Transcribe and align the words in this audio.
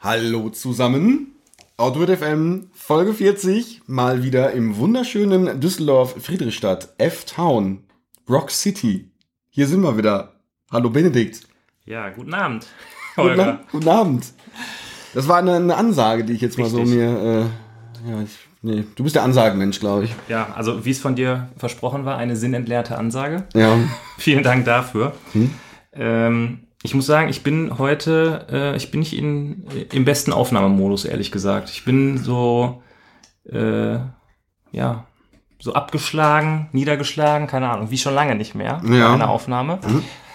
Hallo 0.01 0.49
zusammen. 0.49 1.35
Outward 1.77 2.19
FM, 2.19 2.71
Folge 2.73 3.13
40, 3.13 3.83
mal 3.87 4.23
wieder 4.23 4.53
im 4.53 4.79
wunderschönen 4.79 5.61
Düsseldorf, 5.61 6.15
Friedrichstadt, 6.23 6.95
F-Town, 6.97 7.85
Rock 8.29 8.51
City. 8.51 9.11
Hier 9.51 9.67
sind 9.67 9.83
wir 9.83 9.97
wieder. 9.97 10.33
Hallo 10.71 10.91
Benedikt. 10.91 11.41
Ja, 11.85 12.09
guten 12.11 12.33
Abend, 12.35 12.67
Guten. 13.17 13.41
Ab- 13.41 13.65
guten 13.71 13.89
Abend. 13.89 14.27
Das 15.15 15.29
war 15.29 15.39
eine, 15.39 15.57
eine 15.57 15.77
Ansage, 15.77 16.25
die 16.25 16.33
ich 16.33 16.41
jetzt 16.41 16.59
mal 16.59 16.69
so 16.69 16.79
Richtig. 16.79 16.97
mir. 16.97 17.51
Äh, 18.07 18.11
ja, 18.11 18.23
ich, 18.23 18.31
nee, 18.63 18.85
du 18.95 19.03
bist 19.05 19.15
der 19.17 19.25
Ansagenmensch, 19.25 19.81
glaube 19.81 20.05
ich. 20.05 20.15
Ja, 20.29 20.53
also 20.55 20.85
wie 20.87 20.91
es 20.91 21.01
von 21.01 21.15
dir 21.17 21.51
versprochen 21.59 22.05
war, 22.07 22.17
eine 22.17 22.37
sinnentleerte 22.37 22.97
Ansage. 22.97 23.45
Ja. 23.55 23.77
Vielen 24.19 24.43
Dank 24.43 24.65
dafür. 24.65 25.13
Hm? 25.33 25.51
Ähm, 25.93 26.61
ich 26.83 26.95
muss 26.95 27.05
sagen, 27.07 27.29
ich 27.29 27.43
bin 27.43 27.77
heute, 27.79 28.47
äh, 28.51 28.77
ich 28.77 28.91
bin 28.91 29.01
nicht 29.01 29.17
in, 29.17 29.67
im 29.93 30.05
besten 30.07 30.33
Aufnahmemodus, 30.33 31.05
ehrlich 31.05 31.31
gesagt. 31.31 31.69
Ich 31.71 31.85
bin 31.85 32.17
so, 32.19 32.83
äh, 33.45 33.99
ja, 34.73 35.07
so 35.63 35.75
abgeschlagen, 35.75 36.69
niedergeschlagen, 36.73 37.47
keine 37.47 37.71
Ahnung, 37.71 37.91
wie 37.91 37.99
schon 37.99 38.15
lange 38.15 38.35
nicht 38.35 38.55
mehr 38.57 38.81
bei 38.85 38.97
Ja. 38.97 39.15
einer 39.15 39.31
Aufnahme. 39.31 39.79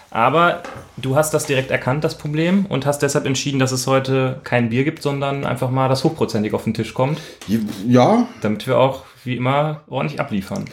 Aber 0.09 0.63
du 0.95 1.17
hast 1.17 1.33
das 1.33 1.45
direkt 1.45 1.69
erkannt, 1.69 2.05
das 2.05 2.17
Problem, 2.17 2.65
und 2.65 2.85
hast 2.85 2.99
deshalb 2.99 3.25
entschieden, 3.25 3.59
dass 3.59 3.73
es 3.73 3.87
heute 3.87 4.39
kein 4.45 4.69
Bier 4.69 4.85
gibt, 4.85 5.01
sondern 5.03 5.45
einfach 5.45 5.69
mal 5.69 5.89
das 5.89 6.05
hochprozentig 6.05 6.53
auf 6.53 6.63
den 6.63 6.73
Tisch 6.73 6.93
kommt, 6.93 7.19
Ja, 7.85 8.25
damit 8.41 8.65
wir 8.67 8.77
auch 8.79 9.03
wie 9.25 9.35
immer 9.35 9.81
ordentlich 9.87 10.21
abliefern. 10.21 10.63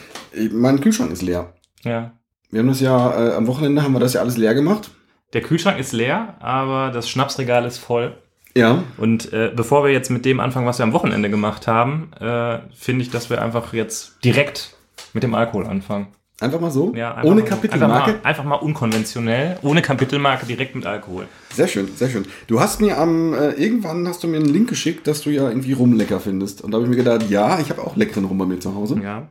mein 0.51 0.79
Kühlschrank 0.79 1.11
ist 1.11 1.21
leer. 1.21 1.53
Ja. 1.83 2.11
Wir 2.49 2.61
haben 2.61 2.69
das 2.69 2.79
ja, 2.79 3.11
äh, 3.31 3.35
am 3.35 3.47
Wochenende 3.47 3.83
haben 3.83 3.91
wir 3.91 3.99
das 3.99 4.13
ja 4.13 4.21
alles 4.21 4.37
leer 4.37 4.53
gemacht. 4.53 4.89
Der 5.33 5.41
Kühlschrank 5.41 5.79
ist 5.79 5.91
leer, 5.91 6.35
aber 6.39 6.91
das 6.91 7.09
Schnapsregal 7.09 7.65
ist 7.65 7.77
voll. 7.77 8.15
Ja. 8.57 8.83
Und 8.97 9.33
äh, 9.33 9.51
bevor 9.53 9.83
wir 9.83 9.91
jetzt 9.91 10.09
mit 10.09 10.25
dem 10.25 10.39
anfangen, 10.39 10.65
was 10.65 10.79
wir 10.79 10.83
am 10.83 10.93
Wochenende 10.93 11.29
gemacht 11.29 11.67
haben, 11.67 12.11
äh, 12.19 12.59
finde 12.73 13.03
ich, 13.03 13.11
dass 13.11 13.29
wir 13.29 13.41
einfach 13.41 13.73
jetzt 13.73 14.23
direkt 14.23 14.75
mit 15.13 15.23
dem 15.23 15.35
Alkohol 15.35 15.67
anfangen. 15.67 16.07
Einfach 16.41 16.59
mal 16.59 16.71
so. 16.71 16.93
Ja, 16.93 17.13
einfach 17.13 17.31
Ohne 17.31 17.41
mal, 17.41 17.47
Kapitelmarke. 17.47 17.93
Einfach 17.93 18.23
mal, 18.23 18.29
einfach 18.29 18.43
mal 18.43 18.55
unkonventionell, 18.55 19.57
ohne 19.61 19.81
Kapitelmarke, 19.81 20.45
direkt 20.45 20.75
mit 20.75 20.85
Alkohol. 20.85 21.27
Sehr 21.53 21.69
schön, 21.69 21.87
sehr 21.95 22.09
schön. 22.09 22.25
Du 22.47 22.59
hast 22.59 22.81
mir 22.81 22.97
am, 22.97 23.33
äh, 23.33 23.51
irgendwann 23.51 24.05
hast 24.07 24.21
du 24.23 24.27
mir 24.27 24.37
einen 24.37 24.47
Link 24.47 24.67
geschickt, 24.67 25.07
dass 25.07 25.21
du 25.21 25.29
ja 25.29 25.47
irgendwie 25.47 25.71
Rum 25.71 25.93
lecker 25.93 26.19
findest. 26.19 26.61
Und 26.61 26.71
da 26.71 26.75
habe 26.75 26.85
ich 26.85 26.89
mir 26.89 26.97
gedacht, 26.97 27.29
ja, 27.29 27.59
ich 27.59 27.69
habe 27.69 27.81
auch 27.81 27.95
leckeren 27.95 28.25
Rum 28.25 28.37
bei 28.37 28.45
mir 28.45 28.59
zu 28.59 28.75
Hause. 28.75 28.99
Ja. 29.01 29.29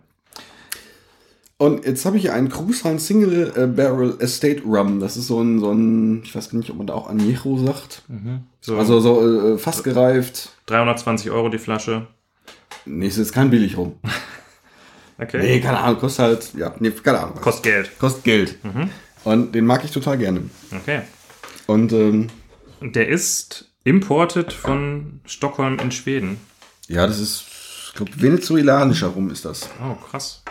Und 1.65 1.87
jetzt 1.87 2.05
habe 2.05 2.17
ich 2.17 2.23
hier 2.23 2.35
einen 2.35 2.51
Cruisine 2.51 2.99
Single 2.99 3.53
äh, 3.57 3.67
Barrel 3.67 4.17
Estate 4.21 4.63
Rum. 4.65 5.01
Das 5.01 5.17
ist 5.17 5.29
so 5.29 5.41
ein, 5.41 5.61
so 5.61 5.71
ein, 5.73 6.23
ich 6.23 6.35
weiß 6.35 6.53
nicht, 6.53 6.69
ob 6.71 6.77
man 6.77 6.87
da 6.87 6.95
auch 6.95 7.09
Añejo 7.11 7.65
sagt. 7.65 8.03
So, 8.61 8.77
Also 8.77 9.01
so 9.01 9.55
äh, 9.55 9.59
fast 9.59 9.83
gereift. 9.83 10.51
320 10.67 11.31
Euro 11.31 11.49
die 11.49 11.59
Flasche. 11.59 12.07
Nee, 12.85 13.07
ist 13.07 13.17
jetzt 13.17 13.33
kein 13.33 13.51
billig 13.51 13.77
Rum. 13.77 13.95
Okay. 15.17 15.39
Nee, 15.41 15.61
keine 15.61 15.79
Ahnung, 15.79 16.01
kostet 16.01 16.25
halt, 16.25 16.51
ja, 16.57 16.75
nee, 16.81 16.91
keine 16.91 17.21
Ahnung. 17.21 17.37
Kostet 17.41 17.63
Geld. 17.63 17.99
kostet 18.01 18.25
Geld. 18.25 18.59
Und 19.23 19.55
den 19.55 19.65
mag 19.65 19.85
ich 19.85 19.93
total 19.93 20.19
gerne. 20.19 20.41
Okay. 20.75 21.03
Und 21.69 21.93
ähm, 21.93 22.27
Und 22.81 22.97
der 22.97 23.07
ist 23.07 23.71
imported 23.85 24.53
von 24.53 25.21
Stockholm 25.25 25.79
in 25.79 25.93
Schweden. 25.93 26.39
ja, 26.89 27.07
das 27.07 27.21
ist, 27.21 27.45
ich 27.91 27.95
glaube, 27.95 28.11
venezuelanischer 28.17 29.07
Rum 29.07 29.31
ist 29.31 29.45
das. 29.45 29.69
Oh, 29.81 29.95
krass. 29.95 30.43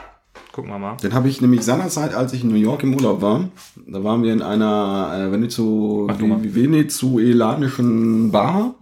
Gucken 0.54 0.72
wir 0.72 0.78
mal. 0.80 0.96
Den 0.98 1.14
habe 1.14 1.28
ich 1.28 1.42
nämlich 1.42 1.64
seinerzeit, 1.64 2.14
als 2.14 2.32
ich 2.32 2.44
in 2.44 2.50
New 2.50 2.56
York 2.56 2.84
im 2.84 2.94
Urlaub 2.94 3.22
war, 3.22 3.50
da 3.88 4.04
waren 4.04 4.22
wir 4.24 4.32
in 4.32 4.42
einer 4.44 5.28
äh, 5.28 5.32
Venezu 5.32 6.08
venezuelanischen 6.10 8.32
Bar. 8.32 8.76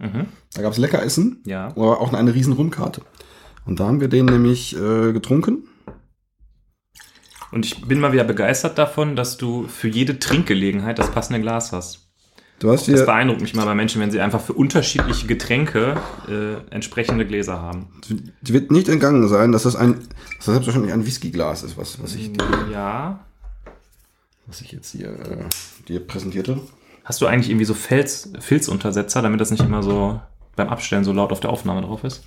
Da 0.54 0.62
gab 0.62 0.72
es 0.72 0.78
lecker 0.78 1.02
Essen, 1.02 1.40
Ja. 1.46 1.68
aber 1.68 2.00
auch 2.00 2.12
eine 2.12 2.34
riesen 2.34 2.52
Rumkarte. 2.52 3.00
Und 3.64 3.80
da 3.80 3.86
haben 3.86 4.00
wir 4.00 4.08
den 4.08 4.26
nämlich 4.26 4.76
äh, 4.76 5.12
getrunken. 5.12 5.64
Und 7.52 7.64
ich 7.66 7.86
bin 7.86 8.00
mal 8.00 8.12
wieder 8.12 8.24
begeistert 8.24 8.76
davon, 8.78 9.16
dass 9.16 9.36
du 9.38 9.66
für 9.66 9.88
jede 9.88 10.18
Trinkgelegenheit 10.18 10.98
das 10.98 11.10
passende 11.10 11.40
Glas 11.40 11.72
hast. 11.72 12.01
Du 12.62 12.70
hast 12.70 12.86
Das 12.86 13.04
beeindruckt 13.04 13.40
mich 13.40 13.54
mal 13.54 13.64
bei 13.64 13.74
Menschen, 13.74 14.00
wenn 14.00 14.12
sie 14.12 14.20
einfach 14.20 14.40
für 14.40 14.52
unterschiedliche 14.52 15.26
Getränke 15.26 15.96
äh, 16.28 16.72
entsprechende 16.72 17.26
Gläser 17.26 17.60
haben. 17.60 17.88
die 18.40 18.52
wird 18.52 18.70
nicht 18.70 18.88
entgangen 18.88 19.26
sein, 19.26 19.50
dass 19.50 19.64
das 19.64 19.74
ein, 19.74 19.94
dass 19.94 20.44
das 20.46 20.54
selbstverständlich 20.54 20.94
ein 20.94 21.04
Whiskyglas 21.04 21.64
ist, 21.64 21.76
was, 21.76 22.00
was, 22.00 22.14
ich, 22.14 22.30
Ja. 22.72 23.18
was 24.46 24.60
ich 24.60 24.70
jetzt 24.70 24.92
hier 24.92 25.08
äh, 25.08 25.44
dir 25.88 26.06
präsentierte. 26.06 26.60
Hast 27.04 27.20
du 27.20 27.26
eigentlich 27.26 27.50
irgendwie 27.50 27.64
so 27.64 27.74
Fels, 27.74 28.32
Filzuntersetzer, 28.38 29.22
damit 29.22 29.40
das 29.40 29.50
nicht 29.50 29.64
immer 29.64 29.82
so 29.82 30.20
beim 30.54 30.68
Abstellen 30.68 31.02
so 31.02 31.12
laut 31.12 31.32
auf 31.32 31.40
der 31.40 31.50
Aufnahme 31.50 31.82
drauf 31.82 32.04
ist? 32.04 32.22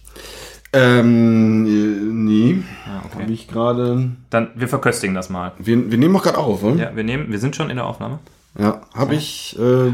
Ähm, 0.74 1.66
äh, 1.66 2.14
nee, 2.14 2.64
Ah, 2.86 3.04
habe 3.06 3.24
okay. 3.24 3.32
ich 3.32 3.48
gerade. 3.48 4.12
Dann, 4.30 4.50
wir 4.56 4.68
verköstigen 4.68 5.16
das 5.16 5.30
mal. 5.30 5.54
Wir, 5.60 5.90
wir 5.90 5.98
nehmen 5.98 6.14
auch 6.18 6.24
gerade 6.24 6.40
auf, 6.40 6.62
oder? 6.62 6.76
Ja, 6.76 6.94
wir 6.94 7.06
nehmen, 7.06 7.32
wir 7.32 7.40
sind 7.40 7.56
schon 7.56 7.70
in 7.70 7.78
der 7.78 7.86
Aufnahme. 7.86 8.20
Ja, 8.58 8.82
habe 8.94 9.16
ich. 9.16 9.58
Äh, 9.60 9.92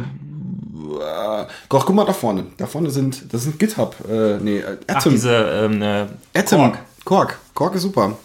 doch, 1.69 1.85
guck 1.85 1.95
mal 1.95 2.05
da 2.05 2.13
vorne. 2.13 2.45
Da 2.57 2.67
vorne 2.67 2.89
sind. 2.89 3.31
Das 3.33 3.43
sind 3.43 3.59
GitHub. 3.59 3.95
Äh, 4.09 4.37
nee, 4.37 4.59
äh, 4.59 4.77
Ach, 4.87 4.95
Atom. 4.97 5.11
diese, 5.13 5.31
ähm, 5.33 5.81
äh, 5.81 6.07
Atom. 6.37 6.71
Kork. 6.71 6.79
Kork. 7.05 7.39
Kork 7.53 7.75
ist 7.75 7.81
super. 7.83 8.17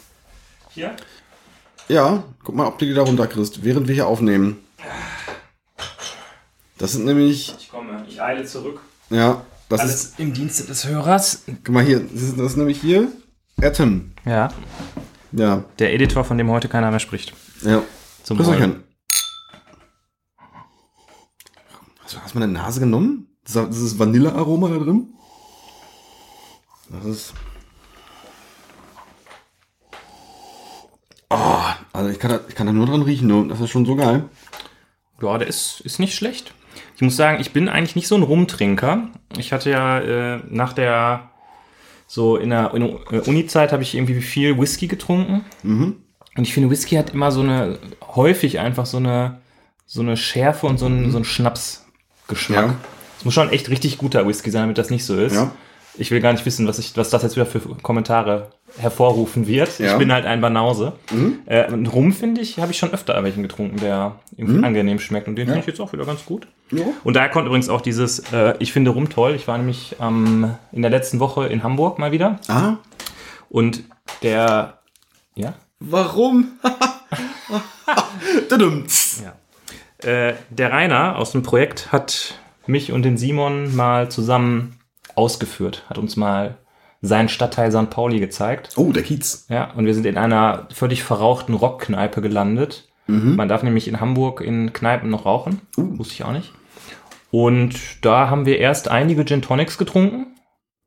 Hier? 0.70 0.94
Ja, 1.88 2.22
guck 2.44 2.54
mal, 2.54 2.66
ob 2.66 2.78
du 2.78 2.84
die 2.84 2.94
da 2.94 3.02
runterkriegst, 3.02 3.62
während 3.64 3.86
wir 3.88 3.94
hier 3.94 4.06
aufnehmen. 4.06 4.58
Das 6.78 6.92
sind 6.92 7.04
nämlich. 7.04 7.54
Ich 7.58 7.70
komme, 7.70 8.04
ich 8.08 8.20
eile 8.20 8.44
zurück. 8.44 8.80
Ja, 9.08 9.42
das 9.68 9.80
ist. 9.84 9.90
Alles 9.90 10.12
im 10.18 10.32
Dienste 10.34 10.64
des 10.64 10.86
Hörers. 10.86 11.42
Guck 11.64 11.68
mal 11.70 11.84
hier. 11.84 12.00
Das 12.00 12.22
ist, 12.22 12.38
das 12.38 12.46
ist 12.52 12.56
nämlich 12.56 12.80
hier. 12.80 13.08
Atom. 13.62 14.12
Ja. 14.24 14.48
Ja, 15.32 15.64
Der 15.78 15.92
Editor, 15.92 16.24
von 16.24 16.38
dem 16.38 16.50
heute 16.50 16.68
keiner 16.68 16.90
mehr 16.90 17.00
spricht. 17.00 17.32
ja. 17.62 17.82
Zum 18.22 18.36
Grüß 18.38 18.48
euch 18.48 18.56
Wohl. 18.58 18.62
an. 18.64 18.82
Hast 22.06 22.14
du 22.14 22.18
hast 22.20 22.34
du 22.34 22.38
mal 22.38 22.44
eine 22.44 22.52
Nase 22.52 22.78
genommen? 22.78 23.26
Das 23.42 23.56
ist- 23.56 23.68
das 23.68 23.78
ist 23.78 23.98
Vanillearoma 23.98 24.68
da 24.68 24.76
drin. 24.78 25.08
Das 26.88 27.04
ist. 27.04 27.34
Oh, 31.30 31.62
also 31.92 32.10
ich 32.10 32.20
kann, 32.20 32.30
da, 32.30 32.40
ich 32.48 32.54
kann 32.54 32.68
da 32.68 32.72
nur 32.72 32.86
dran 32.86 33.02
riechen, 33.02 33.48
das 33.48 33.60
ist 33.60 33.70
schon 33.70 33.84
so 33.84 33.96
geil. 33.96 34.28
Ja, 35.20 35.36
der 35.38 35.48
ist, 35.48 35.80
ist 35.80 35.98
nicht 35.98 36.14
schlecht. 36.14 36.54
Ich 36.94 37.02
muss 37.02 37.16
sagen, 37.16 37.40
ich 37.40 37.52
bin 37.52 37.68
eigentlich 37.68 37.96
nicht 37.96 38.06
so 38.06 38.14
ein 38.14 38.22
Rumtrinker. 38.22 39.08
Ich 39.36 39.52
hatte 39.52 39.70
ja 39.70 39.98
äh, 39.98 40.40
nach 40.48 40.72
der, 40.74 41.30
so 42.06 42.36
in 42.36 42.50
der, 42.50 42.68
der 43.10 43.26
Uni-Zeit 43.26 43.72
habe 43.72 43.82
ich 43.82 43.96
irgendwie 43.96 44.20
viel 44.20 44.56
Whisky 44.60 44.86
getrunken. 44.86 45.44
Und 46.36 46.44
ich 46.44 46.54
finde, 46.54 46.70
Whisky 46.70 46.94
hat 46.94 47.10
immer 47.10 47.32
so 47.32 47.40
eine, 47.40 47.80
häufig 48.14 48.60
einfach 48.60 48.86
so 48.86 48.98
eine, 48.98 49.40
so 49.86 50.02
eine 50.02 50.16
Schärfe 50.16 50.68
und 50.68 50.78
so 50.78 50.86
einen, 50.86 51.10
so 51.10 51.16
einen 51.16 51.24
Schnapsgeschmack. 51.24 51.85
Ja. 52.69 52.75
Es 53.19 53.25
muss 53.25 53.34
schon 53.34 53.50
echt 53.50 53.70
richtig 53.70 53.98
guter 53.98 54.26
Whisky 54.26 54.50
sein, 54.50 54.62
damit 54.62 54.78
das 54.78 54.91
nicht 54.91 55.04
so 55.04 55.16
ist. 55.16 55.34
Ja. 55.34 55.53
Ich 55.98 56.10
will 56.10 56.20
gar 56.20 56.32
nicht 56.32 56.44
wissen, 56.44 56.66
was, 56.66 56.78
ich, 56.78 56.94
was 56.97 57.09
das 57.09 57.22
jetzt 57.22 57.37
wieder 57.37 57.47
für 57.47 57.60
Kommentare 57.60 58.50
hervorrufen 58.76 59.47
wird. 59.47 59.78
Ja. 59.78 59.92
Ich 59.92 59.98
bin 59.98 60.12
halt 60.12 60.26
ein 60.26 60.42
Banause. 60.42 60.92
Äh, 61.47 61.72
und 61.72 61.86
Rum, 61.86 62.12
finde 62.12 62.42
ich, 62.42 62.59
habe 62.59 62.72
ich 62.72 62.78
schon 62.78 62.92
öfter 62.92 63.22
welchen 63.25 63.42
getrunken, 63.42 63.78
der 63.78 64.16
irgendwie 64.36 64.62
angenehm 64.62 64.98
schmeckt. 64.98 65.27
Und 65.28 65.36
den 65.36 65.47
finde 65.47 65.60
ich 65.60 65.66
jetzt 65.66 65.80
auch 65.80 65.95
wieder 65.95 66.04
ganz 66.04 66.27
gut. 66.27 66.47
Ja. 66.71 66.84
Und 67.03 67.15
daher 67.16 67.30
kommt 67.30 67.47
übrigens 67.47 67.71
auch 67.71 67.80
dieses, 67.80 68.18
äh, 68.33 68.54
ich 68.59 68.72
finde 68.74 68.91
Rum 68.91 69.09
toll. 69.09 69.34
Ich 69.34 69.48
war 69.48 69.56
nämlich 69.56 69.97
ähm, 69.98 70.54
in 70.72 70.83
der 70.83 70.91
letzten 70.91 71.18
Woche 71.18 71.47
in 71.47 71.62
Hamburg 71.62 71.98
mal 71.98 72.12
wieder. 72.12 72.41
Ah, 72.48 72.74
Und 73.48 73.84
der, 74.22 74.80
ja, 75.34 75.54
warum? 75.80 76.59
Ja. 79.24 79.34
Äh, 80.03 80.34
der 80.51 80.72
Rainer 80.72 81.16
aus 81.16 81.33
dem 81.33 81.43
Projekt 81.43 81.93
hat 81.93 82.34
mich 82.66 82.93
und 82.93 83.03
den 83.03 83.16
Simon 83.16 83.75
mal 83.75 84.10
zusammen 84.10 84.78
ausgeführt, 85.15 85.84
hat 85.89 85.98
uns 85.98 86.16
mal 86.16 86.57
seinen 87.03 87.28
Stadtteil 87.28 87.71
St. 87.71 87.91
Pauli 87.91 88.19
gezeigt. 88.21 88.71
oh, 88.77 88.93
der 88.93 89.03
Kiez. 89.03 89.47
Ja, 89.48 89.71
und 89.72 89.87
wir 89.87 89.95
sind 89.95 90.07
in 90.07 90.19
einer 90.19 90.66
völlig 90.72 91.04
verrauchten 91.04 91.54
Rockkneipe 91.54 92.21
gelandet. 92.21 92.89
Man 93.09 93.48
darf 93.48 93.63
nämlich 93.63 93.87
in 93.87 94.01
Hamburg 94.01 94.41
in 94.41 94.72
Kneipen 94.72 95.10
noch 95.10 95.27
rauchen. 95.27 95.60
Wusste 95.77 96.15
ich 96.15 96.25
auch 96.25 96.33
nicht. 96.33 96.53
Und 97.31 98.04
da 98.04 98.31
haben 98.31 98.47
wir 98.47 98.59
erst 98.59 98.89
einige 98.89 99.25
Gin 99.25 99.43
Tonics 99.43 99.78
getrunken 99.78 100.27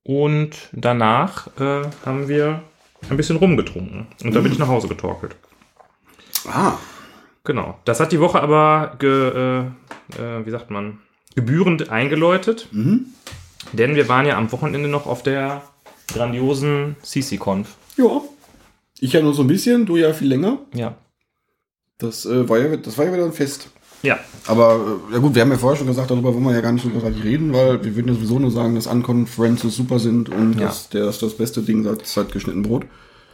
und 0.03 0.69
danach 0.73 1.47
äh, 1.61 1.83
haben 2.05 2.27
wir 2.27 2.61
ein 3.09 3.15
bisschen 3.15 3.37
rumgetrunken. 3.37 4.07
Und 4.21 4.35
da 4.35 4.41
bin 4.41 4.51
ich 4.51 4.59
nach 4.59 4.67
Hause 4.67 4.89
getorkelt. 4.89 5.37
Ah, 6.45 6.73
Genau. 7.43 7.77
Das 7.85 7.99
hat 7.99 8.11
die 8.11 8.19
Woche 8.19 8.41
aber, 8.41 8.95
ge, 8.99 9.09
äh, 9.09 9.59
äh, 10.21 10.45
wie 10.45 10.51
sagt 10.51 10.69
man, 10.71 10.99
gebührend 11.35 11.89
eingeläutet. 11.89 12.67
Denn 12.71 13.95
wir 13.95 14.09
waren 14.09 14.25
ja 14.25 14.37
am 14.37 14.51
Wochenende 14.51 14.89
noch 14.89 15.05
auf 15.05 15.23
der 15.23 15.61
grandiosen 16.07 16.95
CC-Conf. 17.03 17.75
Ja. 17.97 18.21
Ich 18.99 19.13
ja 19.13 19.21
nur 19.21 19.33
so 19.33 19.43
ein 19.43 19.47
bisschen, 19.47 19.85
du 19.85 19.95
ja 19.97 20.11
viel 20.13 20.27
länger. 20.27 20.57
Ja. 20.73 20.95
Das, 21.97 22.25
äh, 22.25 22.47
war, 22.49 22.57
ja, 22.59 22.75
das 22.77 22.97
war 22.97 23.05
ja 23.05 23.13
wieder 23.13 23.25
ein 23.25 23.33
Fest. 23.33 23.69
Ja. 24.01 24.17
Aber 24.47 24.99
äh, 25.09 25.13
ja 25.13 25.19
gut, 25.19 25.35
wir 25.35 25.41
haben 25.41 25.51
ja 25.51 25.57
vorher 25.57 25.77
schon 25.77 25.87
gesagt, 25.87 26.09
darüber 26.11 26.33
wollen 26.33 26.45
wir 26.45 26.53
ja 26.53 26.61
gar 26.61 26.71
nicht 26.71 26.83
so 26.83 26.89
großartig 26.89 27.23
reden, 27.23 27.53
weil 27.53 27.83
wir 27.83 27.95
würden 27.95 28.07
ja 28.07 28.13
sowieso 28.13 28.39
nur 28.39 28.51
sagen, 28.51 28.75
dass 28.75 28.87
Unconferences 28.87 29.75
super 29.75 29.99
sind 29.99 30.29
und 30.29 30.53
Ja. 30.59 30.67
dass 30.67 30.89
der 30.89 31.05
ist 31.09 31.21
das 31.21 31.35
beste 31.35 31.61
Ding 31.61 31.83
seit, 31.83 32.05
seit 32.07 32.31
geschnitten 32.31 32.63
Brot. 32.63 32.85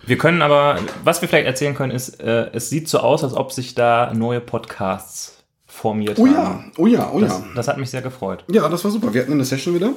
Wir 0.08 0.18
können 0.18 0.42
aber, 0.42 0.80
was 1.04 1.22
wir 1.22 1.28
vielleicht 1.30 1.48
erzählen 1.48 1.74
können, 1.76 1.92
ist, 1.92 2.20
äh, 2.22 2.50
es 2.54 2.70
sieht 2.70 2.88
so 2.88 3.00
aus, 3.00 3.24
als 3.24 3.34
ob 3.34 3.52
sich 3.52 3.74
da 3.76 4.14
neue 4.14 4.40
Podcasts 4.42 5.44
formiert 5.66 6.18
Oh 6.20 6.28
haben. 6.28 6.34
ja, 6.36 6.72
oh 6.78 6.88
ja, 6.88 7.12
oh 7.12 7.20
ja. 7.20 7.44
das 7.56 7.68
hat 7.68 7.78
mich 7.78 7.90
sehr 7.90 8.02
gefreut. 8.02 8.44
Ja, 8.52 8.70
das 8.70 8.84
war 8.84 8.92
super. 8.92 9.14
Wir 9.14 9.22
hatten 9.22 9.34
eine 9.34 9.46
Session 9.46 9.74
wieder. 9.76 9.94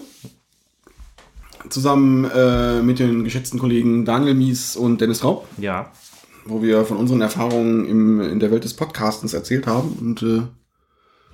Zusammen 1.69 2.25
äh, 2.31 2.81
mit 2.83 2.99
den 2.99 3.25
geschätzten 3.25 3.59
Kollegen 3.59 4.05
Daniel 4.05 4.35
Mies 4.35 4.77
und 4.77 5.01
Dennis 5.01 5.23
Raub, 5.25 5.47
Ja. 5.59 5.91
wo 6.47 6.63
wir 6.63 6.85
von 6.85 6.97
unseren 6.97 7.21
Erfahrungen 7.21 7.85
im, 7.87 8.21
in 8.21 8.41
der 8.41 8.51
Welt 8.51 8.65
des 8.65 8.75
Podcastens 8.75 9.35
erzählt 9.35 9.67
haben. 9.67 9.93
Und 10.01 10.23
äh, 10.23 10.43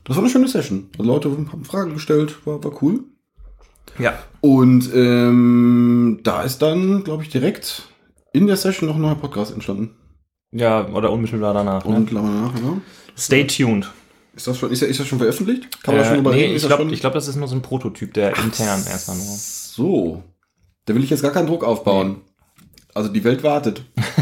das 0.04 0.16
war 0.16 0.22
eine 0.24 0.30
schöne 0.32 0.48
Session. 0.48 0.90
Die 0.98 1.02
Leute 1.02 1.30
haben 1.30 1.64
Fragen 1.64 1.94
gestellt, 1.94 2.44
war, 2.46 2.62
war 2.64 2.82
cool. 2.82 3.00
Ja. 3.98 4.14
Und 4.40 4.90
ähm, 4.94 6.20
da 6.24 6.42
ist 6.42 6.58
dann, 6.62 7.04
glaube 7.04 7.22
ich, 7.22 7.28
direkt 7.28 7.88
in 8.34 8.46
der 8.46 8.56
Session 8.56 8.88
noch 8.88 8.96
ein 8.96 9.00
neuer 9.02 9.14
Podcast 9.14 9.52
entstanden. 9.52 9.96
Ja, 10.52 10.86
oder 10.88 11.10
unmittelbar 11.10 11.54
danach. 11.54 11.84
Ne? 11.86 11.96
Und 11.96 12.06
klar 12.10 12.22
nach, 12.22 12.54
ja. 12.54 12.76
Stay 13.16 13.46
tuned. 13.46 13.90
Ist 14.36 14.46
das 14.48 14.58
schon, 14.58 14.70
ist, 14.70 14.82
das- 14.82 14.88
ist 14.90 15.00
das 15.00 15.06
schon 15.06 15.18
veröffentlicht? 15.18 15.82
Kann 15.82 15.94
man 15.94 16.04
Äh, 16.04 16.06
schon 16.06 16.16
drüber 16.16 16.32
nee, 16.32 16.46
ich 16.54 16.62
das 16.62 16.68
glaube, 16.76 16.92
ich 16.92 17.00
glaub, 17.00 17.12
das 17.12 17.28
ist 17.28 17.36
nur 17.36 17.48
so 17.48 17.54
ein 17.54 17.62
Prototyp, 17.62 18.12
der 18.14 18.36
intern 18.36 18.82
erstmal 18.86 19.16
nur. 19.16 19.26
So. 19.26 20.22
Da 20.84 20.94
will 20.94 21.02
ich 21.04 21.10
jetzt 21.10 21.22
gar 21.22 21.30
keinen 21.32 21.46
Druck 21.46 21.64
aufbauen. 21.64 22.20
Also 22.92 23.08
die 23.08 23.24
Welt 23.24 23.42
wartet. 23.42 23.84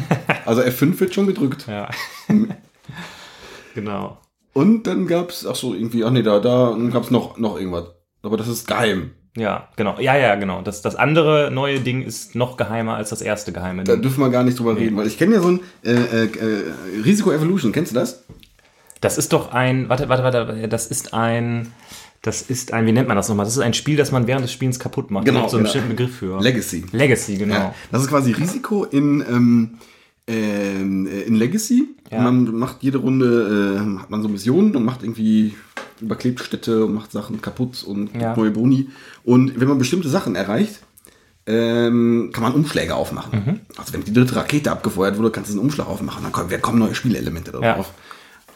Also 0.44 0.60
F5 0.62 0.98
wird 0.98 1.14
schon 1.14 1.28
gedrückt. 1.28 1.66
Ja. 1.68 1.88
genau. 3.74 4.18
Und 4.52 4.86
dann 4.88 5.06
gab's, 5.06 5.46
ach 5.46 5.54
so, 5.54 5.72
irgendwie, 5.72 6.04
ach 6.04 6.10
nee, 6.10 6.22
da, 6.22 6.40
da 6.40 6.76
gab's 6.90 7.10
noch, 7.10 7.38
noch 7.38 7.56
irgendwas. 7.56 7.86
Aber 8.22 8.36
das 8.36 8.48
ist 8.48 8.66
geheim. 8.66 9.12
Ja, 9.36 9.68
genau. 9.76 9.98
Ja, 9.98 10.14
ja, 10.16 10.34
genau. 10.34 10.60
Das, 10.62 10.82
das 10.82 10.94
andere 10.94 11.50
neue 11.50 11.80
Ding 11.80 12.02
ist 12.02 12.34
noch 12.34 12.56
geheimer 12.58 12.96
als 12.96 13.08
das 13.10 13.22
erste 13.22 13.50
geheime 13.52 13.84
Da 13.84 13.94
Ding. 13.94 14.02
dürfen 14.02 14.20
wir 14.20 14.28
gar 14.30 14.42
nicht 14.44 14.58
drüber 14.58 14.76
reden, 14.76 14.96
weil 14.96 15.06
ich 15.06 15.16
kenne 15.18 15.36
ja 15.36 15.40
so 15.40 15.48
ein 15.48 15.60
äh, 15.84 15.92
äh, 15.92 16.24
äh, 16.24 16.72
Risiko 17.04 17.32
Evolution, 17.32 17.72
kennst 17.72 17.92
du 17.92 17.94
das? 17.94 18.24
Das 19.00 19.16
ist 19.18 19.32
doch 19.32 19.50
ein, 19.52 19.88
warte, 19.88 20.08
warte, 20.08 20.22
warte, 20.22 20.68
das 20.68 20.86
ist 20.86 21.14
ein, 21.14 21.72
das 22.20 22.42
ist 22.42 22.72
ein, 22.72 22.84
wie 22.86 22.92
nennt 22.92 23.08
man 23.08 23.16
das 23.16 23.28
nochmal? 23.28 23.46
Das 23.46 23.54
ist 23.56 23.62
ein 23.62 23.74
Spiel, 23.74 23.96
das 23.96 24.12
man 24.12 24.26
während 24.26 24.44
des 24.44 24.52
Spielens 24.52 24.78
kaputt 24.78 25.10
macht. 25.10 25.24
Genau, 25.24 25.42
Da 25.44 25.48
so 25.48 25.56
einen 25.56 25.64
genau. 25.64 25.72
bestimmten 25.72 25.96
Begriff 25.96 26.16
für. 26.18 26.40
Legacy. 26.40 26.84
Legacy, 26.92 27.36
genau. 27.36 27.54
Ja, 27.54 27.74
das 27.90 28.02
ist 28.02 28.08
quasi 28.08 28.32
Risiko 28.32 28.84
in, 28.84 29.24
ähm, 29.28 29.70
äh, 30.28 31.22
in 31.26 31.34
Legacy. 31.34 31.88
Ja. 32.10 32.20
Man 32.20 32.54
macht 32.54 32.82
jede 32.82 32.98
Runde, 32.98 33.76
äh, 33.96 34.00
hat 34.02 34.10
man 34.10 34.22
so 34.22 34.28
Missionen 34.28 34.76
und 34.76 34.84
macht 34.84 35.02
irgendwie 35.02 35.54
überklebt 36.00 36.40
Städte 36.40 36.84
und 36.84 36.94
macht 36.94 37.12
Sachen 37.12 37.40
kaputt 37.40 37.82
und 37.84 38.12
gibt 38.12 38.22
Ja. 38.22 38.36
neue 38.36 38.50
Boni. 38.50 38.88
Und 39.24 39.60
wenn 39.60 39.68
man 39.68 39.78
bestimmte 39.78 40.08
Sachen 40.08 40.34
erreicht, 40.34 40.80
ähm, 41.46 42.30
kann 42.32 42.42
man 42.42 42.54
Umschläge 42.54 42.94
aufmachen. 42.94 43.44
Mhm. 43.44 43.60
Also 43.76 43.92
wenn 43.92 44.04
die 44.04 44.12
dritte 44.12 44.36
Rakete 44.36 44.70
abgefeuert 44.70 45.18
wurde, 45.18 45.30
kannst 45.30 45.50
du 45.50 45.54
einen 45.54 45.62
Umschlag 45.62 45.88
aufmachen. 45.88 46.22
Dann 46.22 46.32
kommen, 46.32 46.62
kommen 46.62 46.78
neue 46.78 46.94
Spielelemente 46.94 47.52
Ja. 47.60 47.74
drauf. 47.74 47.92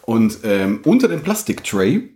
Und 0.03 0.39
ähm, 0.45 0.81
unter 0.85 1.09
dem 1.09 1.23
Plastiktray, 1.23 2.11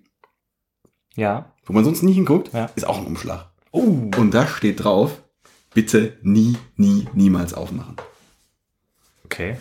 Ja. 1.17 1.52
wo 1.67 1.73
man 1.73 1.85
sonst 1.85 2.02
nie 2.02 2.12
hinguckt, 2.12 2.52
Ja. 2.52 2.70
ist 2.76 2.87
auch 2.87 2.99
ein 2.99 3.06
Umschlag. 3.06 3.47
Oh. 3.73 4.11
Und 4.17 4.32
da 4.32 4.47
steht 4.47 4.85
drauf, 4.85 5.20
bitte 5.75 6.14
nie, 6.23 6.56
nie, 6.76 7.08
niemals 7.14 7.52
aufmachen. 7.55 7.97
Okay. 9.25 9.56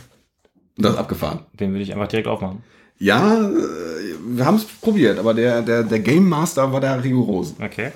Und 0.77 0.85
das 0.85 0.93
ist 0.93 0.99
abgefahren. 0.99 1.39
Den 1.53 1.71
würde 1.71 1.83
ich 1.83 1.93
einfach 1.93 2.07
direkt 2.07 2.27
aufmachen. 2.27 2.63
Ja, 2.97 3.35
äh, 3.49 3.51
wir 4.27 4.45
haben 4.45 4.57
es 4.57 4.65
probiert, 4.65 5.19
aber 5.19 5.33
der, 5.33 5.61
der, 5.61 5.83
der 5.83 5.99
Game 5.99 6.27
Master 6.27 6.71
war 6.73 6.81
da 6.81 6.95
rigoros. 6.95 7.55
Okay. 7.61 7.91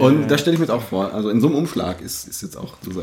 Und 0.00 0.24
Äh. 0.24 0.26
da 0.28 0.38
stelle 0.38 0.54
ich 0.54 0.60
mir 0.60 0.66
jetzt 0.66 0.74
auch 0.74 0.82
vor, 0.82 1.12
also 1.12 1.30
in 1.30 1.40
so 1.40 1.46
einem 1.48 1.56
Umschlag 1.56 2.00
ist, 2.00 2.26
ist 2.28 2.42
jetzt 2.42 2.56
auch 2.56 2.74
dieser. 2.86 3.02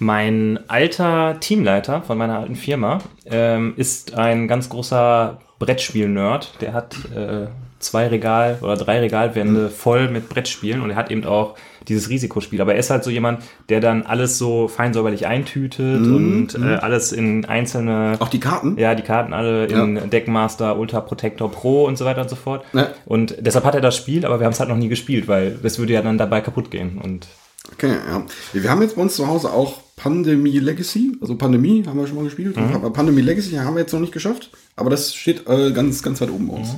Mein 0.00 0.58
alter 0.68 1.38
Teamleiter 1.40 2.02
von 2.02 2.18
meiner 2.18 2.38
alten 2.40 2.56
Firma 2.56 2.98
ähm, 3.26 3.74
ist 3.76 4.14
ein 4.14 4.48
ganz 4.48 4.68
großer 4.68 5.38
Brettspiel-Nerd. 5.60 6.60
Der 6.60 6.72
hat 6.72 6.96
äh, 7.14 7.46
zwei 7.84 8.08
Regal 8.08 8.58
oder 8.62 8.76
drei 8.76 9.00
Regalwände 9.00 9.70
voll 9.70 10.08
mit 10.08 10.28
Brettspielen 10.28 10.80
und 10.82 10.90
er 10.90 10.96
hat 10.96 11.10
eben 11.10 11.24
auch 11.24 11.54
dieses 11.88 12.08
Risikospiel. 12.08 12.60
Aber 12.60 12.72
er 12.72 12.80
ist 12.80 12.90
halt 12.90 13.04
so 13.04 13.10
jemand, 13.10 13.42
der 13.68 13.80
dann 13.80 14.02
alles 14.04 14.38
so 14.38 14.68
fein 14.68 14.94
säuberlich 14.94 15.26
eintütet 15.26 16.00
und 16.06 16.54
äh, 16.54 16.76
alles 16.76 17.12
in 17.12 17.44
einzelne 17.44 18.16
Auch 18.20 18.28
die 18.28 18.40
Karten? 18.40 18.76
ja, 18.78 18.94
die 18.94 19.02
Karten 19.02 19.32
alle 19.32 19.66
in 19.66 19.96
Ja. 19.96 20.00
Deckmaster, 20.06 20.78
Ultra 20.78 21.00
Protector 21.00 21.50
Pro 21.50 21.84
und 21.84 21.98
so 21.98 22.04
weiter 22.04 22.22
und 22.22 22.30
so 22.30 22.36
fort. 22.36 22.64
Ja. 22.72 22.88
Und 23.04 23.36
deshalb 23.40 23.64
hat 23.64 23.74
er 23.74 23.80
das 23.80 23.96
Spiel, 23.96 24.24
aber 24.24 24.40
wir 24.40 24.46
haben 24.46 24.52
es 24.52 24.60
halt 24.60 24.70
noch 24.70 24.76
nie 24.76 24.88
gespielt, 24.88 25.28
weil 25.28 25.58
das 25.62 25.78
würde 25.78 25.92
ja 25.92 26.02
dann 26.02 26.16
dabei 26.18 26.40
kaputt 26.40 26.70
gehen. 26.70 26.98
Und 27.02 27.26
Okay, 27.72 27.94
ja. 28.08 28.22
Wir 28.52 28.70
haben 28.70 28.82
jetzt 28.82 28.96
bei 28.96 29.02
uns 29.02 29.16
zu 29.16 29.26
Hause 29.26 29.50
auch 29.50 29.80
Pandemie 29.96 30.58
Legacy. 30.58 31.16
Also 31.20 31.34
Pandemie 31.36 31.82
haben 31.86 31.98
wir 31.98 32.06
schon 32.06 32.16
mal 32.16 32.24
gespielt. 32.24 32.56
Mhm. 32.56 32.74
Aber 32.74 32.90
Pandemie 32.92 33.22
Legacy 33.22 33.52
haben 33.52 33.74
wir 33.74 33.80
jetzt 33.80 33.92
noch 33.92 34.00
nicht 34.00 34.12
geschafft. 34.12 34.50
Aber 34.76 34.90
das 34.90 35.14
steht 35.14 35.48
äh, 35.48 35.72
ganz, 35.72 36.02
ganz 36.02 36.20
weit 36.20 36.30
oben 36.30 36.48
bei 36.48 36.54
uns. 36.56 36.68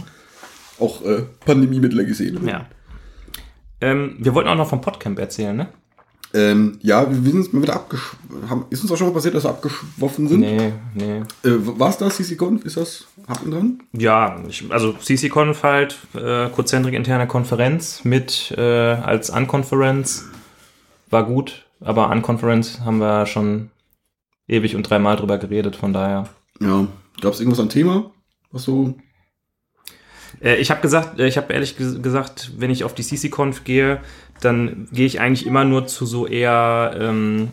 Auch 0.78 1.02
äh, 1.04 1.22
Pandemie 1.44 1.80
mit 1.80 1.92
Legacy. 1.92 2.32
Mhm. 2.32 2.48
ja. 2.48 2.66
Ähm, 3.80 4.16
wir 4.18 4.34
wollten 4.34 4.48
auch 4.48 4.56
noch 4.56 4.68
vom 4.68 4.80
Podcamp 4.80 5.18
erzählen, 5.18 5.54
ne? 5.54 5.68
Ähm, 6.34 6.78
ja, 6.82 7.06
wir 7.08 7.32
sind 7.32 7.52
mal 7.54 7.62
wieder. 7.62 7.86
Haben, 8.48 8.66
ist 8.70 8.82
uns 8.82 8.90
auch 8.90 8.96
schon 8.96 9.08
mal 9.08 9.14
passiert, 9.14 9.34
dass 9.34 9.44
wir 9.44 9.50
abgeschwoffen 9.50 10.28
sind? 10.28 10.40
Nee, 10.40 10.72
nee. 10.94 11.18
Äh, 11.44 11.78
war 11.78 11.90
es 11.90 11.98
das, 11.98 12.16
CC-Conf? 12.16 12.64
Ist 12.64 12.76
das 12.76 13.06
Haken 13.28 13.50
dran? 13.50 13.82
Ja, 13.92 14.42
ich, 14.48 14.70
also 14.70 14.92
CC-Conf 14.92 15.62
halt, 15.62 15.98
äh, 16.14 16.48
Cozentrik 16.50 16.94
interne 16.94 17.26
Konferenz 17.26 18.04
mit 18.04 18.52
äh, 18.56 18.60
als 18.60 19.30
Unconference 19.30 20.26
war 21.10 21.24
gut, 21.24 21.66
aber 21.80 22.10
Unconference 22.10 22.80
haben 22.80 22.98
wir 22.98 23.26
schon 23.26 23.70
ewig 24.48 24.74
und 24.74 24.82
dreimal 24.82 25.16
drüber 25.16 25.38
geredet, 25.38 25.76
von 25.76 25.92
daher. 25.92 26.28
Ja. 26.60 26.86
Gab 27.20 27.32
es 27.32 27.40
irgendwas 27.40 27.60
an 27.60 27.68
Thema? 27.68 28.10
Was 28.50 28.64
so 28.64 28.94
Äh, 30.42 30.56
ich 30.56 30.70
habe 30.70 30.80
gesagt, 30.80 31.18
äh, 31.20 31.26
ich 31.26 31.36
habe 31.36 31.52
ehrlich 31.52 31.76
ges 31.76 32.00
gesagt, 32.02 32.52
wenn 32.58 32.70
ich 32.70 32.84
auf 32.84 32.94
die 32.94 33.02
CC-Conf 33.02 33.64
gehe, 33.64 34.00
dann 34.40 34.88
gehe 34.92 35.06
ich 35.06 35.20
eigentlich 35.20 35.46
immer 35.46 35.64
nur 35.64 35.86
zu 35.86 36.04
so 36.06 36.26
eher, 36.26 36.94
ähm, 37.00 37.48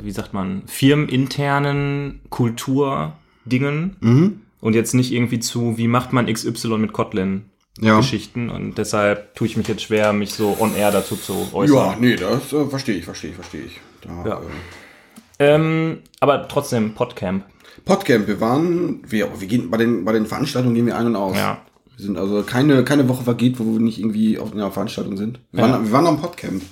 wie 0.00 0.10
sagt 0.12 0.32
man, 0.32 0.62
firmeninternen 0.66 2.20
Kulturdingen 2.30 3.96
Mhm. 4.00 4.40
und 4.60 4.74
jetzt 4.74 4.94
nicht 4.94 5.12
irgendwie 5.12 5.40
zu, 5.40 5.76
wie 5.78 5.88
macht 5.88 6.12
man 6.12 6.26
XY 6.32 6.78
mit 6.78 6.92
Kotlin. 6.92 7.46
Ja. 7.80 7.96
Geschichten 7.96 8.50
und 8.50 8.76
deshalb 8.76 9.34
tue 9.34 9.46
ich 9.46 9.56
mich 9.56 9.66
jetzt 9.66 9.82
schwer, 9.82 10.12
mich 10.12 10.34
so 10.34 10.56
on 10.60 10.76
air 10.76 10.90
dazu 10.90 11.16
zu 11.16 11.48
äußern. 11.54 11.74
Ja, 11.76 11.96
nee, 11.98 12.16
das 12.16 12.52
äh, 12.52 12.66
verstehe 12.66 12.96
ich, 12.96 13.04
verstehe 13.06 13.30
ich, 13.30 13.36
verstehe 13.36 13.62
ich. 13.62 13.80
Da, 14.02 14.24
Ja. 14.28 14.40
äh, 14.40 15.54
Ähm, 15.54 15.98
aber 16.20 16.46
trotzdem, 16.48 16.92
Podcamp. 16.94 17.44
Podcamp, 17.86 18.28
wir 18.28 18.40
waren, 18.42 19.00
wir, 19.08 19.40
wir 19.40 19.48
gehen 19.48 19.70
bei 19.70 19.78
den, 19.78 20.04
bei 20.04 20.12
den 20.12 20.26
Veranstaltungen 20.26 20.74
gehen 20.74 20.84
wir 20.86 20.96
ein 20.98 21.06
und 21.06 21.16
aus. 21.16 21.34
Ja. 21.36 21.62
Sind 22.02 22.18
also 22.18 22.42
keine, 22.42 22.84
keine 22.84 23.08
Woche 23.08 23.24
vergeht, 23.24 23.58
wo 23.58 23.64
wir 23.72 23.80
nicht 23.80 23.98
irgendwie 23.98 24.38
auf 24.38 24.52
einer 24.52 24.70
Veranstaltung 24.70 25.16
sind. 25.16 25.38
Wir, 25.52 25.64
Ja. 25.64 25.72
waren, 25.72 25.84
wir 25.84 25.92
waren 25.92 26.06
am 26.06 26.20
Podcamp. 26.20 26.62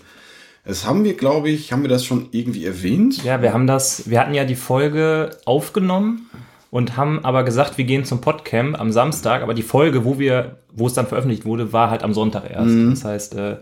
Es 0.64 0.86
haben 0.86 1.04
wir, 1.04 1.14
glaube 1.14 1.48
ich, 1.48 1.72
haben 1.72 1.82
wir 1.82 1.88
das 1.88 2.04
schon 2.04 2.28
irgendwie 2.32 2.66
erwähnt? 2.66 3.24
Ja, 3.24 3.40
wir 3.40 3.52
haben 3.52 3.66
das, 3.66 4.10
wir 4.10 4.20
hatten 4.20 4.34
ja 4.34 4.44
die 4.44 4.56
Folge 4.56 5.30
aufgenommen 5.46 6.28
und 6.70 6.96
haben 6.96 7.24
aber 7.24 7.44
gesagt, 7.44 7.78
wir 7.78 7.84
gehen 7.84 8.04
zum 8.04 8.20
Podcamp 8.20 8.78
am 8.78 8.92
Samstag, 8.92 9.42
aber 9.42 9.54
die 9.54 9.62
Folge, 9.62 10.04
wo 10.04 10.18
wir, 10.18 10.58
wo 10.72 10.86
es 10.86 10.92
dann 10.94 11.06
veröffentlicht 11.06 11.44
wurde, 11.44 11.72
war 11.72 11.90
halt 11.90 12.02
am 12.02 12.12
Sonntag 12.12 12.50
erst. 12.50 12.74
Das 12.90 13.04
heißt, 13.04 13.34
äh, 13.36 13.56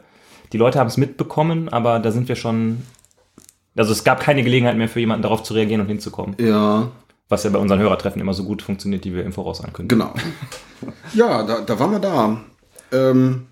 die 0.52 0.58
Leute 0.58 0.78
haben 0.78 0.88
es 0.88 0.96
mitbekommen, 0.96 1.68
aber 1.68 1.98
da 2.00 2.10
sind 2.10 2.28
wir 2.28 2.37
schon, 2.37 2.78
also 3.76 3.92
es 3.92 4.02
gab 4.04 4.20
keine 4.20 4.42
Gelegenheit 4.42 4.76
mehr 4.76 4.88
für 4.88 5.00
jemanden 5.00 5.22
darauf 5.22 5.42
zu 5.42 5.54
reagieren 5.54 5.80
und 5.82 5.88
hinzukommen. 5.88 6.34
Ja, 6.40 6.88
Was 7.28 7.44
ja 7.44 7.50
bei 7.50 7.58
unseren 7.58 7.78
Hörertreffen 7.78 8.20
immer 8.20 8.32
so 8.32 8.44
gut 8.44 8.62
funktioniert, 8.62 9.04
die 9.04 9.14
wir 9.14 9.25
im 9.25 9.32
Voraus 9.32 9.62
ankündigen. 9.62 9.99
genau. 9.99 10.14
ja, 11.14 11.42
da, 11.42 11.61
da 11.61 11.78
waren 11.78 11.90
wir 11.92 11.99
da. 11.99 12.40
Ähm, 12.90 13.47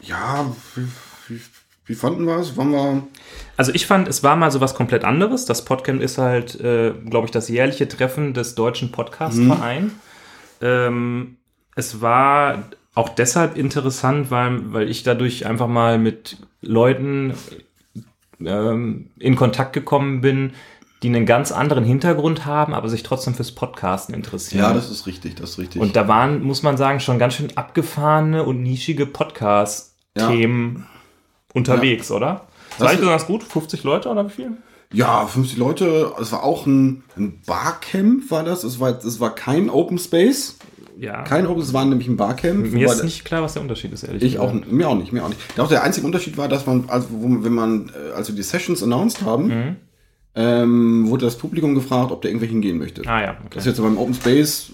ja, 0.00 0.46
wie, 0.74 0.86
wie, 1.28 1.40
wie 1.86 1.94
fanden 1.94 2.24
wir 2.24 2.36
es? 2.36 2.56
Waren 2.56 2.70
wir. 2.70 3.02
Also 3.56 3.72
ich 3.74 3.86
fand, 3.86 4.06
es 4.06 4.22
war 4.22 4.36
mal 4.36 4.50
so 4.50 4.60
was 4.60 4.74
komplett 4.74 5.04
anderes. 5.04 5.44
Das 5.44 5.64
Podcamp 5.64 6.00
ist 6.00 6.18
halt, 6.18 6.60
äh, 6.60 6.92
glaube 6.92 7.26
ich, 7.26 7.30
das 7.32 7.48
jährliche 7.48 7.88
Treffen 7.88 8.32
des 8.32 8.54
Deutschen 8.54 8.92
Podcast-Vereins. 8.92 9.92
Ähm, 10.60 11.36
es 11.74 12.00
war 12.00 12.64
auch 12.94 13.08
deshalb 13.08 13.56
interessant, 13.56 14.30
weil, 14.30 14.72
weil 14.72 14.90
ich 14.90 15.02
dadurch 15.02 15.46
einfach 15.46 15.68
mal 15.68 15.98
mit 15.98 16.36
Leuten 16.60 17.34
ähm, 18.44 19.10
in 19.18 19.36
Kontakt 19.36 19.72
gekommen 19.72 20.20
bin, 20.20 20.52
die 21.02 21.08
einen 21.08 21.24
ganz 21.26 21.50
anderen 21.52 21.84
Hintergrund 21.84 22.44
haben, 22.46 22.74
aber 22.74 22.88
sich 22.88 23.02
trotzdem 23.02 23.34
fürs 23.34 23.52
Podcasten 23.52 24.14
interessieren. 24.14 24.62
Ja, 24.64 24.72
das 24.74 24.90
ist 24.90 25.06
richtig, 25.06 25.34
das 25.36 25.50
ist 25.50 25.58
richtig. 25.58 25.80
und 25.80 25.96
da 25.96 26.08
waren, 26.08 26.42
muss 26.42 26.62
man 26.62 26.76
sagen, 26.76 27.00
schon 27.00 27.18
ganz 27.18 27.34
schön 27.34 27.56
abgefahrene 27.56 28.44
und 28.44 28.62
nischige 28.62 29.06
Podcast-Themen 29.06 30.86
unterwegs, 31.54 32.10
oder? 32.10 32.46
Das 32.70 32.80
war 32.80 32.86
Das- 32.86 32.92
nicht 32.92 33.00
besonders 33.00 33.26
gut? 33.26 33.42
50 33.42 33.82
Leute 33.84 34.08
oder 34.08 34.26
wie 34.26 34.30
viel? 34.30 34.50
ja, 34.92 35.24
50 35.26 35.56
Leute, 35.56 36.12
es 36.20 36.32
war 36.32 36.42
auch 36.42 36.66
ein, 36.66 37.04
ein 37.16 37.40
Barcamp, 37.46 38.28
war 38.30 38.42
das. 38.42 38.64
Es 38.64 38.80
war, 38.80 38.98
es 39.04 39.20
war 39.20 39.34
kein 39.34 39.70
Open 39.70 39.98
Space. 39.98 40.56
Ja. 40.98 41.22
Kein 41.22 41.46
Open, 41.46 41.62
es 41.62 41.72
war 41.72 41.84
nämlich 41.84 42.08
ein 42.08 42.16
Barcamp. 42.16 42.72
Mir 42.72 42.86
ist 42.88 43.04
nicht 43.04 43.24
klar, 43.24 43.40
was 43.42 43.52
der 43.54 43.62
Unterschied 43.62 43.92
ist, 43.92 44.02
ehrlich 44.02 44.22
Ich 44.22 44.38
auch, 44.38 44.52
gesagt. 44.52 44.70
mir 44.72 44.88
auch 44.88 44.96
nicht, 44.96 45.12
mir 45.12 45.24
auch 45.24 45.28
nicht. 45.28 45.40
Der 45.70 45.82
einzige 45.84 46.04
Unterschied 46.06 46.36
war, 46.36 46.48
dass 46.48 46.66
man, 46.66 46.84
also, 46.88 47.06
wo, 47.10 47.42
wenn 47.44 47.54
man, 47.54 47.90
als 48.16 48.28
wir 48.28 48.34
die 48.34 48.42
Sessions 48.42 48.82
announced 48.82 49.22
haben, 49.22 49.46
Mhm. 49.46 49.76
Ähm, 50.36 51.08
wurde 51.08 51.24
das 51.24 51.36
Publikum 51.36 51.74
gefragt, 51.74 52.12
ob 52.12 52.22
der 52.22 52.30
irgendwer 52.30 52.48
hingehen 52.48 52.78
möchte. 52.78 53.02
Ah 53.06 53.20
ja, 53.20 53.26
Das 53.32 53.44
okay. 53.46 53.58
ist 53.58 53.66
jetzt 53.66 53.82
beim 53.82 53.98
Open 53.98 54.14
Space, 54.14 54.70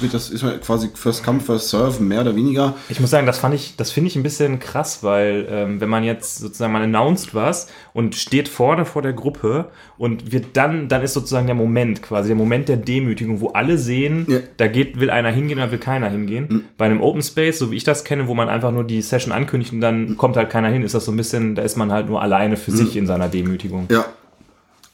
wird 0.00 0.12
das, 0.12 0.30
ist 0.30 0.42
man 0.42 0.60
quasi 0.60 0.90
First 0.94 1.22
Come, 1.24 1.38
First 1.38 1.68
Serve, 1.70 2.02
mehr 2.02 2.22
oder 2.22 2.34
weniger. 2.34 2.74
Ich 2.88 2.98
muss 2.98 3.10
sagen, 3.10 3.24
das 3.24 3.38
fand 3.38 3.54
ich, 3.54 3.76
das 3.76 3.92
finde 3.92 4.08
ich 4.08 4.16
ein 4.16 4.24
bisschen 4.24 4.58
krass, 4.58 5.04
weil 5.04 5.46
ähm, 5.48 5.80
wenn 5.80 5.88
man 5.88 6.02
jetzt 6.02 6.38
sozusagen 6.38 6.72
mal 6.72 6.82
announced 6.82 7.34
was 7.36 7.68
und 7.92 8.16
steht 8.16 8.48
vorne 8.48 8.84
vor 8.84 9.00
der 9.02 9.12
Gruppe 9.12 9.66
und 9.96 10.32
wird 10.32 10.46
dann, 10.56 10.88
dann 10.88 11.02
ist 11.02 11.14
sozusagen 11.14 11.46
der 11.46 11.54
Moment 11.54 12.02
quasi, 12.02 12.28
der 12.28 12.36
Moment 12.36 12.68
der 12.68 12.76
Demütigung, 12.76 13.40
wo 13.40 13.48
alle 13.50 13.78
sehen, 13.78 14.26
Ja. 14.28 14.38
da 14.56 14.66
geht, 14.66 14.98
will 14.98 15.10
einer 15.10 15.30
hingehen 15.30 15.58
oder 15.58 15.70
will 15.70 15.78
keiner 15.78 16.08
hingehen. 16.10 16.64
Bei 16.76 16.86
einem 16.86 17.00
Open 17.00 17.22
Space, 17.22 17.60
so 17.60 17.70
wie 17.70 17.76
ich 17.76 17.84
das 17.84 18.02
kenne, 18.04 18.26
wo 18.26 18.34
man 18.34 18.48
einfach 18.48 18.72
nur 18.72 18.82
die 18.82 19.00
Session 19.02 19.32
ankündigt 19.32 19.72
und 19.72 19.80
dann 19.80 20.16
kommt 20.16 20.36
halt 20.36 20.50
keiner 20.50 20.68
hin, 20.68 20.82
ist 20.82 20.94
das 20.96 21.04
so 21.04 21.12
ein 21.12 21.16
bisschen, 21.16 21.54
da 21.54 21.62
ist 21.62 21.76
man 21.76 21.92
halt 21.92 22.08
nur 22.08 22.20
alleine 22.20 22.56
für 22.56 22.72
sich 22.72 22.96
in 22.96 23.06
seiner 23.06 23.28
Demütigung. 23.28 23.86
Ja. 23.88 24.04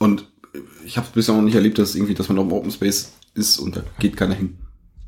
Und 0.03 0.27
ich 0.85 0.97
habe 0.97 1.07
es 1.07 1.13
bisher 1.13 1.35
noch 1.35 1.43
nicht 1.43 1.55
erlebt, 1.55 1.79
dass 1.79 1.95
irgendwie, 1.95 2.15
dass 2.15 2.29
man 2.29 2.39
auf 2.39 2.49
dem 2.49 2.53
Open 2.53 2.71
Space 2.73 3.13
ist 3.35 3.59
und 3.59 3.77
da 3.77 3.83
geht 4.01 4.17
keiner 4.17 4.35
hin. 4.35 4.59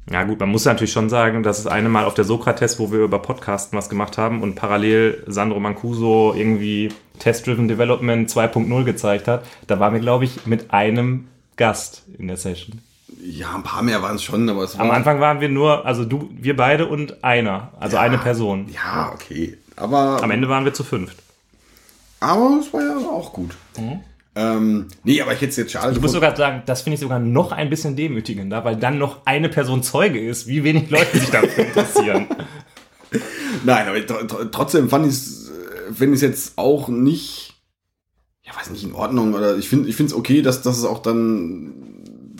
Ja 0.08 0.22
gut, 0.22 0.38
man 0.38 0.50
muss 0.50 0.64
natürlich 0.66 0.92
schon 0.92 1.08
sagen, 1.08 1.42
dass 1.42 1.58
es 1.58 1.66
eine 1.66 1.88
Mal 1.88 2.04
auf 2.04 2.14
der 2.14 2.24
Sokrates, 2.24 2.78
wo 2.78 2.92
wir 2.92 3.00
über 3.00 3.18
Podcasten 3.18 3.76
was 3.76 3.88
gemacht 3.88 4.18
haben 4.18 4.42
und 4.42 4.54
parallel 4.54 5.24
Sandro 5.26 5.58
Mancuso 5.58 6.32
irgendwie 6.36 6.90
Test-Driven 7.18 7.66
Development 7.68 8.30
2.0 8.30 8.84
gezeigt 8.84 9.26
hat, 9.26 9.44
da 9.66 9.80
waren 9.80 9.94
wir, 9.94 10.00
glaube 10.00 10.24
ich, 10.26 10.46
mit 10.46 10.72
einem 10.72 11.26
Gast 11.56 12.02
in 12.18 12.28
der 12.28 12.36
Session. 12.36 12.80
Ja, 13.20 13.54
ein 13.54 13.62
paar 13.62 13.82
mehr 13.82 14.00
waren 14.02 14.16
es 14.16 14.22
schon, 14.22 14.48
aber 14.48 14.62
es 14.62 14.78
war. 14.78 14.84
Am 14.84 14.90
Anfang 14.92 15.20
waren 15.20 15.40
wir 15.40 15.48
nur, 15.48 15.86
also 15.86 16.04
du, 16.04 16.28
wir 16.38 16.54
beide 16.56 16.86
und 16.86 17.24
einer, 17.24 17.72
also 17.80 17.96
eine 17.96 18.18
Person. 18.18 18.68
Ja, 18.72 19.10
okay. 19.12 19.56
Aber, 19.76 20.22
Am 20.22 20.30
Ende 20.30 20.48
waren 20.48 20.64
wir 20.64 20.74
zu 20.74 20.84
fünft. 20.84 21.16
aber 22.20 22.60
es 22.60 22.72
war 22.72 22.82
ja 22.82 22.96
auch 22.96 23.32
gut. 23.32 23.56
Ähm, 24.36 24.88
nee, 25.04 25.20
aber 25.20 25.32
ich 25.32 25.40
hätte 25.40 25.50
es 25.50 25.56
jetzt 25.56 25.72
schade 25.72 25.92
Ich 25.92 26.00
muss 26.00 26.12
sogar 26.12 26.34
sagen, 26.36 26.62
das 26.66 26.82
finde 26.82 26.94
ich 26.94 27.00
sogar 27.00 27.20
noch 27.20 27.52
ein 27.52 27.70
bisschen 27.70 27.94
demütigender, 27.94 28.64
weil 28.64 28.76
dann 28.76 28.98
noch 28.98 29.24
eine 29.26 29.48
Person 29.48 29.82
Zeuge 29.82 30.18
ist, 30.20 30.48
wie 30.48 30.64
wenig 30.64 30.90
Leute 30.90 31.18
sich 31.18 31.30
dafür 31.30 31.66
interessieren. 31.66 32.26
Nein, 33.64 33.86
aber 33.86 33.96
tr- 33.98 34.26
tr- 34.26 34.50
trotzdem 34.50 34.88
fand 34.88 35.06
ich 35.06 35.12
es, 35.12 35.52
ich 35.90 36.00
es 36.16 36.20
jetzt 36.20 36.52
auch 36.56 36.88
nicht, 36.88 37.54
ja, 38.42 38.52
weiß 38.56 38.70
nicht, 38.70 38.84
in 38.84 38.92
Ordnung 38.94 39.34
oder 39.34 39.56
ich 39.56 39.68
finde, 39.68 39.88
ich 39.88 39.96
finde 39.96 40.12
es 40.12 40.18
okay, 40.18 40.42
dass, 40.42 40.62
dass 40.62 40.78
es 40.78 40.84
auch 40.84 41.00
dann, 41.00 41.83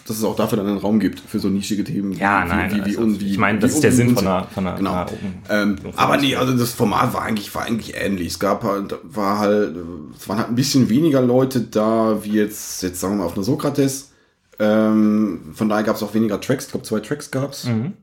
dass 0.06 0.18
es 0.18 0.24
auch 0.24 0.36
dafür 0.36 0.58
dann 0.58 0.66
einen 0.66 0.78
Raum 0.78 1.00
gibt 1.00 1.20
für 1.20 1.38
so 1.38 1.48
nischige 1.48 1.82
Themen. 1.84 2.12
Ja, 2.12 2.44
wie, 2.44 2.48
nein, 2.48 2.70
wie, 2.72 2.84
wie, 2.92 2.98
also, 2.98 3.20
wie, 3.20 3.30
ich 3.32 3.38
meine, 3.38 3.58
das 3.58 3.72
ist 3.74 3.82
der 3.84 3.92
Sinn 3.92 4.14
von 4.14 4.26
einer, 4.26 4.44
von 4.48 4.66
einer, 4.66 4.76
Genau. 4.76 4.92
einer 4.92 5.02
Open- 5.12 5.34
Ähm, 5.48 5.76
Open 5.84 5.98
aber 5.98 6.16
nee, 6.18 6.36
also 6.36 6.52
das 6.56 6.72
Format 6.72 7.14
war 7.14 7.22
eigentlich, 7.22 7.54
war 7.54 7.62
eigentlich 7.62 7.94
ähnlich. 7.96 8.28
Es 8.28 8.38
gab 8.38 8.62
halt, 8.64 8.94
war 9.02 9.38
halt, 9.38 9.74
es 10.16 10.28
waren 10.28 10.38
halt 10.38 10.48
ein 10.48 10.54
bisschen 10.54 10.88
weniger 10.88 11.22
Leute 11.22 11.60
da, 11.62 12.22
wie 12.24 12.32
jetzt, 12.32 12.82
jetzt 12.82 13.00
sagen 13.00 13.14
wir 13.14 13.18
mal 13.20 13.24
auf 13.26 13.34
einer 13.34 13.44
Sokrates. 13.44 14.12
Ähm, 14.58 15.52
von 15.54 15.68
daher 15.68 15.84
gab 15.84 15.96
es 15.96 16.02
auch 16.02 16.14
weniger 16.14 16.40
Tracks. 16.40 16.66
Ich 16.66 16.70
glaube, 16.72 16.86
zwei 16.86 17.00
Tracks 17.00 17.30
gab 17.30 17.52
es. 17.52 17.64
Mhm. 17.64 17.94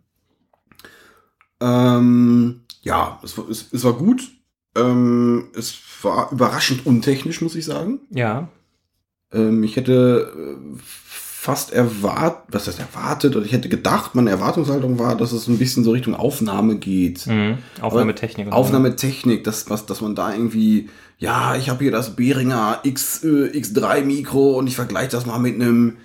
Ähm, 1.59 2.61
ja, 2.81 3.19
es, 3.23 3.37
war- 3.37 3.49
es, 3.49 3.67
es 3.71 3.83
war 3.83 3.93
gut. 3.93 4.29
Ähm, 4.75 5.49
es 5.55 5.77
war 6.01 6.31
überraschend 6.31 6.85
untechnisch, 6.85 7.41
muss 7.41 7.55
ich 7.55 7.65
sagen. 7.65 7.99
Ja, 8.09 8.47
Ähm, 9.33 9.63
ich 9.63 9.75
hätte 9.77 10.33
äh, 10.35 10.77
fast 11.41 11.73
erwartet, 11.73 12.43
was 12.49 12.67
heißt 12.67 12.77
erwartet, 12.77 13.35
oder 13.35 13.43
ich 13.43 13.51
hätte 13.51 13.67
gedacht, 13.67 14.13
meine 14.13 14.29
Erwartungshaltung 14.29 14.99
war, 14.99 15.17
dass 15.17 15.31
es 15.31 15.47
ein 15.47 15.57
bisschen 15.57 15.83
so 15.83 15.89
Richtung 15.89 16.13
Aufnahme 16.13 16.75
geht. 16.75 17.25
Mhm. 17.25 17.57
Aufnahmetechnik. 17.81 18.45
so. 18.45 18.51
Aufnahmetechnik, 18.51 19.43
dass, 19.43 19.67
was, 19.67 19.87
dass 19.87 20.01
man 20.01 20.13
da 20.13 20.31
irgendwie, 20.31 20.89
ja, 21.17 21.55
ich 21.55 21.71
habe 21.71 21.83
hier 21.83 21.91
das 21.91 22.15
Behringer 22.15 22.81
X, 22.83 23.23
äh, 23.23 23.57
X3 23.57 24.03
Mikro 24.03 24.51
und 24.51 24.67
ich 24.67 24.75
vergleiche 24.75 25.09
das 25.09 25.25
mal 25.25 25.39
mit 25.39 25.55
einem, 25.55 25.97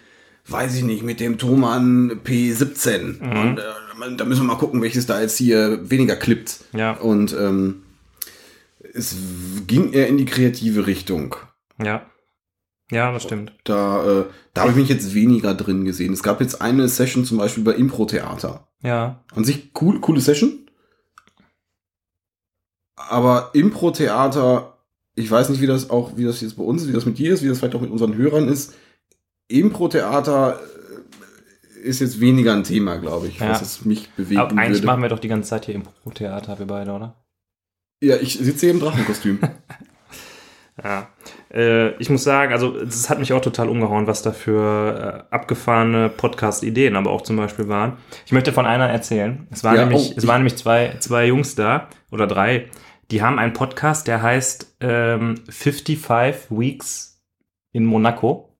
weiß 0.48 0.74
ich 0.74 0.84
nicht, 0.84 1.02
mit 1.02 1.20
dem 1.20 1.36
Thomann 1.36 2.18
P17. 2.24 3.20
Und 3.20 3.58
äh, 3.58 4.16
da 4.16 4.24
müssen 4.24 4.40
wir 4.40 4.54
mal 4.54 4.56
gucken, 4.56 4.80
welches 4.80 5.04
da 5.04 5.20
jetzt 5.20 5.36
hier 5.36 5.90
weniger 5.90 6.16
klippt. 6.16 6.60
Ja. 6.72 6.92
Und 6.92 7.36
ähm, 7.38 7.82
es 8.94 9.14
ging 9.66 9.92
eher 9.92 10.08
in 10.08 10.16
die 10.16 10.24
kreative 10.24 10.86
Richtung. 10.86 11.36
Ja. 11.78 12.06
Ja, 12.90 13.10
das 13.12 13.24
stimmt. 13.24 13.52
Da, 13.64 14.20
äh, 14.20 14.24
da 14.54 14.60
habe 14.62 14.70
ich 14.70 14.76
mich 14.76 14.88
jetzt 14.88 15.12
weniger 15.14 15.54
drin 15.54 15.84
gesehen. 15.84 16.12
Es 16.12 16.22
gab 16.22 16.40
jetzt 16.40 16.60
eine 16.60 16.86
Session 16.88 17.24
zum 17.24 17.38
Beispiel 17.38 17.64
bei 17.64 17.72
Impro-Theater. 17.74 18.68
Ja. 18.82 19.24
An 19.34 19.44
sich 19.44 19.70
cool, 19.80 20.00
coole 20.00 20.20
Session. 20.20 20.68
Aber 22.94 23.50
Impro-Theater, 23.54 24.78
ich 25.14 25.30
weiß 25.30 25.48
nicht, 25.50 25.60
wie 25.60 25.66
das 25.66 25.90
auch, 25.90 26.16
wie 26.16 26.24
das 26.24 26.40
jetzt 26.40 26.56
bei 26.56 26.62
uns 26.62 26.82
ist, 26.82 26.88
wie 26.88 26.92
das 26.92 27.06
mit 27.06 27.18
dir 27.18 27.34
ist, 27.34 27.42
wie 27.42 27.48
das 27.48 27.58
vielleicht 27.58 27.74
auch 27.74 27.80
mit 27.80 27.90
unseren 27.90 28.14
Hörern 28.16 28.48
ist. 28.48 28.74
Impro-Theater 29.48 30.60
äh, 30.60 31.80
ist 31.88 32.00
jetzt 32.00 32.20
weniger 32.20 32.52
ein 32.52 32.64
Thema, 32.64 32.96
glaube 32.96 33.28
ich, 33.28 33.38
Ja. 33.38 33.50
was 33.50 33.62
es 33.62 33.84
mich 33.84 34.10
bewegen 34.10 34.40
Aber 34.40 34.50
eigentlich 34.56 34.78
würde. 34.78 34.86
machen 34.86 35.02
wir 35.02 35.08
doch 35.08 35.18
die 35.18 35.28
ganze 35.28 35.50
Zeit 35.50 35.66
hier 35.66 35.74
Impro-Theater, 35.74 36.58
wir 36.58 36.66
beide, 36.66 36.92
oder? 36.92 37.22
ja, 38.02 38.16
ich 38.16 38.38
sitze 38.38 38.66
hier 38.66 38.70
im 38.74 38.80
Drachenkostüm. 38.80 39.38
Ja. 40.82 41.08
Äh, 41.52 41.90
ich 41.96 42.10
muss 42.10 42.22
sagen, 42.22 42.52
also 42.52 42.76
es 42.76 43.08
hat 43.08 43.18
mich 43.18 43.32
auch 43.32 43.40
total 43.40 43.68
umgehauen, 43.68 44.06
was 44.06 44.22
da 44.22 44.32
für 44.32 45.24
äh, 45.30 45.34
abgefahrene 45.34 46.10
Podcast-Ideen 46.10 46.96
aber 46.96 47.10
auch 47.10 47.22
zum 47.22 47.36
Beispiel 47.36 47.68
waren. 47.68 47.96
Ich 48.26 48.32
möchte 48.32 48.52
von 48.52 48.66
einer 48.66 48.88
erzählen. 48.88 49.46
Es 49.50 49.64
waren 49.64 49.76
Ja, 49.76 49.86
nämlich, 49.86 50.10
oh, 50.10 50.14
es 50.16 50.26
waren 50.26 50.38
nämlich 50.38 50.56
zwei, 50.56 50.96
zwei 51.00 51.26
Jungs 51.26 51.54
da 51.54 51.88
oder 52.10 52.26
drei, 52.26 52.66
die 53.10 53.22
haben 53.22 53.38
einen 53.38 53.52
Podcast, 53.52 54.06
der 54.06 54.20
heißt 54.20 54.76
ähm, 54.80 55.36
55 55.48 56.50
Weeks 56.50 57.22
in 57.72 57.84
Monaco. 57.84 58.52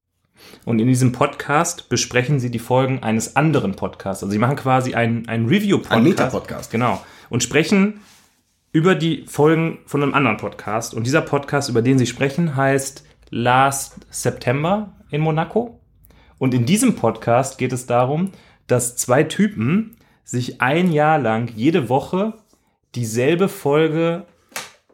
Und 0.65 0.79
in 0.79 0.87
diesem 0.87 1.13
Podcast 1.13 1.89
besprechen 1.89 2.41
sie 2.41 2.51
die 2.51 2.59
Folgen 2.59 3.03
eines 3.03 3.37
anderen 3.37 3.75
Podcasts. 3.75 4.23
Also 4.23 4.33
sie 4.33 4.39
machen 4.39 4.57
quasi 4.57 4.95
einen, 4.95 5.27
einen 5.29 5.49
Review-Podcast. 5.49 5.97
Ein 5.97 6.05
Meta-Podcast. 6.05 6.71
Genau. 6.71 7.03
Und 7.31 7.43
sprechen 7.43 8.01
über 8.77 8.95
die 8.95 9.25
Folgen 9.27 9.79
von 9.87 10.03
einem 10.03 10.13
anderen 10.13 10.37
Podcast. 10.37 10.93
Und 10.93 11.07
dieser 11.07 11.23
Podcast, 11.23 11.71
über 11.71 11.81
den 11.81 11.99
sie 11.99 12.05
sprechen, 12.05 12.57
heißt 12.57 13.05
Last 13.31 14.07
September 14.11 14.93
in 15.11 15.23
Monaco. 15.23 15.81
Und 16.37 16.53
in 16.53 16.67
diesem 16.67 16.95
Podcast 16.95 17.57
geht 17.57 17.73
es 17.73 17.87
darum, 17.87 18.33
dass 18.67 18.95
zwei 18.99 19.23
Typen 19.23 19.97
sich 20.25 20.61
ein 20.61 20.93
Jahr 20.93 21.19
lang 21.19 21.51
jede 21.57 21.89
Woche 21.89 22.35
dieselbe 22.95 23.49
Folge 23.49 24.27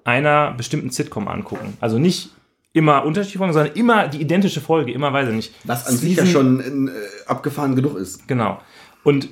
einer 0.05 0.53
bestimmten 0.53 0.91
Sitcom 0.91 1.27
angucken. 1.27 1.77
Also 1.81 1.99
nicht 1.99 2.31
immer 2.73 3.05
unterschiedliche 3.05 3.39
Folgen, 3.39 3.53
sondern 3.53 3.75
immer 3.75 4.07
die 4.07 4.21
identische 4.21 4.61
Folge, 4.61 4.93
immer 4.93 5.13
weiß 5.13 5.31
ich 5.31 5.35
nicht. 5.35 5.55
Was 5.65 5.89
an 5.89 5.97
sich 5.97 6.15
ja 6.15 6.25
schon 6.25 6.87
äh, 6.87 6.91
abgefahren 7.27 7.75
genug 7.75 7.97
ist. 7.97 8.29
Genau. 8.29 8.61
Und 9.03 9.29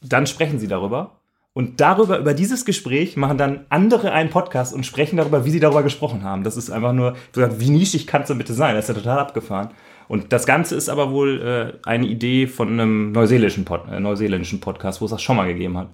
dann 0.00 0.26
sprechen 0.26 0.58
sie 0.58 0.66
darüber. 0.66 1.20
Und 1.56 1.80
darüber, 1.80 2.18
über 2.18 2.34
dieses 2.34 2.66
Gespräch 2.66 3.16
machen 3.16 3.38
dann 3.38 3.64
andere 3.70 4.12
einen 4.12 4.28
Podcast 4.28 4.74
und 4.74 4.84
sprechen 4.84 5.16
darüber, 5.16 5.46
wie 5.46 5.50
sie 5.50 5.58
darüber 5.58 5.82
gesprochen 5.82 6.22
haben. 6.22 6.44
Das 6.44 6.54
ist 6.58 6.68
einfach 6.68 6.92
nur, 6.92 7.14
wie 7.32 7.70
nischig 7.70 8.06
kann 8.06 8.20
es 8.20 8.28
denn 8.28 8.36
bitte 8.36 8.52
sein? 8.52 8.74
Das 8.74 8.84
ist 8.90 8.94
ja 8.94 9.00
total 9.02 9.18
abgefahren. 9.20 9.70
Und 10.06 10.34
das 10.34 10.44
Ganze 10.44 10.74
ist 10.74 10.90
aber 10.90 11.12
wohl 11.12 11.40
äh, 11.40 11.88
eine 11.88 12.06
Idee 12.08 12.46
von 12.46 12.68
einem 12.68 13.10
neuseeländischen, 13.12 13.64
Pod, 13.64 13.88
äh, 13.90 13.98
neuseeländischen 13.98 14.60
Podcast, 14.60 15.00
wo 15.00 15.06
es 15.06 15.12
das 15.12 15.22
schon 15.22 15.36
mal 15.36 15.46
gegeben 15.48 15.78
hat. 15.78 15.88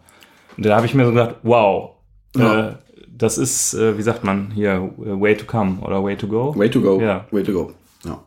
Und 0.57 0.67
da 0.67 0.75
habe 0.75 0.87
ich 0.87 0.95
mir 0.95 1.05
so 1.05 1.13
gedacht, 1.13 1.37
wow, 1.45 1.93
Ja. 2.37 2.71
äh, 2.71 2.73
das 3.17 3.39
ist, 3.39 3.73
äh, 3.75 3.97
wie 3.97 4.03
sagt 4.03 4.25
man 4.25 4.51
hier, 4.51 4.91
way 4.97 5.37
to 5.37 5.45
come 5.47 5.79
oder 5.83 6.03
way 6.03 6.17
to 6.17 6.27
go. 6.27 6.53
Way 6.59 6.71
to 6.71 6.81
go. 6.81 7.01
Ja. 7.01 7.25
Way 7.31 7.45
to 7.45 7.53
go. 7.53 7.71
Ja. 8.05 8.19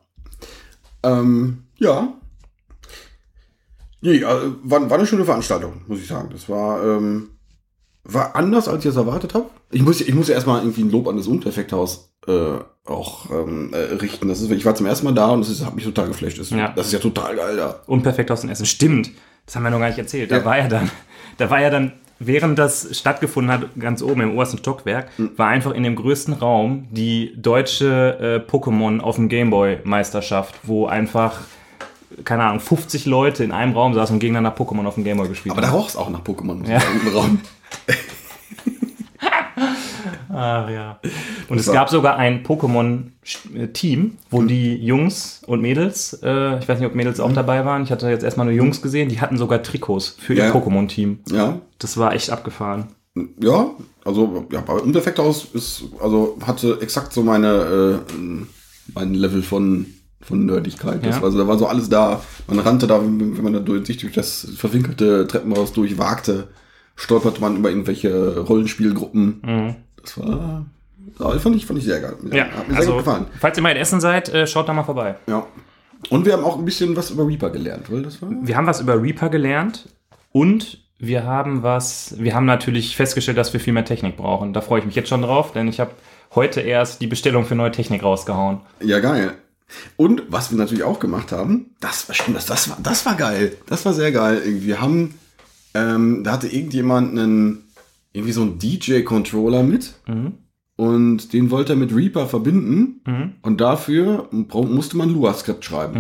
Ähm, 1.04 1.66
ja. 1.80 2.14
Nee, 4.06 4.18
äh, 4.18 4.24
war, 4.64 4.90
war 4.90 4.98
eine 4.98 5.08
schöne 5.08 5.26
Veranstaltung, 5.26 5.82
muss 5.88 6.00
ich 6.00 6.08
sagen. 6.08 6.30
Das 6.32 6.48
war, 6.50 6.84
ähm, 6.84 7.30
war 8.04 8.36
anders, 8.36 8.68
als 8.68 8.86
ich 8.86 8.92
es 8.92 8.96
erwartet 8.98 9.34
habe. 9.34 9.46
Ich 9.72 9.82
muss, 9.82 10.00
ich 10.02 10.14
muss 10.14 10.28
ja 10.28 10.36
erstmal 10.36 10.62
irgendwie 10.62 10.84
ein 10.84 10.92
Lob 10.92 11.08
an 11.08 11.18
das 11.18 11.28
Unperfekthaus 11.28 12.14
äh, 12.28 12.58
auch 12.86 13.32
ähm, 13.32 13.74
äh, 13.74 13.78
richten. 13.96 14.28
Das 14.28 14.42
ist, 14.42 14.52
ich 14.52 14.66
war 14.66 14.76
zum 14.76 14.86
ersten 14.86 15.06
Mal 15.06 15.14
da 15.14 15.30
und 15.32 15.42
das 15.48 15.66
hat 15.66 15.74
mich 15.76 15.84
total 15.86 16.08
geflasht. 16.08 16.40
Das, 16.40 16.52
Ja. 16.52 16.72
das 16.76 16.88
ist 16.88 16.94
ja 16.94 17.00
total 17.00 17.36
geil 17.36 17.58
da. 17.58 17.82
unperfekt 17.88 18.30
aus 18.32 18.42
dem 18.42 18.50
Essen. 18.52 18.66
Stimmt. 18.66 19.10
Das 19.46 19.56
haben 19.56 19.64
wir 19.64 19.70
noch 19.72 19.80
gar 19.80 19.88
nicht 19.90 19.98
erzählt. 20.00 20.30
Da 20.32 20.38
Ja. 20.38 20.46
war 20.46 20.58
ja 20.60 20.68
dann, 20.68 20.90
da 21.38 21.50
war 21.50 21.62
ja 21.62 21.70
dann 21.70 21.94
während 22.20 22.58
das 22.60 22.96
stattgefunden 22.98 23.52
hat, 23.52 23.70
ganz 23.80 24.02
oben 24.02 24.22
im 24.22 24.34
obersten 24.36 24.58
Stockwerk, 24.60 25.10
war 25.36 25.48
einfach 25.48 25.74
in 25.74 25.84
dem 25.84 25.96
größten 25.96 26.34
Raum 26.36 26.88
die 26.92 27.34
deutsche 27.36 28.44
äh, 28.48 28.50
Pokémon 28.52 29.00
auf 29.02 29.16
dem 29.18 29.28
Gameboy-Meisterschaft, 29.30 30.56
wo 30.64 30.86
einfach, 30.86 31.42
keine 32.24 32.44
Ahnung, 32.44 32.60
50 32.60 33.06
Leute 33.06 33.44
in 33.44 33.52
einem 33.52 33.74
Raum 33.74 33.94
saßen 33.94 34.14
und 34.16 34.20
gegeneinander 34.20 34.56
Pokémon 34.58 34.86
auf 34.86 34.96
dem 34.96 35.04
Gameboy 35.04 35.28
gespielt 35.28 35.52
Aber 35.54 35.62
da 35.62 35.68
haben. 35.70 35.78
roch 35.78 35.90
es 35.90 35.96
auch 35.96 36.10
nach 36.10 36.22
Pokémon 36.24 36.56
muss 36.56 36.70
Ja. 36.70 36.78
ich 36.78 37.14
Raum. 37.14 37.40
Ach 40.30 40.70
ja. 40.70 41.00
Und 41.48 41.58
es 41.60 41.72
gab 41.72 41.90
sogar 41.90 42.18
ein 42.18 42.44
Pokémon-Team, 42.44 44.18
wo 44.30 44.42
die 44.44 44.76
Jungs 44.76 45.42
und 45.48 45.62
Mädels, 45.62 46.20
äh, 46.24 46.60
ich 46.60 46.68
weiß 46.68 46.80
nicht, 46.80 46.88
ob 46.88 46.96
Mädels 46.96 47.20
auch 47.20 47.32
dabei 47.32 47.64
waren, 47.66 47.84
ich 47.84 47.92
hatte 47.92 48.10
jetzt 48.10 48.24
erstmal 48.24 48.46
nur 48.46 48.56
Jungs 48.56 48.82
gesehen, 48.82 49.08
die 49.10 49.22
hatten 49.22 49.38
sogar 49.38 49.64
Trikots 49.64 50.16
für 50.20 50.34
ihr 50.34 50.46
Ja. 50.46 50.52
Pokémon-Team. 50.52 51.20
Ja, 51.32 51.60
Das 51.80 51.98
war 51.98 52.14
echt 52.14 52.30
abgefahren. 52.32 52.88
ja, 53.40 53.70
also 54.04 54.46
ja, 54.52 54.62
bei 54.62 54.74
Unperfekt 54.74 55.20
aus 55.20 55.46
ist, 55.54 55.84
also 56.02 56.38
hatte 56.46 56.80
exakt 56.82 57.14
so 57.14 57.24
meine, 57.24 58.02
äh, 58.12 58.14
mein 58.94 59.14
Level 59.14 59.42
von 59.42 59.86
von 60.26 60.46
Nerdigkeit. 60.46 61.06
Das 61.06 61.16
Ja. 61.16 61.22
war, 61.22 61.28
also, 61.28 61.38
da 61.38 61.48
war 61.48 61.58
so 61.58 61.68
alles 61.68 61.90
da. 61.90 62.22
Man 62.48 62.60
rannte 62.60 62.88
da, 62.88 63.02
wenn 63.02 63.38
wenn 63.38 63.44
man 63.44 63.54
da 63.54 63.60
durch, 63.60 63.86
sich 63.86 63.98
durch 63.98 64.14
das 64.14 64.48
verwinkelte 64.58 65.28
Treppenhaus 65.28 65.72
durchwagte, 65.74 66.48
stolperte 66.96 67.42
man 67.42 67.58
über 67.58 67.70
irgendwelche 67.70 68.40
Rollenspielgruppen. 68.40 69.76
Das 70.02 70.20
war, 70.20 70.66
ja, 71.20 71.40
fand 71.40 71.56
ich, 71.56 71.66
fand 71.66 71.80
ich 71.80 71.86
sehr 71.86 72.02
geil. 72.02 72.16
Mhm. 72.22 72.34
Ja, 72.34 72.46
Hat 72.46 72.68
mir 72.68 72.74
sehr 72.74 72.78
also, 72.78 72.92
gut 72.94 73.06
gefallen. 73.06 73.26
falls 73.40 73.58
ihr 73.58 73.64
mal 73.64 73.72
in 73.72 73.78
Essen 73.78 74.00
seid, 74.02 74.30
äh, 74.34 74.48
schaut 74.48 74.68
da 74.68 74.74
mal 74.74 74.84
vorbei. 74.84 75.16
Ja. 75.28 75.46
Und 76.10 76.26
wir 76.26 76.34
haben 76.34 76.44
auch 76.44 76.58
ein 76.58 76.66
bisschen 76.66 76.96
was 76.96 77.10
über 77.12 77.26
Reaper 77.28 77.50
gelernt, 77.50 77.92
weil 77.92 78.04
das 78.04 78.22
war. 78.22 78.30
Wir 78.42 78.56
haben 78.58 78.68
was 78.68 78.82
über 78.82 79.02
Reaper 79.02 79.30
gelernt 79.30 79.90
und 80.32 80.80
wir 81.00 81.24
haben 81.26 81.64
was, 81.64 82.16
wir 82.20 82.36
haben 82.36 82.46
natürlich 82.46 82.96
festgestellt, 82.96 83.38
dass 83.38 83.52
wir 83.54 83.60
viel 83.60 83.74
mehr 83.74 83.86
Technik 83.86 84.16
brauchen. 84.18 84.54
Da 84.54 84.62
freue 84.62 84.80
ich 84.80 84.86
mich 84.86 84.96
jetzt 84.96 85.10
schon 85.10 85.22
drauf, 85.24 85.52
denn 85.52 85.68
ich 85.68 85.80
habe 85.80 85.92
heute 86.36 86.62
erst 86.62 87.02
die 87.02 87.08
Bestellung 87.08 87.46
für 87.46 87.56
neue 87.56 87.72
Technik 87.72 88.04
rausgehauen. 88.04 88.60
Ja, 88.82 89.00
geil. 89.00 89.34
Und 89.98 90.24
was 90.30 90.52
wir 90.52 90.58
natürlich 90.58 90.84
auch 90.84 91.00
gemacht 91.00 91.32
haben, 91.32 91.72
das 91.80 92.08
war 92.08 92.16
stimmt, 92.16 92.38
das, 92.38 92.46
das 92.46 92.70
war, 92.70 92.78
das 92.82 93.06
war 93.06 93.16
geil. 93.16 93.58
Das 93.68 93.86
war 93.86 93.94
sehr 93.94 94.12
geil. 94.12 94.42
Wir 94.46 94.80
haben, 94.80 95.16
ähm, 95.74 96.24
da 96.24 96.34
hatte 96.34 96.48
irgendjemand 96.48 97.12
einen, 97.12 97.64
irgendwie 98.14 98.32
so 98.34 98.42
einen 98.42 98.60
DJ-Controller 98.60 99.64
mit. 99.64 99.94
Und 100.78 101.32
den 101.34 101.52
wollte 101.52 101.74
er 101.74 101.78
mit 101.78 101.96
Reaper 101.96 102.28
verbinden. 102.28 103.02
Und 103.42 103.62
dafür 103.62 104.28
musste 104.32 104.98
man 104.98 105.10
Lua-Skript 105.10 105.64
schreiben. 105.66 106.00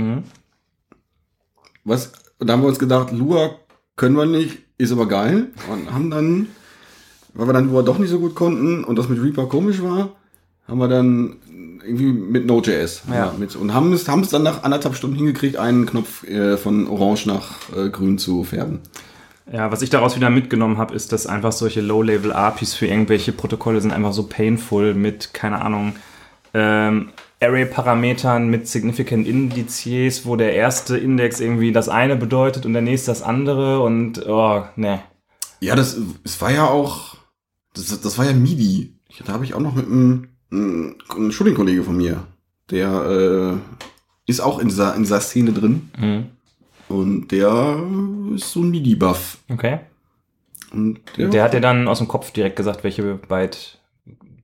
Was, 1.84 2.12
und 2.39 2.48
da 2.48 2.53
haben 2.53 2.62
wir 2.62 2.67
uns 2.69 2.79
gedacht, 2.79 3.12
Lua 3.12 3.55
können 3.95 4.15
wir 4.17 4.25
nicht, 4.25 4.57
ist 4.77 4.91
aber 4.91 5.07
geil. 5.07 5.48
Und 5.72 5.91
haben 5.93 6.12
dann, 6.12 6.48
weil 7.34 7.48
wir 7.48 7.53
dann 7.53 7.67
Lua 7.69 7.81
doch 7.84 7.98
nicht 8.00 8.10
so 8.10 8.19
gut 8.19 8.36
konnten 8.36 8.84
und 8.84 8.98
das 8.98 9.07
mit 9.10 9.22
Reaper 9.22 9.48
komisch 9.48 9.81
war, 9.81 10.15
haben 10.67 10.79
wir 10.79 10.88
dann 10.88 11.38
irgendwie 11.86 12.12
mit 12.12 12.46
Node.js 12.46 13.04
Ja. 13.12 13.34
mit 13.38 13.56
und 13.56 13.74
haben 13.74 13.94
es 13.94 14.08
haben 14.08 14.22
es 14.22 14.30
dann 14.30 14.44
nach 14.44 14.63
anderthalb 14.63 14.96
Stunden 14.96 15.15
hingekriegt, 15.15 15.58
einen 15.58 15.86
Knopf 15.86 16.24
äh, 16.24 16.58
von 16.58 16.88
Orange 16.88 17.27
nach 17.27 17.51
äh, 17.75 17.89
Grün 17.89 18.18
zu 18.18 18.44
färben. 18.44 18.80
Ja, 19.51 19.72
was 19.72 19.82
ich 19.84 19.92
daraus 19.92 20.15
wieder 20.15 20.30
mitgenommen 20.30 20.77
habe, 20.80 20.96
ist, 20.96 21.12
dass 21.12 21.27
einfach 21.27 21.51
solche 21.51 21.82
Low-Level-APIs 21.82 22.74
für 22.74 22.88
irgendwelche 22.88 23.32
Protokolle 23.32 23.80
sind 23.80 23.92
einfach 23.92 24.12
so 24.13 24.24
painful 24.24 24.96
mit, 24.96 25.36
keine 25.36 25.62
Ahnung, 25.62 25.96
ähm, 26.56 27.10
Array-Parametern 27.42 28.48
mit 28.48 28.68
Significant 28.68 29.27
Indizes, 29.27 30.25
wo 30.25 30.36
der 30.36 30.54
erste 30.54 30.98
Index 30.98 31.39
irgendwie 31.39 31.72
das 31.72 31.89
eine 31.89 32.15
bedeutet 32.15 32.65
und 32.65 32.74
der 32.74 32.82
nächste 32.82 33.12
das 33.12 33.22
andere 33.22 33.82
und, 33.82 34.25
oh, 34.25 34.63
ne. 34.77 35.01
Ja, 35.60 35.75
das 35.75 35.98
es 36.24 36.42
war 36.42 36.51
ja 36.51 36.65
auch 36.68 37.15
das, 37.75 38.01
das 38.01 38.18
war 38.18 38.25
ja 38.25 38.34
MIDI. 38.34 38.94
Da 39.25 39.34
habe 39.34 39.46
ich 39.46 39.54
auch 39.54 39.60
noch 39.60 39.75
mit 39.75 39.86
einem, 39.86 40.30
einem, 40.51 40.95
einem 41.09 41.31
Studienkollege 41.31 41.83
von 41.83 41.97
mir, 41.97 42.25
der 42.71 43.59
äh, 43.59 43.81
ist 44.25 44.39
auch 44.41 44.59
in 44.59 44.67
dieser 44.69 44.95
in 44.95 45.03
dieser 45.03 45.19
Szene 45.21 45.53
drin 45.53 45.89
Mhm. 45.99 46.25
und 46.89 47.27
der 47.31 47.77
ist 48.35 48.51
so 48.51 48.61
ein 48.61 48.69
MIDI-Buff 48.71 49.37
Okay. 49.51 49.79
und 50.71 50.99
der, 51.17 51.29
Der 51.29 51.43
hat 51.43 51.53
dir 51.53 51.61
dann 51.61 51.87
aus 51.87 51.99
dem 51.99 52.07
Kopf 52.07 52.31
direkt 52.31 52.55
gesagt, 52.55 52.83
welche 52.83 53.15
Byte, 53.15 53.79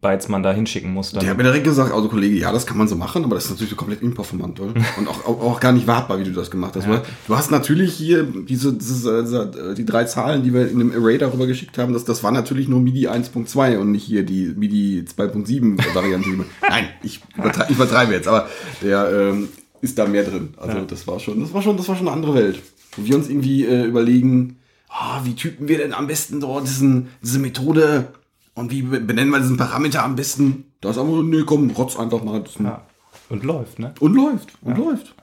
Bytes 0.02 0.30
man 0.30 0.42
da 0.42 0.52
hinschicken 0.52 0.92
muss. 0.92 1.12
Dann. 1.12 1.22
Der 1.22 1.30
hat 1.30 1.38
mir 1.38 1.44
direkt 1.44 1.64
gesagt, 1.64 1.94
also 1.94 2.10
Kollege, 2.10 2.36
ja, 2.36 2.52
das 2.52 2.66
kann 2.66 2.78
man 2.78 2.88
so 2.88 2.96
machen, 2.96 3.24
aber 3.24 3.36
das 3.36 3.46
ist 3.46 3.52
natürlich 3.52 3.70
so 3.70 3.76
komplett 3.76 4.02
imperformant 4.02 4.60
oder? 4.60 4.74
und 4.98 5.08
auch, 5.08 5.26
auch, 5.26 5.42
auch 5.42 5.60
gar 5.60 5.72
nicht 5.72 5.86
wartbar, 5.86 6.20
wie 6.20 6.24
du 6.24 6.32
das 6.32 6.50
gemacht 6.50 6.76
hast. 6.76 6.90
Weil 6.90 7.04
Du 7.28 7.38
hast 7.38 7.52
natürlich 7.52 7.94
hier 7.94 8.24
diese, 8.24 8.74
diese, 8.74 9.22
diese, 9.22 9.76
die 9.78 9.86
drei 9.86 10.06
Zahlen, 10.06 10.44
die 10.44 10.54
wir 10.54 10.70
in 10.70 10.80
dem 10.80 10.92
Array 10.92 11.20
darüber 11.20 11.46
geschickt 11.46 11.78
haben, 11.78 11.94
das, 11.94 12.04
das 12.04 12.24
war 12.24 12.32
natürlich 12.32 12.68
nur 12.68 12.80
MIDI 12.80 13.08
1.2 13.08 13.78
und 13.78 13.92
nicht 13.92 14.04
hier 14.04 14.24
die 14.24 14.54
MIDI 14.56 15.06
2.7 15.08 15.94
Variante. 15.94 16.30
Nein, 16.68 16.90
ich 17.04 17.22
übertreibe, 17.38 17.72
ich 17.72 17.78
übertreibe 17.78 18.14
jetzt, 18.14 18.28
aber 18.28 18.50
der 18.82 19.12
ähm, 19.12 19.50
ist 19.82 20.00
da 20.00 20.08
mehr 20.08 20.24
drin. 20.24 20.56
Also 20.58 20.82
das 20.82 21.08
war 21.08 21.20
schon, 21.20 21.40
das 21.42 21.54
war 21.54 21.62
schon, 21.62 21.78
das 21.78 21.88
war 21.88 21.96
schon 21.96 22.08
eine 22.08 22.16
andere 22.16 22.34
Welt. 22.34 22.60
Wo 22.96 23.06
wir 23.06 23.16
uns 23.16 23.30
irgendwie 23.30 23.66
äh, 23.66 23.86
überlegen, 23.86 24.58
ah, 24.90 25.22
wie 25.24 25.36
typen 25.36 25.68
wir 25.68 25.78
denn 25.78 25.94
am 25.94 26.08
besten 26.08 26.40
dort 26.40 26.68
diesen, 26.68 27.10
diese 27.22 27.40
Methode 27.40 28.08
und 28.56 28.72
wie 28.72 28.82
be- 28.84 29.00
benennen 29.00 29.32
wir 29.32 29.40
diesen 29.40 29.58
Parameter 29.58 30.04
am 30.04 30.16
besten? 30.16 30.66
Das 30.82 30.92
ist 30.92 30.98
aber 31.02 31.10
so, 31.10 31.22
nee, 31.24 31.44
komm, 31.46 31.70
rotz 31.72 31.98
einfach 31.98 32.24
mal. 32.24 32.44
Ja. 32.64 32.82
Und 33.30 33.44
läuft, 33.44 33.80
ne? 33.80 33.94
Und 34.00 34.14
läuft, 34.16 34.54
und 34.62 34.78
läuft. 34.78 35.16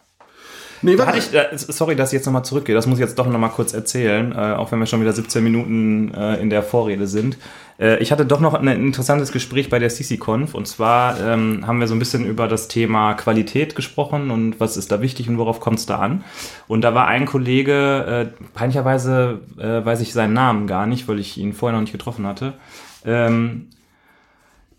Nee, 0.81 0.95
Da 0.95 1.07
warte. 1.09 1.21
hatte 1.23 1.49
ich, 1.57 1.61
sorry, 1.61 1.97
dass 1.97 2.11
ich 2.11 2.19
jetzt 2.19 2.27
nochmal 2.27 2.45
zurückgehe, 2.45 2.73
das 2.75 2.87
muss 2.87 2.99
ich 3.01 3.05
jetzt 3.05 3.19
doch 3.19 3.27
nochmal 3.27 3.51
kurz 3.51 3.75
erzählen, 3.75 4.31
äh, 4.31 4.53
auch 4.55 4.71
wenn 4.71 4.79
wir 4.79 4.87
schon 4.87 5.01
wieder 5.01 5.13
17 5.13 5.43
Minuten 5.43 6.15
äh, 6.15 6.37
in 6.41 6.51
der 6.51 6.63
Vorrede 6.63 7.09
sind. 7.09 7.37
Äh, 7.81 7.99
ich 8.01 8.13
hatte 8.13 8.25
doch 8.25 8.39
noch 8.39 8.55
ein 8.55 8.69
interessantes 8.69 9.33
Gespräch 9.33 9.71
bei 9.71 9.81
der 9.81 9.89
CC-Conf 9.89 10.55
und 10.55 10.69
zwar 10.69 11.19
ähm, 11.21 11.67
haben 11.67 11.81
wir 11.81 11.89
so 11.89 11.97
ein 11.97 11.99
bisschen 11.99 12.25
über 12.25 12.47
das 12.47 12.69
Thema 12.69 13.15
Qualität 13.15 13.75
gesprochen 13.75 14.31
und 14.31 14.61
was 14.61 14.77
ist 14.77 14.93
da 14.93 15.01
wichtig 15.03 15.29
und 15.29 15.37
worauf 15.39 15.59
kommt 15.59 15.81
es 15.81 15.87
da 15.87 15.99
an. 15.99 16.23
Und 16.69 16.83
da 16.83 16.95
war 16.95 17.09
ein 17.09 17.27
Kollege, 17.27 18.31
äh, 18.39 18.45
peinlicherweise 18.55 19.41
äh, 19.59 19.85
weiß 19.85 20.01
ich 20.01 20.13
seinen 20.13 20.33
Namen 20.35 20.69
gar 20.69 20.87
nicht, 20.87 21.09
weil 21.09 21.19
ich 21.19 21.39
ihn 21.39 21.55
vorher 21.55 21.75
noch 21.77 21.83
nicht 21.83 21.93
getroffen 21.93 22.25
hatte. 22.25 22.53
Ähm, 23.05 23.69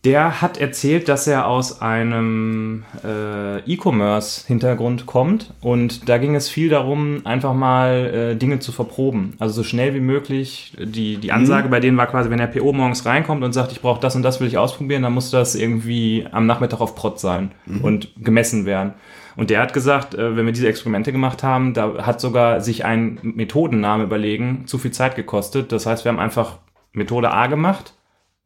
der 0.06 0.42
hat 0.42 0.58
erzählt, 0.58 1.10
dass 1.10 1.28
er 1.28 1.46
aus 1.46 1.82
einem 1.82 2.86
äh, 3.04 3.60
E-Commerce-Hintergrund 3.70 5.06
kommt 5.06 5.54
und 5.60 6.08
da 6.08 6.18
ging 6.18 6.36
es 6.36 6.48
viel 6.48 6.70
darum, 6.70 7.26
einfach 7.26 7.54
mal 7.54 8.06
äh, 8.06 8.36
Dinge 8.38 8.60
zu 8.60 8.72
verproben. 8.72 9.34
Also 9.40 9.56
so 9.56 9.64
schnell 9.64 9.94
wie 9.94 10.00
möglich. 10.00 10.72
Die, 10.80 11.18
die 11.18 11.34
Ansage 11.34 11.68
bei 11.68 11.82
denen 11.82 11.98
war 11.98 12.08
quasi, 12.08 12.30
wenn 12.30 12.38
der 12.38 12.48
PO 12.48 12.72
morgens 12.72 13.06
reinkommt 13.06 13.44
und 13.44 13.52
sagt, 13.52 13.74
ich 13.74 13.82
brauche 13.82 14.00
das 14.00 14.16
und 14.16 14.24
das 14.24 14.40
will 14.40 14.48
ich 14.48 14.58
ausprobieren, 14.58 15.04
dann 15.04 15.12
muss 15.12 15.32
das 15.32 15.56
irgendwie 15.56 16.26
am 16.32 16.46
Nachmittag 16.46 16.80
auf 16.80 16.96
Prot 16.96 17.20
sein 17.20 17.52
und 17.82 18.10
gemessen 18.24 18.66
werden. 18.66 18.94
Und 19.36 19.50
der 19.50 19.62
hat 19.62 19.74
gesagt, 19.74 20.16
äh, 20.16 20.38
wenn 20.38 20.46
wir 20.46 20.54
diese 20.54 20.70
Experimente 20.70 21.12
gemacht 21.12 21.44
haben, 21.44 21.74
da 21.74 22.06
hat 22.06 22.22
sogar 22.22 22.62
sich 22.62 22.86
ein 22.86 23.20
Methodenname 23.22 24.06
überlegen 24.06 24.64
zu 24.66 24.78
viel 24.78 24.92
Zeit 24.92 25.18
gekostet. 25.18 25.74
Das 25.74 25.86
heißt, 25.86 26.06
wir 26.06 26.12
haben 26.12 26.20
einfach 26.20 26.58
Methode 26.94 27.32
A 27.32 27.48
gemacht, 27.48 27.94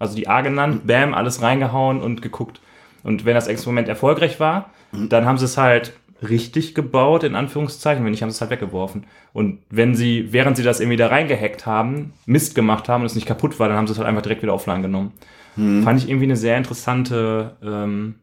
also 0.04 0.16
die 0.16 0.28
A 0.28 0.42
genannt, 0.42 0.86
bam, 0.86 1.14
alles 1.14 1.42
reingehauen 1.42 2.02
und 2.02 2.22
geguckt. 2.22 2.60
Und 3.04 3.26
wenn 3.26 3.34
das 3.36 3.48
Experiment 3.48 3.88
erfolgreich 3.90 4.40
war, 4.40 4.70
dann 4.92 5.26
haben 5.26 5.38
sie 5.38 5.46
es 5.46 5.58
halt 5.58 5.94
richtig 6.22 6.74
gebaut, 6.76 7.24
in 7.24 7.36
Anführungszeichen. 7.36 8.04
Wenn 8.06 8.12
nicht, 8.12 8.22
haben 8.22 8.30
sie 8.30 8.36
es 8.36 8.42
halt 8.42 8.52
weggeworfen. 8.52 9.06
Und 9.34 9.60
wenn 9.70 9.96
sie, 9.96 10.32
während 10.32 10.56
sie 10.56 10.64
das 10.64 10.80
irgendwie 10.80 10.96
da 10.98 11.08
reingehackt 11.08 11.66
haben, 11.66 12.14
Mist 12.26 12.56
gemacht 12.56 12.88
haben 12.88 13.02
und 13.02 13.08
es 13.08 13.16
nicht 13.16 13.28
kaputt 13.28 13.60
war, 13.60 13.68
dann 13.68 13.76
haben 13.78 13.88
sie 13.88 13.94
es 13.94 13.98
halt 14.00 14.08
einfach 14.08 14.22
direkt 14.22 14.42
wieder 14.44 14.54
offline 14.54 14.82
genommen. 14.82 15.12
Fand 15.56 16.00
ich 16.00 16.08
irgendwie 16.10 16.26
eine 16.26 16.36
sehr 16.38 16.58
interessante 16.58 17.58
ähm, 17.62 18.16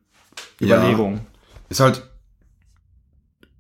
Ja. 0.61 0.77
Überlegung. 0.79 1.21
Ist 1.69 1.81
halt. 1.81 2.03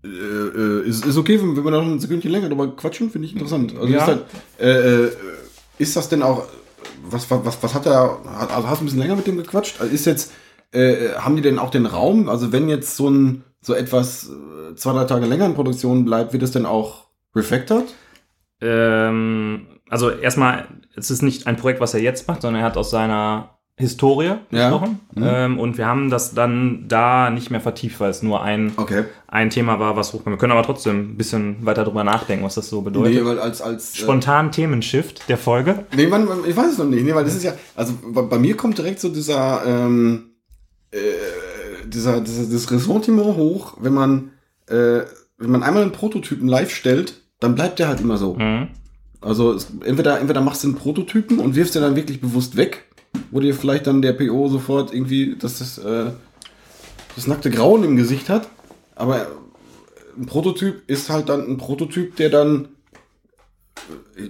Äh, 0.02 0.09
äh, 0.09 0.88
ist, 0.88 1.04
ist 1.04 1.16
okay, 1.18 1.38
wenn 1.40 1.56
wenn 1.56 1.64
wir 1.64 1.70
noch 1.70 1.83
ein 1.83 2.00
Sekündchen 2.00 2.33
länger 2.33 2.48
drüber 2.48 2.74
quatschen, 2.74 3.11
finde 3.11 3.26
ich 3.26 3.35
interessant. 3.35 3.74
Also 3.76 3.87
Ja. 3.92 3.98
ist, 3.98 4.06
halt, 4.06 4.24
äh, 4.59 5.04
äh, 5.04 5.11
ist 5.78 5.94
das 5.96 6.09
denn 6.09 6.22
auch. 6.22 6.46
Was, 7.03 7.31
was, 7.31 7.62
was, 7.62 7.75
hat 7.75 7.87
er. 7.87 8.19
Also 8.25 8.69
hast 8.69 8.81
du 8.81 8.83
ein 8.83 8.87
bisschen 8.87 9.01
länger 9.01 9.16
mit 9.16 9.27
dem 9.27 9.37
gequatscht? 9.37 9.81
Also 9.81 9.93
ist 9.93 10.07
jetzt. 10.07 10.33
Äh, 10.73 11.14
haben 11.14 11.35
die 11.35 11.43
denn 11.43 11.59
auch 11.59 11.71
den 11.71 11.87
Raum? 11.87 12.29
Also 12.29 12.53
wenn 12.53 12.69
jetzt 12.69 12.97
so 12.97 13.09
ein 13.09 13.45
so 13.61 13.75
etwas 13.75 14.31
äh, 14.31 14.75
zwei, 14.77 14.93
drei 14.93 15.05
Tage 15.05 15.27
länger 15.27 15.47
in 15.47 15.55
Produktion 15.55 16.05
bleibt, 16.05 16.33
wird 16.33 16.43
es 16.43 16.53
denn 16.53 16.66
auch 16.66 17.09
refactored? 17.35 17.93
Ähm, 18.61 19.66
also 19.88 20.11
erstmal, 20.11 20.69
es 20.97 21.11
ist 21.11 21.23
nicht 21.23 21.47
ein 21.47 21.57
Projekt, 21.57 21.81
was 21.81 21.95
er 21.95 22.01
jetzt 22.01 22.29
macht, 22.29 22.43
sondern 22.43 22.62
er 22.62 22.66
hat 22.66 22.77
aus 22.77 22.90
seiner 22.90 23.60
Historie 23.81 24.35
Ja. 24.51 24.69
gesprochen. 24.71 25.01
Mhm. 25.14 25.23
Ähm, 25.27 25.59
und 25.59 25.79
wir 25.79 25.87
haben 25.87 26.11
das 26.11 26.35
dann 26.35 26.85
da 26.87 27.31
nicht 27.31 27.51
mehr 27.51 27.61
vertieft, 27.61 27.99
weil 27.99 28.11
es 28.11 28.23
nur 28.23 28.43
ein, 28.43 28.73
Okay. 28.77 29.05
ein 29.27 29.51
Thema 29.51 29.81
war, 29.81 29.97
was 29.97 30.12
hochkam. 30.12 30.33
Wir 30.35 30.38
können 30.38 30.53
aber 30.53 30.62
trotzdem 30.62 31.12
ein 31.12 31.16
bisschen 31.16 31.64
weiter 31.66 31.85
drüber 31.85 32.05
nachdenken, 32.05 32.45
was 32.45 32.55
das 32.55 32.69
so 32.69 32.83
bedeutet. 32.83 33.14
Nee, 33.14 33.25
weil 33.25 33.38
als, 33.40 33.61
als 33.61 33.95
äh, 33.95 34.03
Spontan 34.03 34.53
Themenshift 34.53 35.29
der 35.29 35.38
Folge. 35.38 35.85
Nee, 35.97 36.07
man, 36.07 36.27
man, 36.27 36.38
ich 36.47 36.57
weiß 36.57 36.73
es 36.73 36.79
noch 36.79 36.85
nicht. 36.87 37.05
Nee, 37.05 37.14
weil 37.14 37.25
das 37.25 37.35
ist 37.35 37.43
ja, 37.45 37.55
also 37.75 37.95
bei, 38.07 38.23
bei 38.23 38.38
mir 38.38 38.57
kommt 38.57 38.79
direkt 38.79 39.01
so 39.01 39.09
dieser, 39.09 39.62
ähm, 39.66 40.27
äh, 40.93 40.99
dieser, 41.87 42.21
dieser, 42.21 42.53
das 42.53 42.71
Ressentiment 42.71 43.37
hoch, 43.37 43.77
wenn 43.81 43.95
man, 43.95 44.31
äh, 44.69 45.01
wenn 45.38 45.51
man 45.51 45.62
einmal 45.62 45.83
einen 45.83 45.93
Prototypen 45.93 46.47
live 46.49 46.71
stellt, 46.71 47.14
dann 47.40 47.55
bleibt 47.55 47.79
der 47.79 47.88
halt 47.88 48.01
immer 48.01 48.16
so. 48.19 48.35
Mhm. 48.35 48.69
Also 49.23 49.53
es, 49.53 49.69
entweder, 49.85 50.19
entweder 50.19 50.40
machst 50.40 50.62
du 50.64 50.69
einen 50.69 50.77
Prototypen 50.77 51.38
und 51.40 51.55
wirfst 51.55 51.75
den 51.75 51.83
dann 51.83 51.97
wirklich 51.97 52.21
bewusst 52.21 52.57
weg, 52.57 52.87
wo 53.31 53.40
dir 53.40 53.55
vielleicht 53.55 53.87
dann 53.87 54.03
der 54.03 54.12
PO 54.12 54.49
sofort 54.49 54.92
irgendwie 54.92 55.37
das, 55.38 55.59
das, 55.59 55.79
äh, 55.79 56.11
das 57.16 57.27
nackte 57.27 57.51
Grauen 57.51 57.85
im 57.85 57.96
Gesicht 57.96 58.29
hat. 58.29 58.49
Aber 58.94 59.29
ein 60.16 60.27
Prototyp 60.27 60.83
ist 60.87 61.11
halt 61.11 61.29
dann 61.29 61.49
ein 61.49 61.57
Prototyp, 61.57 62.16
der 62.16 62.31
dann 62.31 62.68
äh, 64.16 64.29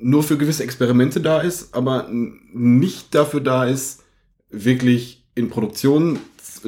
nur 0.00 0.22
für 0.22 0.38
gewisse 0.38 0.64
Experimente 0.64 1.20
da 1.20 1.40
ist, 1.40 1.74
aber 1.74 2.08
nicht 2.10 3.14
dafür 3.14 3.40
da 3.40 3.64
ist, 3.64 4.02
wirklich 4.50 5.24
in 5.34 5.50
Produktion 5.50 6.18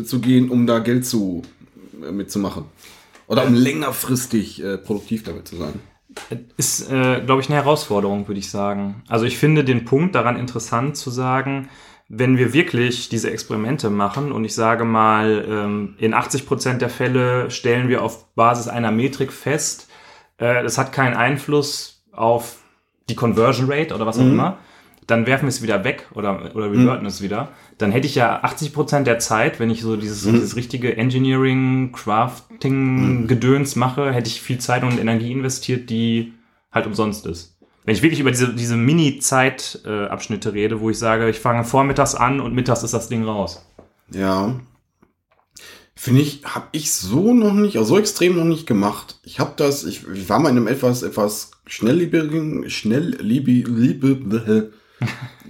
zu 0.05 0.21
gehen, 0.21 0.51
um 0.51 0.67
da 0.67 0.79
Geld 0.79 1.07
zu 1.07 1.43
äh, 2.03 2.13
mitzumachen. 2.13 2.65
Oder 3.27 3.47
um 3.47 3.55
längerfristig 3.55 4.63
äh, 4.63 4.79
produktiv 4.79 5.23
damit 5.23 5.49
zu 5.49 5.57
sein. 5.57 5.75
Ist, 6.57 6.91
äh, 6.91 7.21
glaube 7.25 7.41
ich, 7.41 7.49
eine 7.49 7.57
Herausforderung, 7.57 8.29
würde 8.29 8.39
ich 8.39 8.51
sagen. 8.51 9.03
Also 9.09 9.25
ich 9.25 9.39
finde 9.39 9.65
den 9.65 9.85
Punkt 9.85 10.15
daran 10.15 10.37
interessant 10.37 10.97
zu 10.97 11.11
sagen, 11.11 11.69
wenn 12.09 12.37
wir 12.37 12.53
wirklich 12.53 13.09
diese 13.09 13.31
Experimente 13.31 13.89
machen 13.89 14.33
und 14.33 14.45
ich 14.45 14.55
sage 14.55 14.85
mal, 14.85 15.45
ähm, 15.49 15.95
in 15.99 16.13
80 16.13 16.47
Prozent 16.47 16.83
der 16.83 16.91
Fälle 16.91 17.51
stellen 17.51 17.89
wir 17.89 18.03
auf 18.03 18.35
Basis 18.35 18.69
einer 18.69 18.91
Metrik 18.91 19.33
fest, 19.33 19.89
äh, 20.37 20.63
das 20.63 20.77
hat 20.77 20.93
keinen 20.93 21.15
Einfluss 21.15 22.05
auf 22.13 22.59
die 23.09 23.15
Conversion 23.15 23.71
Rate 23.71 23.95
oder 23.95 24.07
was 24.07 24.19
auch 24.19 24.23
immer, 24.23 24.59
dann 25.13 25.27
werfen 25.27 25.45
wir 25.45 25.51
es 25.51 25.63
wieder 25.63 25.85
weg 25.85 26.09
oder, 26.15 26.55
oder 26.55 26.73
reverten 26.73 27.05
es 27.05 27.21
wieder. 27.21 27.49
Dann 27.77 27.93
hätte 27.93 28.07
ich 28.07 28.15
ja 28.15 28.43
80 28.43 28.73
Prozent 28.73 29.07
der 29.07 29.19
Zeit, 29.19 29.61
wenn 29.61 29.69
ich 29.69 29.83
so 29.83 29.97
dieses, 29.97 30.23
dieses 30.23 30.57
richtige 30.57 30.97
Engineering, 30.97 31.93
Crafting, 31.93 33.27
Gedöns 33.27 33.77
mache, 33.77 34.13
hätte 34.13 34.29
ich 34.29 34.41
viel 34.41 34.59
Zeit 34.59 34.85
und 34.85 34.99
Energie 34.99 35.31
investiert, 35.31 35.91
die 35.91 36.33
halt 36.73 36.87
umsonst 36.87 37.27
ist. 37.27 37.59
Wenn 37.85 37.95
ich 37.95 38.03
wirklich 38.03 38.21
über 38.21 38.31
diese, 38.31 38.55
diese 38.55 38.77
Mini-Zeitabschnitte 38.77 40.49
äh, 40.49 40.53
rede, 40.53 40.81
wo 40.81 40.89
ich 40.89 40.99
sage, 40.99 41.29
ich 41.29 41.41
fange 41.41 41.65
vormittags 41.65 42.15
an 42.15 42.41
und 42.41 42.55
mittags 42.55 42.83
ist 42.83 42.95
das 42.95 43.09
Ding 43.09 43.25
raus. 43.25 43.67
Ja. 44.15 44.55
Finde 45.95 46.23
ich, 46.23 46.43
habe 46.45 46.69
ich 46.73 46.93
so 46.93 47.35
noch 47.35 47.53
nicht, 47.53 47.77
also 47.77 47.95
so 47.95 47.99
extrem 47.99 48.37
noch 48.37 48.45
nicht 48.45 48.67
gemacht. 48.67 49.21
Ich 49.25 49.41
habe 49.41 49.53
das, 49.57 49.85
ich, 49.85 50.07
ich 50.15 50.29
war 50.29 50.39
mal 50.39 50.49
in 50.49 50.57
einem 50.57 50.69
etwas, 50.69 51.03
etwas 51.03 51.51
schnellliebigen, 51.67 52.71
schnellliebi, 52.71 53.65
liebe, 53.69 54.73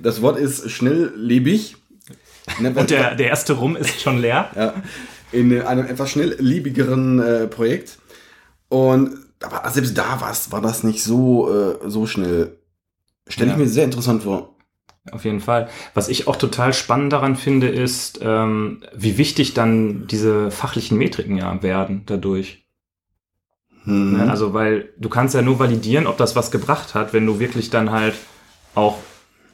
das 0.01 0.23
Wort 0.23 0.39
ist 0.39 0.71
schnelllebig. 0.71 1.77
Und 2.59 2.91
der, 2.91 3.15
der 3.15 3.29
erste 3.29 3.55
Rum 3.55 3.77
ist 3.77 4.01
schon 4.01 4.19
leer. 4.19 4.51
ja, 4.57 4.75
in 5.31 5.61
einem 5.63 5.87
etwas 5.87 6.11
schnellliebigeren 6.11 7.21
äh, 7.21 7.47
Projekt. 7.47 7.99
Und 8.69 9.17
aber 9.43 9.69
selbst 9.71 9.97
da 9.99 10.21
war's, 10.21 10.53
war 10.53 10.61
das 10.61 10.85
nicht 10.85 11.03
so, 11.03 11.51
äh, 11.53 11.79
so 11.89 12.07
schnell. 12.07 12.59
Stelle 13.29 13.51
ich 13.51 13.57
Ja. 13.57 13.63
mir 13.65 13.69
sehr 13.69 13.85
interessant 13.85 14.23
vor. 14.25 14.57
Auf 15.11 15.25
jeden 15.25 15.41
Fall. 15.41 15.69
Was 15.95 16.09
ich 16.09 16.29
auch 16.29 16.37
total 16.37 16.73
spannend 16.73 17.13
daran 17.13 17.35
finde, 17.35 17.69
ist, 17.69 18.21
ähm, 18.23 18.83
wie 18.95 19.19
wichtig 19.19 19.53
dann 19.53 20.07
diese 20.07 20.53
fachlichen 20.53 20.97
Metriken 20.97 21.37
ja 21.37 21.61
werden 21.63 22.03
dadurch. 22.07 22.65
Hm. 23.85 24.13
Ne? 24.17 24.31
Also, 24.31 24.55
weil 24.55 24.91
du 24.99 25.09
kannst 25.09 25.35
ja 25.35 25.43
nur 25.43 25.59
validieren, 25.59 26.07
ob 26.07 26.19
das 26.19 26.37
was 26.37 26.53
gebracht 26.53 26.95
hat, 26.95 27.13
wenn 27.13 27.27
du 27.27 27.41
wirklich 27.41 27.69
dann 27.71 27.91
halt 27.91 28.15
auch 28.77 28.99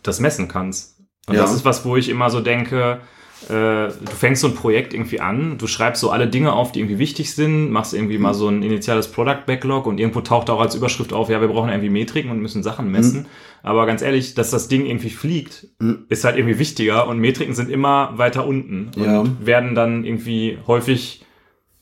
das 0.08 0.20
messen 0.20 0.48
kannst. 0.48 0.98
Und 1.28 1.34
Ja. 1.36 1.42
das 1.42 1.54
ist 1.54 1.64
was, 1.64 1.84
wo 1.84 1.96
ich 1.96 2.08
immer 2.08 2.30
so 2.30 2.40
denke, 2.40 3.00
äh, 3.48 3.52
du 3.52 4.12
fängst 4.18 4.40
so 4.42 4.48
ein 4.48 4.54
Projekt 4.54 4.94
irgendwie 4.94 5.20
an, 5.20 5.58
du 5.58 5.66
schreibst 5.68 6.00
so 6.00 6.10
alle 6.10 6.26
Dinge 6.26 6.52
auf, 6.52 6.72
die 6.72 6.80
irgendwie 6.80 6.98
wichtig 6.98 7.32
sind, 7.34 7.70
machst 7.70 7.94
irgendwie 7.94 8.18
mal 8.18 8.34
so 8.34 8.48
ein 8.48 8.62
initiales 8.64 9.08
Product 9.12 9.44
Backlog 9.46 9.86
und 9.86 10.00
irgendwo 10.00 10.22
taucht 10.22 10.50
auch 10.50 10.60
als 10.60 10.74
Überschrift 10.74 11.12
auf, 11.12 11.28
ja, 11.28 11.40
wir 11.40 11.46
brauchen 11.48 11.68
irgendwie 11.70 11.90
Metriken 11.90 12.30
und 12.32 12.40
müssen 12.40 12.62
Sachen 12.64 12.90
messen. 12.90 13.26
Aber 13.62 13.86
ganz 13.86 14.02
ehrlich, 14.02 14.34
dass 14.34 14.50
das 14.50 14.66
Ding 14.68 14.86
irgendwie 14.86 15.10
fliegt, 15.10 15.68
Mhm. 15.78 16.06
ist 16.08 16.24
halt 16.24 16.36
irgendwie 16.36 16.58
wichtiger 16.58 17.06
und 17.06 17.18
Metriken 17.20 17.54
sind 17.54 17.70
immer 17.70 18.12
weiter 18.16 18.44
unten 18.46 18.90
und 18.96 19.04
Ja. 19.04 19.24
werden 19.40 19.74
dann 19.76 20.04
irgendwie 20.04 20.58
häufig 20.66 21.24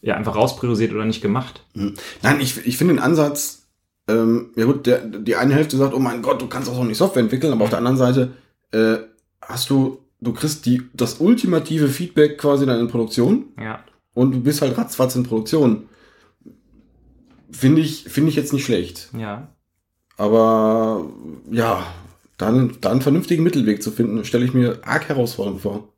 ja 0.02 0.14
einfach 0.14 0.36
rauspriorisiert 0.36 0.92
oder 0.92 1.04
nicht 1.06 1.22
gemacht. 1.22 1.64
Nein, 1.74 2.40
ich, 2.40 2.66
ich 2.66 2.76
finde 2.76 2.94
den 2.94 3.02
Ansatz, 3.02 3.65
ähm, 4.08 4.50
ja 4.56 4.64
gut, 4.66 4.86
der, 4.86 4.98
die 5.00 5.36
eine 5.36 5.54
Hälfte 5.54 5.76
sagt, 5.76 5.94
oh 5.94 5.98
mein 5.98 6.22
Gott, 6.22 6.40
du 6.40 6.46
kannst 6.46 6.68
auch 6.70 6.74
so 6.76 6.84
nicht 6.84 6.98
Software 6.98 7.22
entwickeln, 7.22 7.52
aber 7.52 7.64
auf 7.64 7.70
der 7.70 7.78
anderen 7.78 7.96
Seite 7.96 8.32
äh, 8.72 8.96
hast 9.42 9.70
du, 9.70 9.98
du 10.20 10.32
kriegst 10.32 10.66
die, 10.66 10.82
das 10.94 11.20
ultimative 11.20 11.88
Feedback 11.88 12.38
quasi 12.38 12.66
dann 12.66 12.80
in 12.80 12.88
Produktion 12.88 13.46
Ja. 13.60 13.80
und 14.14 14.32
du 14.32 14.40
bist 14.40 14.62
halt 14.62 14.76
ratzfatz 14.78 15.16
in 15.16 15.24
Produktion. 15.24 15.88
Finde 17.50 17.80
ich, 17.80 18.04
finde 18.04 18.30
ich 18.30 18.36
jetzt 18.36 18.52
nicht 18.52 18.64
schlecht. 18.64 19.08
Ja. 19.16 19.48
Aber 20.16 21.06
ja, 21.50 21.86
dann, 22.38 22.76
da 22.80 22.90
einen 22.90 23.02
vernünftigen 23.02 23.42
Mittelweg 23.42 23.82
zu 23.82 23.90
finden, 23.90 24.24
stelle 24.24 24.44
ich 24.44 24.54
mir 24.54 24.80
arg 24.82 25.08
herausfordernd 25.08 25.60
vor. 25.60 25.88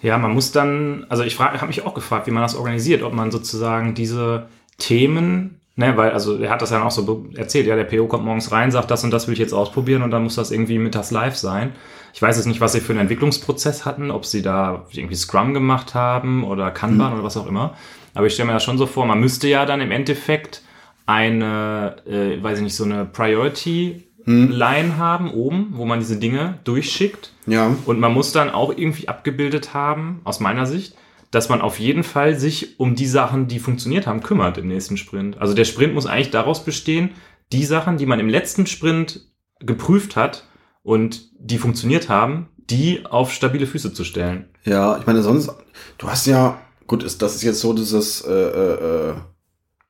Ja, 0.00 0.16
man 0.18 0.32
muss 0.32 0.52
dann, 0.52 1.06
also 1.08 1.24
ich 1.24 1.38
habe 1.38 1.66
mich 1.66 1.84
auch 1.84 1.94
gefragt, 1.94 2.26
wie 2.26 2.30
man 2.30 2.42
das 2.42 2.54
organisiert, 2.54 3.02
ob 3.02 3.12
man 3.12 3.30
sozusagen 3.30 3.94
diese 3.94 4.48
Themen, 4.78 5.57
ne, 5.78 5.96
weil, 5.96 6.10
also 6.10 6.36
er 6.38 6.50
hat 6.50 6.60
das 6.60 6.70
ja 6.70 6.82
auch 6.82 6.90
so 6.90 7.26
erzählt, 7.36 7.66
ja, 7.66 7.76
der 7.76 7.84
PO 7.84 8.06
kommt 8.08 8.24
morgens 8.24 8.50
rein, 8.50 8.70
sagt, 8.70 8.90
das 8.90 9.04
und 9.04 9.12
das 9.12 9.28
will 9.28 9.32
ich 9.32 9.38
jetzt 9.38 9.52
ausprobieren 9.52 10.02
und 10.02 10.10
dann 10.10 10.24
muss 10.24 10.34
das 10.34 10.50
irgendwie 10.50 10.78
mittags 10.78 11.10
live 11.12 11.36
sein. 11.36 11.72
Ich 12.12 12.20
weiß 12.20 12.36
jetzt 12.36 12.46
nicht, 12.46 12.60
was 12.60 12.72
sie 12.72 12.80
für 12.80 12.92
einen 12.92 13.02
Entwicklungsprozess 13.02 13.86
hatten, 13.86 14.10
ob 14.10 14.26
sie 14.26 14.42
da 14.42 14.86
irgendwie 14.90 15.14
Scrum 15.14 15.54
gemacht 15.54 15.94
haben 15.94 16.42
oder 16.42 16.70
Kanban 16.72 17.12
oder 17.14 17.22
was 17.22 17.36
auch 17.36 17.46
immer. 17.46 17.74
Aber 18.14 18.26
ich 18.26 18.34
stelle 18.34 18.48
mir 18.48 18.54
das 18.54 18.64
schon 18.64 18.76
so 18.76 18.86
vor, 18.86 19.06
man 19.06 19.20
müsste 19.20 19.46
ja 19.46 19.66
dann 19.66 19.80
im 19.80 19.92
Endeffekt 19.92 20.62
eine, 21.06 21.96
äh, 22.06 22.42
weiß 22.42 22.58
ich 22.58 22.64
nicht, 22.64 22.74
so 22.74 22.84
eine 22.84 23.04
Priority-Line 23.04 24.96
haben 24.96 25.30
oben, 25.30 25.68
wo 25.74 25.84
man 25.84 26.00
diese 26.00 26.16
Dinge 26.16 26.58
durchschickt. 26.64 27.32
Ja, 27.46 27.76
Und 27.86 28.00
man 28.00 28.12
muss 28.12 28.32
dann 28.32 28.50
auch 28.50 28.76
irgendwie 28.76 29.06
abgebildet 29.06 29.74
haben, 29.74 30.20
aus 30.24 30.40
meiner 30.40 30.66
Sicht, 30.66 30.96
dass 31.30 31.48
man 31.48 31.60
auf 31.60 31.78
jeden 31.78 32.04
Fall 32.04 32.38
sich 32.38 32.78
um 32.80 32.94
die 32.94 33.06
Sachen, 33.06 33.48
die 33.48 33.58
funktioniert 33.58 34.06
haben, 34.06 34.22
kümmert 34.22 34.58
im 34.58 34.68
nächsten 34.68 34.96
Sprint. 34.96 35.38
Also 35.38 35.54
der 35.54 35.64
Sprint 35.64 35.94
muss 35.94 36.06
eigentlich 36.06 36.30
daraus 36.30 36.64
bestehen, 36.64 37.10
die 37.52 37.64
Sachen, 37.64 37.96
die 37.96 38.06
man 38.06 38.20
im 38.20 38.28
letzten 38.28 38.66
Sprint 38.66 39.28
geprüft 39.60 40.16
hat 40.16 40.46
und 40.82 41.30
die 41.38 41.58
funktioniert 41.58 42.08
haben, 42.08 42.48
die 42.70 43.04
auf 43.06 43.32
stabile 43.32 43.66
Füße 43.66 43.92
zu 43.92 44.04
stellen. 44.04 44.48
Ja, 44.64 44.98
ich 44.98 45.06
meine, 45.06 45.22
sonst, 45.22 45.50
du 45.98 46.08
hast 46.08 46.26
ja, 46.26 46.60
gut, 46.86 47.02
ist, 47.02 47.22
das 47.22 47.34
ist 47.34 47.42
jetzt 47.42 47.60
so 47.60 47.72
dieses 47.72 48.22
äh, 48.22 48.32
äh, 48.32 49.10
äh, 49.10 49.14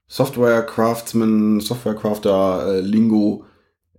Software 0.07 0.63
Craftsman, 0.63 1.61
Software 1.61 1.95
Crafter 1.95 2.75
äh, 2.75 2.81
Lingo. 2.81 3.45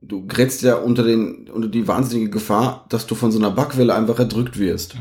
Du 0.02 0.25
gerätst 0.25 0.62
ja 0.62 0.75
unter 0.75 1.04
den 1.04 1.49
unter 1.49 1.67
die 1.67 1.88
wahnsinnige 1.88 2.30
Gefahr, 2.30 2.86
dass 2.88 3.06
du 3.06 3.15
von 3.15 3.32
so 3.32 3.38
einer 3.38 3.52
Bugwelle 3.52 3.93
einfach 3.93 4.17
erdrückt 4.17 4.58
wirst. 4.58 4.95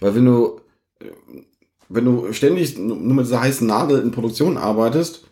Weil 0.00 0.16
wenn 0.16 0.24
du 0.24 0.60
wenn 1.90 2.04
du 2.04 2.32
ständig 2.32 2.78
nur 2.78 2.96
mit 2.96 3.26
dieser 3.26 3.40
heißen 3.40 3.66
Nadel 3.66 4.00
in 4.00 4.12
Produktion 4.12 4.56
arbeitest, 4.56 5.26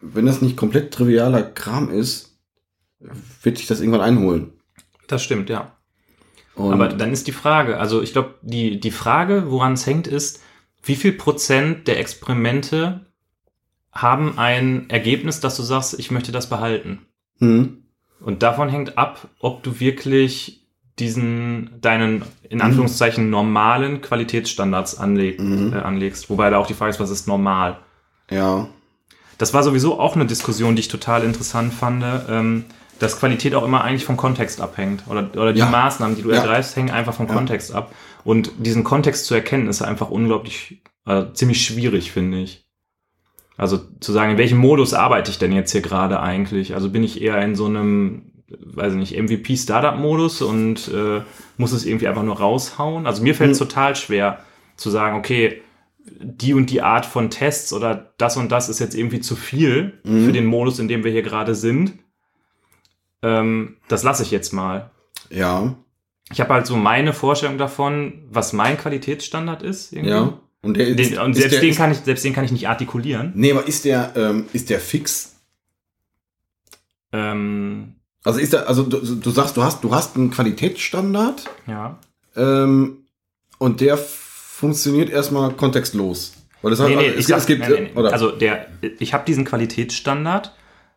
wenn 0.00 0.26
das 0.26 0.42
nicht 0.42 0.56
komplett 0.56 0.92
trivialer 0.92 1.42
Kram 1.42 1.90
ist, 1.90 2.36
wird 3.42 3.58
dich 3.58 3.66
das 3.66 3.80
irgendwann 3.80 4.02
einholen. 4.02 4.52
Das 5.06 5.22
stimmt, 5.22 5.48
ja. 5.48 5.76
Und 6.56 6.72
Aber 6.72 6.88
dann 6.88 7.12
ist 7.12 7.26
die 7.26 7.32
Frage, 7.32 7.78
also 7.78 8.02
ich 8.02 8.12
glaube, 8.12 8.34
die, 8.42 8.80
die 8.80 8.90
Frage, 8.90 9.44
woran 9.50 9.74
es 9.74 9.86
hängt, 9.86 10.06
ist, 10.06 10.42
wie 10.82 10.96
viel 10.96 11.12
Prozent 11.12 11.88
der 11.88 11.98
Experimente 12.00 13.06
haben 13.92 14.38
ein 14.38 14.90
Ergebnis, 14.90 15.40
dass 15.40 15.56
du 15.56 15.62
sagst, 15.62 15.98
ich 15.98 16.10
möchte 16.10 16.32
das 16.32 16.48
behalten? 16.48 17.06
hm, 17.38 17.84
Und 18.20 18.42
davon 18.42 18.68
hängt 18.68 18.98
ab, 18.98 19.28
ob 19.38 19.62
du 19.62 19.78
wirklich 19.78 20.63
diesen, 20.98 21.70
deinen, 21.80 22.22
in 22.48 22.60
Anführungszeichen, 22.60 23.28
normalen 23.30 24.00
Qualitätsstandards 24.00 24.98
anleg, 24.98 25.40
Mhm. 25.40 25.72
äh, 25.72 25.76
anlegst. 25.78 26.30
Wobei 26.30 26.50
da 26.50 26.58
auch 26.58 26.66
die 26.66 26.74
Frage 26.74 26.90
ist, 26.90 27.00
was 27.00 27.10
ist 27.10 27.26
normal? 27.28 27.78
ja, 28.30 28.66
Das 29.36 29.52
war 29.52 29.64
sowieso 29.64 29.98
auch 29.98 30.14
eine 30.14 30.26
Diskussion, 30.26 30.76
die 30.76 30.80
ich 30.80 30.88
total 30.88 31.24
interessant 31.24 31.74
fand, 31.74 32.04
ähm, 32.28 32.64
dass 33.00 33.18
Qualität 33.18 33.56
auch 33.56 33.64
immer 33.64 33.82
eigentlich 33.82 34.04
vom 34.04 34.16
Kontext 34.16 34.60
abhängt. 34.60 35.02
Oder, 35.08 35.28
oder 35.34 35.52
die 35.52 35.58
Ja. 35.58 35.66
Maßnahmen, 35.66 36.14
die 36.14 36.22
du 36.22 36.30
Ja. 36.30 36.36
ergreifst, 36.36 36.76
hängen 36.76 36.90
einfach 36.92 37.14
vom 37.14 37.26
Ja. 37.26 37.34
Kontext 37.34 37.74
ab. 37.74 37.92
Und 38.22 38.52
diesen 38.58 38.84
Kontext 38.84 39.26
zu 39.26 39.34
erkennen, 39.34 39.66
ist 39.66 39.82
einfach 39.82 40.08
unglaublich, 40.10 40.82
äh, 41.06 41.24
ziemlich 41.34 41.66
schwierig, 41.66 42.12
finde 42.12 42.38
ich. 42.38 42.64
Also 43.56 43.80
zu 44.00 44.12
sagen, 44.12 44.30
in 44.32 44.38
welchem 44.38 44.58
Modus 44.58 44.94
arbeite 44.94 45.32
ich 45.32 45.38
denn 45.38 45.50
jetzt 45.52 45.72
hier 45.72 45.82
gerade 45.82 46.20
eigentlich? 46.20 46.74
Also 46.74 46.88
bin 46.90 47.02
ich 47.02 47.20
eher 47.20 47.42
in 47.42 47.56
so 47.56 47.66
einem, 47.66 48.30
weiß 48.48 48.92
ich 48.94 48.98
nicht, 48.98 49.16
MVP-Startup-Modus 49.16 50.42
und 50.42 50.88
äh, 50.88 51.22
muss 51.56 51.72
es 51.72 51.84
irgendwie 51.86 52.08
einfach 52.08 52.22
nur 52.22 52.38
raushauen? 52.38 53.06
Also 53.06 53.22
mir 53.22 53.34
fällt 53.34 53.52
es 53.52 53.60
Mhm. 53.60 53.64
total 53.68 53.96
schwer 53.96 54.38
zu 54.76 54.90
sagen, 54.90 55.16
okay, 55.16 55.62
die 56.20 56.52
und 56.54 56.68
die 56.70 56.82
Art 56.82 57.06
von 57.06 57.30
Tests 57.30 57.72
oder 57.72 58.12
das 58.18 58.36
und 58.36 58.52
das 58.52 58.68
ist 58.68 58.78
jetzt 58.80 58.94
irgendwie 58.94 59.20
zu 59.20 59.36
viel 59.36 59.98
Mhm. 60.04 60.26
für 60.26 60.32
den 60.32 60.44
Modus, 60.46 60.78
in 60.78 60.88
dem 60.88 61.02
wir 61.04 61.10
hier 61.12 61.22
gerade 61.22 61.54
sind. 61.54 61.94
Ähm, 63.22 63.76
das 63.88 64.02
lasse 64.02 64.22
ich 64.22 64.30
jetzt 64.30 64.52
mal. 64.52 64.90
ja, 65.30 65.74
Ich 66.30 66.40
habe 66.40 66.52
halt 66.54 66.66
so 66.66 66.76
meine 66.76 67.12
Vorstellung 67.12 67.56
davon, 67.58 68.24
was 68.30 68.52
mein 68.52 68.76
Qualitätsstandard 68.76 69.62
ist. 69.62 69.92
Irgendwie. 69.92 70.10
ja. 70.10 70.40
Und, 70.62 70.76
der, 70.78 70.94
Den, 70.94 71.18
und 71.18 71.34
selbst, 71.34 71.52
der, 71.52 71.60
den 71.60 71.74
kann 71.74 71.92
ich, 71.92 71.98
selbst 71.98 72.24
den 72.24 72.32
kann 72.32 72.44
ich 72.46 72.52
nicht 72.52 72.68
artikulieren. 72.68 73.32
Nee, 73.34 73.52
aber 73.52 73.66
ist 73.68 73.84
der, 73.84 74.12
ähm, 74.16 74.46
ist 74.54 74.70
der 74.70 74.80
fix? 74.80 75.36
Ähm, 77.12 77.94
Also 78.24 78.40
ist 78.40 78.52
da, 78.54 78.60
also 78.62 78.82
du, 78.84 78.98
du 78.98 79.30
sagst, 79.30 79.56
du 79.56 79.62
hast, 79.62 79.84
du 79.84 79.94
hast 79.94 80.16
einen 80.16 80.30
Qualitätsstandard 80.30 81.44
ja. 81.66 81.98
ähm, 82.36 83.04
und 83.58 83.80
der 83.80 83.96
funktioniert 83.98 85.10
erstmal 85.10 85.50
kontextlos. 85.52 86.32
Weil 86.62 86.70
das 86.70 86.80
Nee, 86.80 86.96
nee, 86.96 87.06
es, 87.08 87.10
ich 87.10 87.16
gibt- 87.16 87.28
sag, 87.28 87.36
es 87.38 87.46
gibt, 87.46 87.68
nee, 87.68 87.74
nee, 87.74 87.80
nee. 87.92 87.98
oder? 88.00 88.12
Also 88.12 88.30
der, 88.30 88.66
ich 88.98 89.12
habe 89.12 89.24
diesen 89.26 89.44
Qualitätsstandard. 89.44 90.52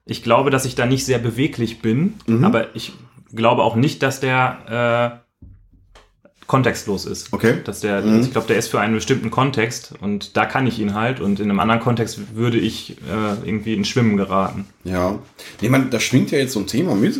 Ich 0.05 0.23
glaube, 0.23 0.49
dass 0.51 0.63
ich 0.63 0.75
da 0.75 0.85
nicht 0.85 1.05
sehr 1.05 1.19
beweglich 1.19 1.81
bin, 1.81 2.13
Mhm. 2.27 2.45
aber 2.45 2.73
ich 2.75 2.93
glaube 3.35 3.63
auch 3.63 3.75
nicht, 3.75 4.01
dass 4.03 4.21
der 4.21 5.19
äh, 5.21 5.26
kontextlos 6.47 7.05
ist. 7.05 7.31
okay. 7.33 7.57
Dass 7.65 7.81
der, 7.81 8.01
Mhm. 8.01 8.21
Ich 8.21 8.31
glaube, 8.31 8.47
der 8.47 8.57
ist 8.57 8.69
für 8.69 8.79
einen 8.79 8.93
bestimmten 8.95 9.29
Kontext 9.29 9.93
und 10.01 10.35
da 10.37 10.45
kann 10.45 10.65
ich 10.65 10.79
ihn 10.79 10.93
halt 10.93 11.19
und 11.19 11.39
in 11.39 11.49
einem 11.49 11.59
anderen 11.59 11.81
Kontext 11.81 12.35
würde 12.35 12.57
ich 12.57 12.97
äh, 13.01 13.47
irgendwie 13.47 13.73
ins 13.73 13.87
Schwimmen 13.89 14.15
geraten. 14.17 14.65
Ja. 14.83 15.19
Nee, 15.61 15.69
man, 15.69 15.89
da 15.89 15.99
schwingt 15.99 16.31
ja 16.31 16.37
jetzt 16.39 16.53
so 16.53 16.59
ein 16.59 16.67
Thema 16.67 16.95
mit. 16.95 17.19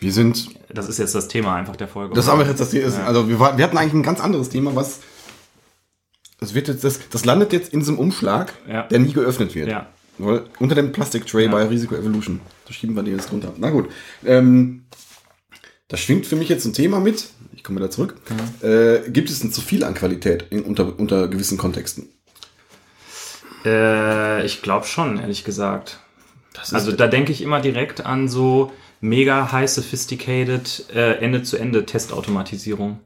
Wir 0.00 0.12
sind 0.12 0.48
Das 0.72 0.88
ist 0.88 0.98
jetzt 0.98 1.14
das 1.14 1.28
Thema 1.28 1.54
einfach 1.56 1.76
der 1.76 1.86
Folge. 1.88 2.14
Das 2.14 2.24
ist 2.24 2.30
aber 2.30 2.46
jetzt 2.46 2.58
das 2.60 2.70
Thema. 2.70 2.88
Ja. 2.88 3.04
Also 3.04 3.28
wir, 3.28 3.38
war- 3.38 3.56
wir 3.56 3.64
hatten 3.64 3.76
eigentlich 3.78 3.94
ein 3.94 4.02
ganz 4.02 4.20
anderes 4.20 4.48
Thema, 4.48 4.74
was 4.74 5.00
das 6.38 6.54
wird 6.54 6.68
jetzt 6.68 6.84
das, 6.84 7.00
das 7.10 7.24
landet 7.24 7.52
jetzt 7.52 7.72
in 7.72 7.82
so 7.82 7.92
einem 7.92 7.98
Umschlag, 8.00 8.54
Ja. 8.68 8.84
der 8.84 8.98
nie 8.98 9.12
geöffnet 9.12 9.54
wird. 9.54 9.68
Ja. 9.68 9.86
Weil 10.18 10.44
unter 10.58 10.74
dem 10.74 10.90
Plastic 10.92 11.26
Tray 11.26 11.44
Ja. 11.46 11.50
bei 11.50 11.64
Risiko 11.64 11.94
Evolution. 11.94 12.40
Da 12.66 12.72
schieben 12.72 12.96
wir 12.96 13.02
die 13.02 13.10
jetzt 13.10 13.30
drunter. 13.30 13.52
Na 13.58 13.70
gut. 13.70 13.88
Ähm, 14.24 14.84
da 15.88 15.96
schwingt 15.96 16.26
für 16.26 16.36
mich 16.36 16.48
jetzt 16.48 16.64
ein 16.64 16.72
Thema 16.72 16.98
mit. 17.00 17.26
Ich 17.60 17.64
komme 17.64 17.78
wieder 17.78 17.90
zurück. 17.90 18.14
Äh, 18.62 19.10
gibt 19.10 19.28
es 19.28 19.40
denn 19.40 19.52
zu 19.52 19.60
viel 19.60 19.84
an 19.84 19.92
Qualität 19.92 20.46
in, 20.48 20.62
unter, 20.62 20.98
unter 20.98 21.28
gewissen 21.28 21.58
Kontexten? 21.58 22.08
Äh, 23.66 24.46
ich 24.46 24.62
glaube 24.62 24.86
schon, 24.86 25.20
ehrlich 25.20 25.44
gesagt. 25.44 26.00
Also 26.72 26.90
da 26.90 27.06
denke 27.06 27.32
ich 27.32 27.42
immer 27.42 27.60
direkt 27.60 28.06
an 28.06 28.30
so 28.30 28.72
mega 29.02 29.52
high 29.52 29.68
sophisticated 29.68 30.86
äh, 30.94 31.16
Ende-zu-Ende-Testautomatisierung. 31.16 33.00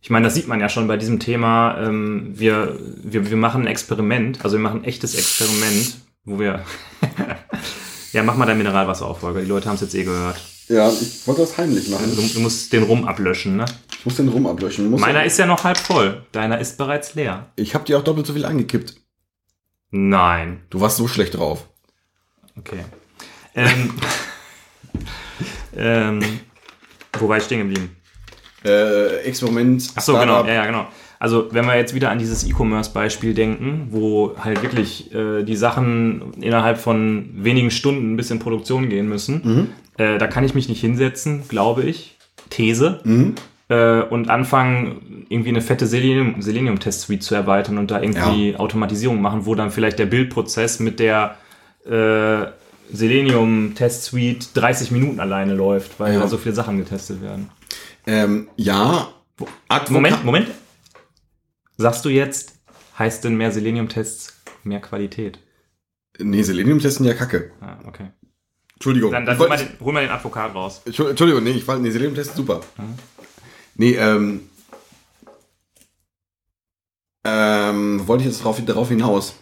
Ich 0.00 0.10
meine, 0.10 0.24
das 0.24 0.34
sieht 0.34 0.48
man 0.48 0.58
ja 0.58 0.68
schon 0.68 0.88
bei 0.88 0.96
diesem 0.96 1.20
Thema. 1.20 1.78
Ähm, 1.80 2.32
wir, 2.34 2.76
wir, 3.00 3.30
wir 3.30 3.36
machen 3.36 3.62
ein 3.62 3.68
Experiment, 3.68 4.44
also 4.44 4.56
wir 4.56 4.62
machen 4.62 4.80
ein 4.80 4.84
echtes 4.84 5.14
Experiment, 5.14 5.98
wo 6.24 6.40
wir. 6.40 6.64
ja, 8.12 8.24
mach 8.24 8.36
mal 8.36 8.46
dein 8.46 8.58
Mineralwasser 8.58 9.06
auf, 9.06 9.20
Volker. 9.20 9.40
Die 9.40 9.46
Leute 9.46 9.68
haben 9.68 9.76
es 9.76 9.82
jetzt 9.82 9.94
eh 9.94 10.02
gehört. 10.02 10.40
Ja, 10.68 10.90
ich 10.90 11.26
wollte 11.26 11.42
das 11.42 11.56
heimlich 11.58 11.88
machen. 11.88 12.14
Du, 12.14 12.22
du 12.22 12.40
musst 12.40 12.72
den 12.72 12.82
Rum 12.84 13.04
ablöschen, 13.06 13.56
ne? 13.56 13.64
Ich 13.98 14.04
muss 14.04 14.16
den 14.16 14.28
rum 14.28 14.46
ablöschen. 14.46 14.90
Meiner 14.90 15.24
ist 15.24 15.38
ja 15.38 15.46
noch 15.46 15.64
halb 15.64 15.78
voll. 15.78 16.24
Deiner 16.32 16.58
ist 16.58 16.78
bereits 16.78 17.14
leer. 17.14 17.46
ich 17.56 17.74
habe 17.74 17.84
dir 17.84 17.98
auch 17.98 18.04
doppelt 18.04 18.26
so 18.26 18.32
viel 18.34 18.44
angekippt. 18.44 18.94
Nein. 19.90 20.60
Du 20.70 20.80
warst 20.80 20.96
so 20.96 21.08
schlecht 21.08 21.36
drauf. 21.36 21.66
Okay. 22.58 22.80
Ähm, 23.54 23.94
ähm, 25.76 26.20
wo 27.18 27.28
war 27.28 27.38
ich 27.38 27.44
stehen 27.44 27.60
geblieben? 27.60 27.96
Äh, 28.64 29.18
Experiment. 29.22 29.90
Ach 29.94 30.02
so, 30.02 30.18
genau, 30.18 30.44
ja, 30.44 30.54
ja, 30.54 30.66
genau. 30.66 30.86
Also 31.18 31.48
wenn 31.52 31.64
wir 31.64 31.76
jetzt 31.76 31.94
wieder 31.94 32.10
an 32.10 32.18
dieses 32.18 32.44
E-Commerce-Beispiel 32.46 33.32
denken, 33.32 33.88
wo 33.90 34.36
halt 34.38 34.62
wirklich 34.62 35.12
äh, 35.14 35.44
die 35.44 35.56
Sachen 35.56 36.34
innerhalb 36.40 36.78
von 36.78 37.30
wenigen 37.32 37.70
Stunden 37.70 38.16
bis 38.16 38.30
in 38.30 38.38
Produktion 38.38 38.88
gehen 38.88 39.08
müssen, 39.08 39.40
Mhm. 39.44 39.68
Äh, 39.98 40.18
da 40.18 40.26
kann 40.26 40.44
ich 40.44 40.54
mich 40.54 40.68
nicht 40.68 40.80
hinsetzen, 40.80 41.48
glaube 41.48 41.82
ich, 41.84 42.16
These, 42.50 43.00
Mhm. 43.04 43.34
äh, 43.68 44.02
und 44.02 44.30
anfangen, 44.30 45.26
irgendwie 45.28 45.48
eine 45.50 45.60
fette 45.62 45.86
Selenium- 45.86 46.40
Selenium-Test-Suite 46.42 47.22
zu 47.22 47.34
erweitern 47.34 47.78
und 47.78 47.90
da 47.90 48.00
irgendwie 48.00 48.56
Automatisierung 48.56 49.20
machen, 49.20 49.46
wo 49.46 49.54
dann 49.54 49.70
vielleicht 49.70 49.98
der 49.98 50.06
Bildprozess 50.06 50.78
mit 50.80 51.00
der 51.00 51.36
äh, 51.88 52.46
Selenium-Test-Suite 52.92 54.50
30 54.54 54.90
Minuten 54.90 55.20
alleine 55.20 55.54
läuft, 55.54 55.98
weil 56.00 56.14
Ja. 56.14 56.20
da 56.20 56.28
so 56.28 56.36
viele 56.36 56.54
Sachen 56.54 56.78
getestet 56.78 57.20
werden. 57.22 57.50
Ähm, 58.06 58.48
ja. 58.56 59.08
Advoka- 59.68 59.92
Moment, 59.92 60.24
Moment. 60.24 60.48
Sagst 61.76 62.04
du 62.04 62.08
jetzt, 62.08 62.54
heißt 62.98 63.24
denn 63.24 63.36
mehr 63.36 63.52
Selenium-Tests 63.52 64.40
mehr 64.64 64.80
Qualität? 64.80 65.38
Nee, 66.18 66.42
Selenium-Testen 66.42 67.04
ja 67.06 67.14
kacke. 67.14 67.50
Ah, 67.60 67.76
okay. 67.86 68.06
Entschuldigung. 68.76 69.10
Dann, 69.10 69.26
dann 69.26 69.38
hol, 69.38 69.48
mal 69.48 69.56
den, 69.58 69.68
hol 69.80 69.92
mal 69.92 70.00
den 70.02 70.10
Advokat 70.10 70.54
raus. 70.54 70.82
Entschu- 70.86 71.08
Entschuldigung, 71.08 71.42
nee, 71.44 71.50
ich 71.50 71.66
war, 71.66 71.78
nee, 71.78 71.90
Selenium-Testen 71.90 72.36
super. 72.36 72.60
Nee, 73.74 73.94
ähm, 73.94 74.42
ähm, 77.24 78.06
wollte 78.06 78.22
ich 78.24 78.28
jetzt 78.30 78.40
darauf, 78.40 78.62
darauf 78.64 78.88
hinaus. 78.88 79.34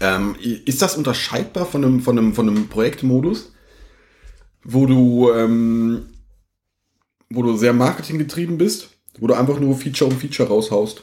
Ähm, 0.00 0.36
ist 0.40 0.82
das 0.82 0.96
unterscheidbar 0.96 1.66
von 1.66 1.84
einem, 1.84 2.00
von 2.00 2.18
einem, 2.18 2.34
von 2.34 2.48
einem 2.48 2.68
Projektmodus, 2.68 3.52
wo 4.64 4.86
du, 4.86 5.30
ähm, 5.32 6.06
wo 7.30 7.42
du 7.42 7.56
sehr 7.56 7.72
marketinggetrieben 7.72 8.58
bist, 8.58 8.90
wo 9.18 9.26
du 9.26 9.34
einfach 9.34 9.58
nur 9.60 9.76
Feature 9.76 10.10
um 10.10 10.18
Feature 10.18 10.48
raushaust? 10.48 11.02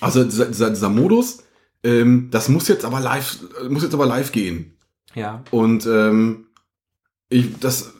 Also 0.00 0.24
dieser, 0.24 0.46
dieser, 0.46 0.70
dieser 0.70 0.88
Modus, 0.88 1.44
ähm, 1.82 2.28
das 2.30 2.48
muss 2.48 2.68
jetzt 2.68 2.84
aber 2.84 3.00
live, 3.00 3.38
muss 3.68 3.82
jetzt 3.82 3.94
aber 3.94 4.06
live 4.06 4.32
gehen. 4.32 4.73
Ja. 5.14 5.42
Und 5.50 5.86
ähm, 5.86 6.46
ich, 7.28 7.58
das, 7.58 7.92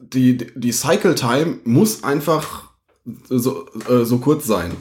die, 0.00 0.36
die 0.36 0.72
Cycle 0.72 1.14
Time 1.14 1.58
muss 1.64 2.04
einfach 2.04 2.70
so, 3.28 3.66
äh, 3.88 4.04
so 4.04 4.18
kurz 4.18 4.46
sein. 4.46 4.72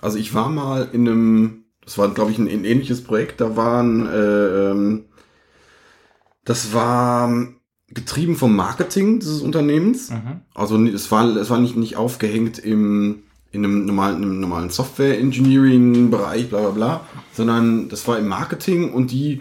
Also 0.00 0.18
ich 0.18 0.34
war 0.34 0.48
mal 0.48 0.88
in 0.92 1.08
einem, 1.08 1.64
das 1.84 1.98
war 1.98 2.08
glaube 2.08 2.30
ich 2.30 2.38
ein, 2.38 2.48
ein 2.48 2.64
ähnliches 2.64 3.02
Projekt, 3.02 3.40
da 3.40 3.56
waren, 3.56 4.06
äh, 4.06 4.70
ähm, 4.70 5.04
das 6.44 6.72
war 6.72 7.48
getrieben 7.88 8.36
vom 8.36 8.54
Marketing 8.54 9.18
dieses 9.18 9.42
Unternehmens. 9.42 10.10
Mhm. 10.10 10.40
Also 10.54 10.82
es 10.84 11.10
war, 11.10 11.24
es 11.36 11.50
war 11.50 11.58
nicht, 11.58 11.76
nicht 11.76 11.96
aufgehängt 11.96 12.58
im, 12.58 13.22
in 13.50 13.64
einem 13.64 13.86
normalen, 13.86 14.16
einem 14.16 14.40
normalen 14.40 14.70
Software-Engineering-Bereich, 14.70 16.50
bla 16.50 16.60
bla 16.60 16.70
bla, 16.70 17.00
sondern 17.32 17.88
das 17.88 18.06
war 18.06 18.18
im 18.18 18.28
Marketing 18.28 18.92
und 18.92 19.10
die 19.10 19.40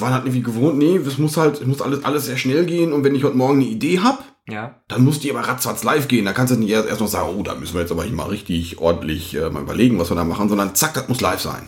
waren 0.00 0.12
halt 0.12 0.24
irgendwie 0.24 0.42
gewohnt, 0.42 0.78
nee, 0.78 0.96
es 0.96 1.18
muss 1.18 1.36
halt, 1.36 1.60
es 1.60 1.66
muss 1.66 1.80
alles, 1.82 2.04
alles 2.04 2.26
sehr 2.26 2.36
schnell 2.36 2.64
gehen 2.66 2.92
und 2.92 3.04
wenn 3.04 3.14
ich 3.14 3.24
heute 3.24 3.36
Morgen 3.36 3.60
eine 3.60 3.64
Idee 3.70 4.00
hab, 4.00 4.24
Ja. 4.48 4.80
dann 4.88 5.04
muss 5.04 5.20
die 5.20 5.30
aber 5.30 5.40
ratzfatz 5.46 5.82
live 5.84 6.08
gehen. 6.08 6.24
Da 6.24 6.32
kannst 6.32 6.52
du 6.54 6.58
nicht 6.58 6.70
erst, 6.70 6.88
erst 6.88 7.00
noch 7.00 7.08
sagen, 7.08 7.34
oh, 7.36 7.42
da 7.42 7.54
müssen 7.54 7.74
wir 7.74 7.80
jetzt 7.82 7.92
aber 7.92 8.04
mal 8.06 8.28
richtig 8.28 8.78
ordentlich 8.78 9.34
äh, 9.34 9.50
mal 9.50 9.62
überlegen, 9.62 9.98
was 9.98 10.10
wir 10.10 10.16
da 10.16 10.24
machen, 10.24 10.48
sondern 10.48 10.74
zack, 10.74 10.94
das 10.94 11.08
muss 11.08 11.20
live 11.20 11.40
sein. 11.40 11.66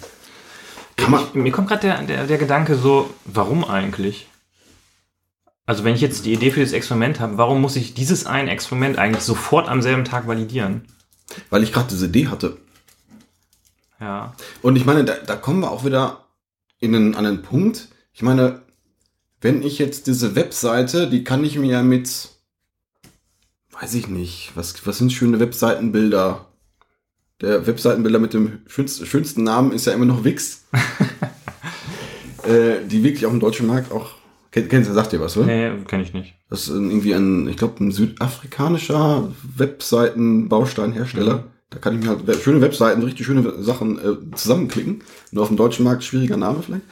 Kann 0.97 1.11
man, 1.13 1.23
Ich, 1.23 1.35
mir 1.35 1.53
kommt 1.53 1.69
gerade 1.69 1.83
der, 1.83 2.03
der, 2.03 2.27
der 2.27 2.39
Gedanke 2.39 2.75
so, 2.77 3.09
warum 3.25 3.65
eigentlich? 3.65 4.27
Also 5.67 5.85
wenn 5.85 5.95
ich 5.95 6.01
jetzt 6.01 6.25
die 6.25 6.33
Idee 6.33 6.51
für 6.51 6.61
das 6.61 6.73
Experiment 6.73 7.21
habe, 7.21 7.37
warum 7.37 7.61
muss 7.61 7.77
ich 7.77 7.93
dieses 7.95 8.25
ein 8.27 8.49
Experiment 8.49 8.99
eigentlich 8.99 9.23
sofort 9.23 9.69
am 9.69 9.83
selben 9.83 10.05
Tag 10.05 10.27
validieren? 10.27 10.83
weil 11.51 11.63
ich 11.63 11.75
gerade 11.75 11.89
diese 11.91 12.07
Idee 12.07 12.29
hatte. 12.29 12.57
Ja. 14.01 14.33
Und 14.63 14.77
ich 14.77 14.87
meine, 14.87 15.05
da, 15.05 15.15
da 15.27 15.37
kommen 15.37 15.61
wir 15.61 15.71
auch 15.71 15.85
wieder 15.85 16.25
in 16.79 16.95
einen, 16.95 17.15
an 17.15 17.27
einen 17.27 17.43
Punkt. 17.43 17.89
Ich 18.19 18.23
meine, 18.23 18.63
wenn 19.41 19.63
ich 19.63 19.79
jetzt 19.79 20.09
diese 20.09 20.35
Webseite, 20.35 21.09
die 21.09 21.23
kann 21.23 21.45
ich 21.45 21.57
mir 21.57 21.71
ja 21.71 21.85
mit, 21.85 22.31
weiß 23.81 23.95
ich 23.95 24.09
nicht, 24.09 24.51
was, 24.57 24.85
was 24.85 24.99
sind 24.99 25.13
schöne 25.13 25.39
Webseitenbilder? 25.39 26.47
Der 27.41 27.69
Webseitenbilder 27.69 28.19
mit 28.19 28.35
dem 28.35 28.63
schönsten, 28.67 29.07
schönsten 29.07 29.45
Namen 29.45 29.71
ist 29.71 29.87
ja 29.87 29.93
immer 29.93 30.05
noch 30.05 30.25
Wix. 30.25 30.65
äh, 32.43 32.85
die 32.89 33.05
wirklich 33.05 33.25
auf 33.25 33.31
dem 33.31 33.39
deutschen 33.39 33.69
Markt 33.69 33.93
auch, 33.93 34.15
kennst 34.51 34.91
du, 34.91 34.95
sagt 34.95 35.13
ihr 35.13 35.21
was, 35.21 35.37
oder? 35.37 35.47
Nee, 35.47 35.85
kenne 35.85 36.03
ich 36.03 36.13
nicht. 36.13 36.35
Das 36.51 36.63
ist 36.63 36.71
irgendwie 36.71 37.15
ein, 37.15 37.47
ich 37.47 37.57
glaube, 37.57 37.85
ein 37.85 37.93
südafrikanischer 37.93 39.33
Webseitenbausteinhersteller. 39.57 41.45
Da 41.71 41.79
kann 41.79 41.97
ich 41.97 42.05
mir 42.05 42.11
halt 42.11 42.43
schöne 42.43 42.63
Webseiten, 42.63 43.01
richtig 43.01 43.27
schöne 43.27 43.63
Sachen 43.63 43.97
äh, 44.01 44.35
zusammenklicken. 44.35 45.05
Nur 45.31 45.45
auf 45.45 45.51
dem 45.51 45.57
deutschen 45.57 45.85
Markt 45.85 46.03
schwieriger 46.03 46.37
Name 46.37 46.65
vielleicht. 46.65 46.83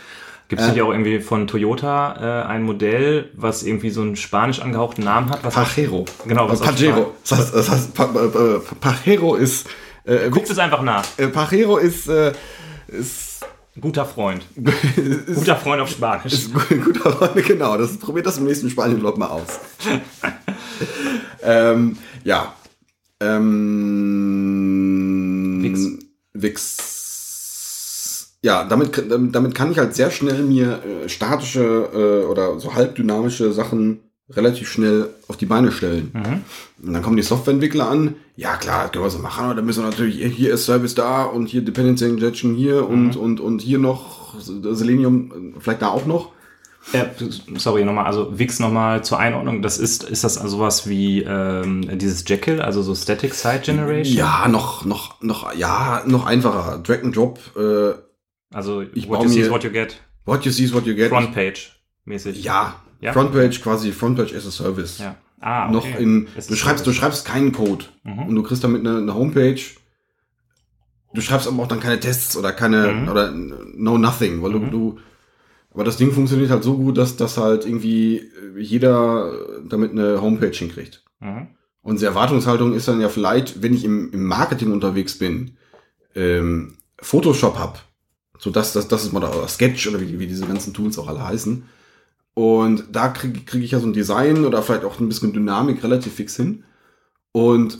Gibt 0.49 0.63
es 0.63 0.69
Äh. 0.69 0.73
nicht 0.73 0.83
auch 0.83 0.91
irgendwie 0.93 1.19
von 1.21 1.47
Toyota 1.49 2.43
äh, 2.45 2.47
ein 2.47 2.63
Modell, 2.63 3.31
was 3.35 3.63
irgendwie 3.65 3.91
so 3.91 4.01
einen 4.03 4.15
spanisch 4.17 4.61
angehauchten 4.61 5.03
Namen 5.05 5.31
hat? 5.31 5.43
Was 5.43 5.55
Pajero. 5.55 6.05
Genau, 6.27 6.49
was 6.49 6.61
Pajero. 6.61 7.13
Das 7.29 7.39
heißt, 7.39 7.55
das 7.55 7.69
heißt 7.71 7.95
pa 7.95 8.05
pa 8.07 8.29
pa 8.29 8.61
Pajero 8.81 9.35
ist, 9.35 9.67
äh, 10.05 10.31
Guckt 10.31 10.49
es 10.49 10.59
einfach 10.59 10.83
nach. 10.83 11.05
äh, 11.19 11.27
Pajero 11.29 11.77
ist, 11.79 12.09
äh, 12.09 12.33
ist, 12.89 13.25
Guter 13.81 14.05
Freund. 14.07 14.47
ist, 14.57 15.35
Guter 15.35 15.57
Freund 15.57 15.83
auf 15.83 15.91
Spanisch. 15.91 16.33
ist 16.33 16.55
guter 16.55 17.13
Freund, 17.13 17.45
genau. 17.45 17.77
Das, 17.77 17.99
probiert 17.99 18.25
das 18.27 18.39
im 18.39 18.45
nächsten 18.45 18.71
Spanien-Vlog 18.71 19.19
mal 19.19 19.27
aus. 19.27 19.59
ähm, 21.43 21.99
ja. 22.25 22.55
Ähm, 23.21 23.59
Wix. 25.63 25.87
Wix. 26.33 26.96
Ja, 28.47 28.63
damit, 28.65 29.03
damit 29.33 29.55
kann 29.57 29.73
ich 29.73 29.79
halt 29.79 29.95
sehr 29.97 30.11
schnell 30.13 30.43
mir 30.43 30.69
äh, 31.05 31.09
statische 31.09 31.65
äh, 31.93 32.27
oder 32.31 32.61
so 32.61 32.75
halbdynamische 32.75 33.53
Sachen 33.53 33.99
relativ 34.31 34.69
schnell 34.69 35.09
auf 35.29 35.37
die 35.37 35.47
Beine 35.47 35.73
stellen. 35.73 36.11
Mhm. 36.13 36.87
Und 36.87 36.93
dann 36.95 37.03
kommen 37.03 37.17
die 37.17 37.25
Softwareentwickler 37.25 37.89
an, 37.89 38.15
ja 38.37 38.57
klar, 38.57 38.83
das 38.85 38.93
können 38.93 39.05
wir 39.05 39.11
so 39.11 39.19
machen, 39.19 39.45
aber 39.47 39.55
dann 39.57 39.67
müssen 39.67 39.83
wir 39.83 39.91
natürlich, 39.91 40.17
hier 40.35 40.55
ist 40.55 40.65
Service 40.65 40.95
da 40.95 41.25
und 41.25 41.47
hier 41.49 41.63
Dependency 41.63 42.05
Injection 42.05 42.55
hier 42.55 42.89
und, 42.89 43.17
Mhm. 43.17 43.21
und, 43.21 43.41
und 43.41 43.63
hier 43.63 43.79
noch 43.79 44.39
Selenium, 44.41 45.55
vielleicht 45.59 45.83
da 45.83 45.89
auch 45.89 46.07
noch. 46.07 46.31
Äh, 46.93 47.05
sorry, 47.57 47.85
nochmal, 47.85 48.07
also 48.07 48.39
Wix 48.39 48.61
nochmal 48.61 49.03
zur 49.03 49.19
Einordnung. 49.19 49.61
Das 49.61 49.77
ist, 49.79 50.05
ist 50.05 50.23
das 50.23 50.39
also 50.39 50.59
sowas 50.59 50.89
wie 50.89 51.23
ähm, 51.23 51.99
dieses 51.99 52.23
Jekyll, 52.29 52.61
also 52.61 52.81
so 52.83 52.95
Static 52.95 53.35
Site 53.35 53.63
Generation? 53.65 54.17
Ja, 54.17 54.47
noch, 54.47 54.85
noch, 54.85 55.21
noch, 55.21 55.53
ja, 55.57 56.03
noch 56.07 56.27
einfacher. 56.27 56.79
Drag 56.85 57.03
and 57.03 57.17
Drop, 57.17 57.41
äh, 57.57 57.95
Also 58.53 58.83
Ich 58.95 59.09
what 59.09 59.23
you 59.23 59.29
see 59.29 59.41
is 59.41 59.51
what 59.51 59.65
you 59.65 59.71
get. 59.71 60.01
what 60.25 60.45
you 60.45 60.53
see 60.53 60.65
is 60.65 60.73
what 60.75 60.87
you 60.87 60.95
get. 60.95 61.09
Frontpage 61.09 61.73
mäßig. 62.05 62.43
Ja, 62.45 62.83
Ja? 63.01 63.13
Frontpage 63.13 63.61
quasi, 63.63 63.93
Frontpage 63.93 64.35
as 64.35 64.47
a 64.47 64.51
Service. 64.51 64.99
Ja. 64.99 65.17
Ah, 65.41 65.71
Noch 65.71 65.85
okay. 65.87 66.03
in, 66.03 66.29
Es 66.37 66.47
du 66.47 66.55
schreibst, 66.57 66.87
du 66.87 66.93
schreibst 66.93 67.27
keinen 67.27 67.53
Code 67.53 67.85
Mhm. 68.05 68.23
und 68.29 68.35
du 68.37 68.43
kriegst 68.43 68.65
damit 68.65 68.81
eine, 68.87 68.99
eine 68.99 69.15
Homepage. 69.15 69.61
Du 71.15 71.21
schreibst 71.21 71.47
aber 71.47 71.63
auch 71.63 71.69
dann 71.69 71.81
keine 71.81 72.01
Tests 72.01 72.37
oder 72.37 72.53
keine, 72.53 72.93
Mhm. 72.93 73.09
oder 73.09 73.31
no 73.33 73.99
nothing, 73.99 74.43
weil 74.43 74.51
Mhm. 74.53 74.71
du, 74.71 74.95
du, 74.95 74.99
aber 75.75 75.85
das 75.85 75.97
Ding 75.99 76.11
funktioniert 76.13 76.51
halt 76.51 76.63
so 76.65 76.77
gut, 76.79 76.97
dass, 76.97 77.17
dass 77.17 77.37
halt 77.37 77.67
irgendwie 77.67 78.23
jeder 78.59 79.31
damit 79.69 79.93
eine 79.93 80.21
Homepage 80.23 80.57
hinkriegt. 80.57 81.05
Mhm. 81.21 81.49
Und 81.83 82.01
die 82.01 82.05
Erwartungshaltung 82.07 82.73
ist 82.75 82.89
dann 82.89 83.01
ja 83.01 83.09
vielleicht, 83.09 83.63
wenn 83.63 83.75
ich 83.75 83.85
im, 83.85 84.11
im 84.13 84.25
Marketing 84.25 84.73
unterwegs 84.73 85.19
bin, 85.19 85.57
ähm, 86.15 86.79
Photoshop 87.01 87.59
hab, 87.59 87.85
so 88.39 88.51
dass 88.51 88.73
das, 88.73 88.89
das 88.89 89.05
ist 89.05 89.13
mal 89.13 89.23
oder 89.25 89.49
Sketch 89.49 89.87
oder 89.89 90.01
wie, 90.01 90.19
wie 90.19 90.27
diese 90.27 90.47
ganzen 90.47 90.75
Tools 90.75 90.99
auch 90.99 91.09
alle 91.09 91.25
heißen. 91.27 91.65
Und 92.35 92.85
da 92.93 93.09
kriege 93.09 93.41
krieg 93.41 93.63
ich 93.63 93.71
ja 93.71 93.81
so 93.81 93.87
ein 93.87 93.93
Design 93.95 94.45
oder 94.45 94.63
vielleicht 94.63 94.85
auch 94.85 95.01
ein 95.01 95.09
bisschen 95.09 95.33
Dynamik 95.33 95.83
relativ 95.83 96.15
fix 96.15 96.37
hin. 96.37 96.65
Und 97.33 97.79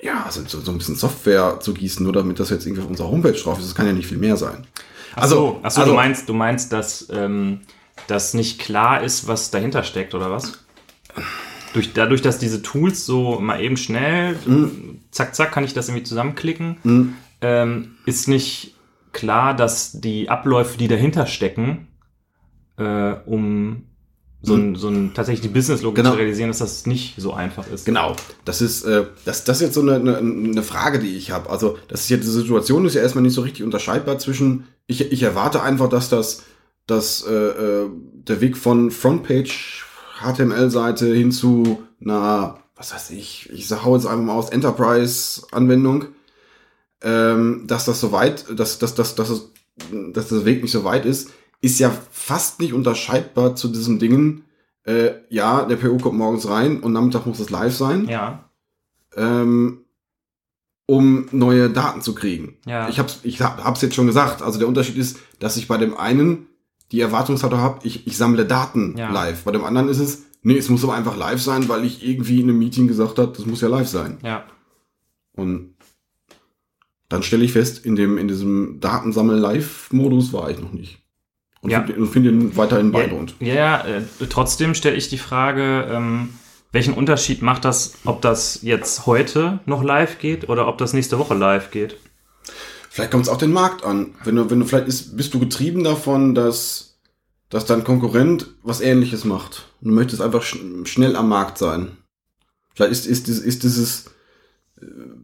ja, 0.00 0.22
also 0.24 0.42
so, 0.46 0.60
so 0.60 0.70
ein 0.70 0.78
bisschen 0.78 0.94
Software 0.94 1.58
zu 1.60 1.74
gießen, 1.74 2.04
nur 2.04 2.12
damit 2.12 2.38
das 2.38 2.50
jetzt 2.50 2.64
irgendwie 2.66 2.82
auf 2.82 2.88
unserer 2.88 3.10
Homepage 3.10 3.32
drauf 3.32 3.58
ist, 3.58 3.66
das 3.66 3.74
kann 3.74 3.86
ja 3.86 3.92
nicht 3.92 4.06
viel 4.06 4.18
mehr 4.18 4.36
sein. 4.36 4.66
Ach 5.16 5.26
so, 5.26 5.58
ach 5.64 5.70
so 5.72 5.80
also- 5.80 5.90
du 5.92 5.96
meinst, 5.96 6.28
du 6.28 6.34
meinst, 6.34 6.72
dass 6.72 7.08
ähm, 7.10 7.60
das 8.06 8.34
nicht 8.34 8.60
klar 8.60 9.02
ist, 9.02 9.26
was 9.26 9.50
dahinter 9.50 9.82
steckt, 9.82 10.14
oder 10.14 10.30
was? 10.30 10.64
Durch, 11.74 11.92
dadurch, 11.92 12.22
dass 12.22 12.38
diese 12.38 12.62
Tools 12.62 13.04
so 13.04 13.40
mal 13.40 13.60
eben 13.60 13.76
schnell, 13.76 14.36
zack, 15.10 15.34
zack, 15.34 15.52
kann 15.52 15.64
ich 15.64 15.74
das 15.74 15.88
irgendwie 15.88 16.04
zusammenklicken, 16.04 16.76
Hm, 16.82 17.14
ähm, 17.40 17.96
ist 18.06 18.28
nicht 18.28 18.74
klar, 19.12 19.54
dass 19.54 20.00
die 20.00 20.28
Abläufe, 20.28 20.78
die 20.78 20.88
dahinter 20.88 21.26
stecken, 21.26 21.88
äh, 22.76 23.14
um 23.26 23.84
so 24.40 24.54
ein, 24.54 24.76
so 24.76 24.88
ein 24.88 25.14
tatsächlich 25.14 25.40
die 25.42 25.48
Business-Logik 25.52 25.96
Genau. 25.96 26.12
zu 26.12 26.16
realisieren, 26.18 26.48
dass 26.48 26.58
das 26.58 26.86
nicht 26.86 27.14
so 27.18 27.32
einfach 27.32 27.66
ist. 27.66 27.84
Genau, 27.84 28.14
das 28.44 28.60
ist, 28.62 28.84
äh, 28.84 29.04
das, 29.24 29.42
das 29.42 29.56
ist 29.58 29.62
jetzt 29.62 29.74
so 29.74 29.80
eine, 29.80 29.96
eine, 29.96 30.18
eine 30.18 30.62
Frage, 30.62 31.00
die 31.00 31.16
ich 31.16 31.32
habe. 31.32 31.50
Also, 31.50 31.76
das 31.88 32.02
ist 32.02 32.08
ja, 32.10 32.16
diese 32.18 32.30
Situation 32.30 32.86
ist 32.86 32.94
ja 32.94 33.02
erstmal 33.02 33.22
nicht 33.22 33.34
so 33.34 33.42
richtig 33.42 33.64
unterscheidbar 33.64 34.18
zwischen, 34.18 34.64
ich, 34.86 35.10
ich 35.10 35.22
erwarte 35.24 35.62
einfach, 35.62 35.88
dass 35.88 36.08
das, 36.08 36.44
dass, 36.86 37.26
äh, 37.26 37.32
äh, 37.32 37.90
der 38.28 38.40
Weg 38.40 38.56
von 38.56 38.92
Frontpage 38.92 39.84
HTML-Seite 40.22 41.12
hin 41.12 41.32
zu 41.32 41.82
einer, 42.00 42.58
was 42.76 42.94
weiß 42.94 43.10
ich, 43.10 43.50
ich 43.52 43.68
hau 43.72 43.96
jetzt 43.96 44.06
einfach 44.06 44.24
mal 44.24 44.34
aus, 44.34 44.50
Enterprise-Anwendung, 44.50 46.06
ähm, 47.02 47.64
dass 47.66 47.84
das 47.84 48.00
so 48.00 48.12
weit, 48.12 48.46
dass, 48.58 48.78
dass, 48.78 48.94
dass, 48.94 49.14
dass, 49.14 49.30
es, 49.30 49.50
dass 50.12 50.28
der 50.28 50.44
Weg 50.44 50.62
nicht 50.62 50.72
so 50.72 50.84
weit 50.84 51.04
ist, 51.06 51.30
ist 51.60 51.78
ja 51.80 51.92
fast 52.10 52.60
nicht 52.60 52.72
unterscheidbar 52.72 53.54
zu 53.56 53.68
diesen 53.68 53.98
Dingen, 53.98 54.44
äh, 54.84 55.12
ja, 55.28 55.64
der 55.64 55.76
PO 55.76 55.98
kommt 55.98 56.18
morgens 56.18 56.48
rein 56.48 56.80
und 56.80 56.92
Nachmittag 56.92 57.26
muss 57.26 57.40
es 57.40 57.50
live 57.50 57.74
sein, 57.74 58.06
Ja, 58.08 58.48
ähm, 59.16 59.84
um 60.86 61.28
neue 61.32 61.68
Daten 61.68 62.00
zu 62.00 62.14
kriegen. 62.14 62.56
ja. 62.64 62.88
Ich 62.88 62.98
hab's, 62.98 63.20
ich 63.22 63.40
hab, 63.42 63.62
hab's 63.62 63.82
jetzt 63.82 63.94
schon 63.94 64.06
gesagt. 64.06 64.40
Also 64.40 64.58
der 64.58 64.68
Unterschied 64.68 64.96
ist, 64.96 65.18
dass 65.38 65.56
ich 65.58 65.68
bei 65.68 65.76
dem 65.76 65.96
einen 65.96 66.46
die 66.92 67.00
Erwartungshaltung 67.02 67.58
habe, 67.60 67.86
ich, 67.86 68.06
ich 68.06 68.16
sammle 68.16 68.46
Daten 68.46 68.96
Ja. 68.96 69.10
live. 69.12 69.44
Bei 69.44 69.50
dem 69.52 69.64
anderen 69.64 69.90
ist 69.90 69.98
es, 69.98 70.22
nee, 70.42 70.56
es 70.56 70.70
muss 70.70 70.84
aber 70.84 70.94
einfach 70.94 71.16
live 71.18 71.42
sein, 71.42 71.68
weil 71.68 71.84
ich 71.84 72.02
irgendwie 72.06 72.40
in 72.40 72.48
einem 72.48 72.58
Meeting 72.58 72.88
gesagt 72.88 73.18
habe, 73.18 73.32
das 73.36 73.44
muss 73.44 73.60
ja 73.60 73.68
live 73.68 73.88
sein. 73.88 74.18
ja. 74.22 74.44
Und 75.36 75.74
dann 77.08 77.22
stelle 77.22 77.44
ich 77.44 77.52
fest, 77.52 77.84
in 77.84 77.96
dem, 77.96 78.18
in 78.18 78.28
diesem 78.28 78.80
Datensammel-Live-Modus 78.80 80.32
war 80.32 80.50
ich 80.50 80.58
noch 80.58 80.72
nicht. 80.72 80.98
Und 81.60 81.70
Ja. 81.70 81.82
finde 81.82 82.06
find 82.06 82.26
ihn 82.26 82.56
weiterhin 82.56 82.92
beeindruckend. 82.92 83.34
ja, 83.40 83.54
ja 83.54 83.84
äh, 83.86 84.02
trotzdem 84.28 84.74
stelle 84.74 84.96
ich 84.96 85.08
die 85.08 85.18
Frage, 85.18 85.88
ähm, 85.90 86.30
welchen 86.70 86.94
Unterschied 86.94 87.42
macht 87.42 87.64
das, 87.64 87.94
ob 88.04 88.20
das 88.20 88.60
jetzt 88.62 89.06
heute 89.06 89.60
noch 89.66 89.82
live 89.82 90.18
geht 90.18 90.48
oder 90.48 90.68
ob 90.68 90.78
das 90.78 90.92
nächste 90.92 91.18
Woche 91.18 91.34
live 91.34 91.70
geht? 91.70 91.96
Vielleicht 92.90 93.10
kommt 93.10 93.24
es 93.24 93.28
auch 93.30 93.38
den 93.38 93.52
Markt 93.52 93.84
an. 93.84 94.14
Wenn 94.24 94.36
du, 94.36 94.50
wenn 94.50 94.60
du 94.60 94.66
vielleicht 94.66 94.88
ist, 94.88 95.16
bist 95.16 95.32
du 95.34 95.38
getrieben 95.38 95.82
davon, 95.84 96.34
dass, 96.34 96.98
dass 97.48 97.64
dein 97.64 97.84
Konkurrent 97.84 98.48
was 98.62 98.80
ähnliches 98.80 99.24
macht. 99.24 99.68
Du 99.80 99.90
möchtest 99.90 100.20
einfach 100.20 100.42
schn 100.42 100.84
schnell 100.86 101.16
am 101.16 101.28
Markt 101.28 101.58
sein. 101.58 101.96
Vielleicht 102.74 102.92
ist, 102.92 103.06
ist, 103.06 103.28
ist, 103.28 103.44
ist 103.44 103.62
dieses 103.62 104.10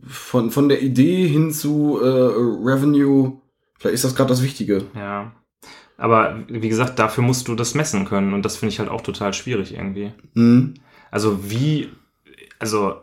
von, 0.06 0.50
von 0.50 0.68
der 0.68 0.82
Idee 0.82 1.26
hin 1.26 1.50
zu 1.52 1.98
äh, 2.02 2.06
Revenue, 2.08 3.40
vielleicht 3.78 3.94
ist 3.94 4.04
das 4.04 4.14
gerade 4.14 4.28
das 4.30 4.42
Wichtige. 4.42 4.84
Ja. 4.96 5.32
Aber 5.96 6.40
wie 6.48 6.68
gesagt, 6.68 6.98
dafür 6.98 7.22
musst 7.22 7.46
du 7.48 7.54
das 7.54 7.74
messen 7.74 8.04
können 8.04 8.34
und 8.34 8.44
das 8.44 8.56
finde 8.56 8.72
ich 8.72 8.78
halt 8.80 8.88
auch 8.90 9.00
total 9.02 9.32
schwierig 9.32 9.74
irgendwie. 9.74 10.12
Mhm. 10.34 10.74
Also 11.10 11.50
wie, 11.50 11.88
also 12.58 12.96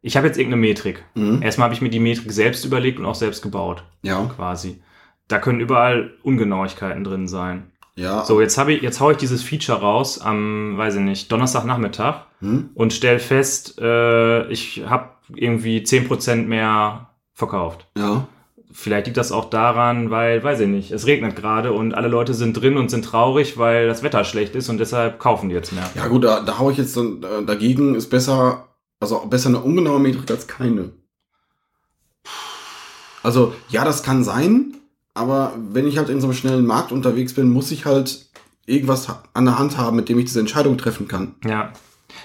ich 0.00 0.16
habe 0.16 0.26
jetzt 0.26 0.38
irgendeine 0.38 0.60
Metrik. 0.62 1.04
Mhm. 1.14 1.42
Erstmal 1.42 1.66
habe 1.66 1.74
ich 1.74 1.82
mir 1.82 1.90
die 1.90 2.00
Metrik 2.00 2.32
selbst 2.32 2.64
überlegt 2.64 2.98
und 2.98 3.04
auch 3.06 3.14
selbst 3.14 3.42
gebaut, 3.42 3.84
Ja, 4.02 4.24
quasi. 4.34 4.80
Da 5.28 5.38
können 5.38 5.60
überall 5.60 6.14
Ungenauigkeiten 6.22 7.04
drin 7.04 7.28
sein. 7.28 7.70
ja. 7.96 8.24
So, 8.24 8.40
jetzt 8.40 8.56
habe 8.58 8.72
ich, 8.72 8.82
jetzt 8.82 9.00
haue 9.00 9.12
ich 9.12 9.18
dieses 9.18 9.42
Feature 9.42 9.80
raus 9.80 10.18
am, 10.18 10.76
weiß 10.78 10.94
ich 10.96 11.00
nicht, 11.02 11.30
Donnerstagnachmittag 11.30 12.26
Hm? 12.40 12.70
und 12.74 12.92
stell 12.92 13.18
fest, 13.20 13.78
äh, 13.80 14.48
ich 14.50 14.82
habe 14.88 15.10
irgendwie 15.36 15.80
10% 15.80 16.46
mehr 16.46 17.10
verkauft. 17.32 17.86
Ja. 17.96 18.26
Vielleicht 18.72 19.06
liegt 19.06 19.18
das 19.18 19.32
auch 19.32 19.50
daran, 19.50 20.10
weil, 20.10 20.42
weiß 20.42 20.60
ich 20.60 20.68
nicht, 20.68 20.90
es 20.92 21.06
regnet 21.06 21.36
gerade 21.36 21.72
und 21.72 21.92
alle 21.92 22.08
Leute 22.08 22.32
sind 22.32 22.54
drin 22.54 22.78
und 22.78 22.90
sind 22.90 23.04
traurig, 23.04 23.58
weil 23.58 23.86
das 23.86 24.02
Wetter 24.02 24.24
schlecht 24.24 24.54
ist 24.54 24.70
und 24.70 24.78
deshalb 24.78 25.18
kaufen 25.18 25.50
die 25.50 25.54
jetzt 25.54 25.72
mehr. 25.72 25.90
Ja 25.94 26.08
gut, 26.08 26.24
da, 26.24 26.40
da 26.40 26.58
hau 26.58 26.70
ich 26.70 26.78
jetzt 26.78 26.96
dann, 26.96 27.22
äh, 27.22 27.44
dagegen 27.44 27.94
ist 27.94 28.08
besser, 28.08 28.68
also 28.98 29.26
besser 29.26 29.50
eine 29.50 29.60
ungenaue 29.60 30.00
Metrik 30.00 30.30
als 30.30 30.46
keine. 30.46 30.92
Also 33.22 33.54
ja, 33.68 33.84
das 33.84 34.02
kann 34.02 34.24
sein, 34.24 34.74
aber 35.14 35.52
wenn 35.56 35.86
ich 35.86 35.98
halt 35.98 36.08
in 36.08 36.20
so 36.20 36.28
einem 36.28 36.34
schnellen 36.34 36.66
Markt 36.66 36.92
unterwegs 36.92 37.34
bin, 37.34 37.50
muss 37.50 37.70
ich 37.70 37.84
halt 37.84 38.26
irgendwas 38.66 39.08
an 39.34 39.44
der 39.44 39.58
Hand 39.58 39.76
haben, 39.76 39.96
mit 39.96 40.08
dem 40.08 40.18
ich 40.18 40.26
diese 40.26 40.40
Entscheidung 40.40 40.78
treffen 40.78 41.08
kann. 41.08 41.34
Ja. 41.44 41.72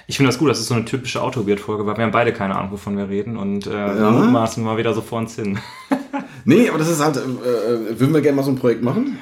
Ich 0.07 0.17
finde 0.17 0.29
das 0.29 0.39
gut, 0.39 0.49
das 0.49 0.59
ist 0.59 0.67
so 0.67 0.73
eine 0.75 0.85
typische 0.85 1.21
Autobiert-Folge, 1.21 1.85
weil 1.85 1.97
wir 1.97 2.03
haben 2.03 2.11
beide 2.11 2.31
keine 2.33 2.55
Ahnung, 2.55 2.71
wovon 2.71 2.97
wir 2.97 3.09
reden 3.09 3.37
und 3.37 3.67
äh, 3.67 3.71
Ja. 3.71 4.11
mutmaßen 4.11 4.63
mal 4.63 4.77
wieder 4.77 4.93
so 4.93 5.01
vor 5.01 5.19
uns 5.19 5.35
hin. 5.35 5.59
Nee, 6.45 6.69
aber 6.69 6.77
das 6.77 6.87
ist 6.87 7.03
halt, 7.03 7.17
äh, 7.17 7.19
äh, 7.19 7.99
würden 7.99 8.13
wir 8.13 8.21
gerne 8.21 8.37
mal 8.37 8.43
so 8.43 8.51
ein 8.51 8.55
Projekt 8.57 8.81
machen? 8.81 9.17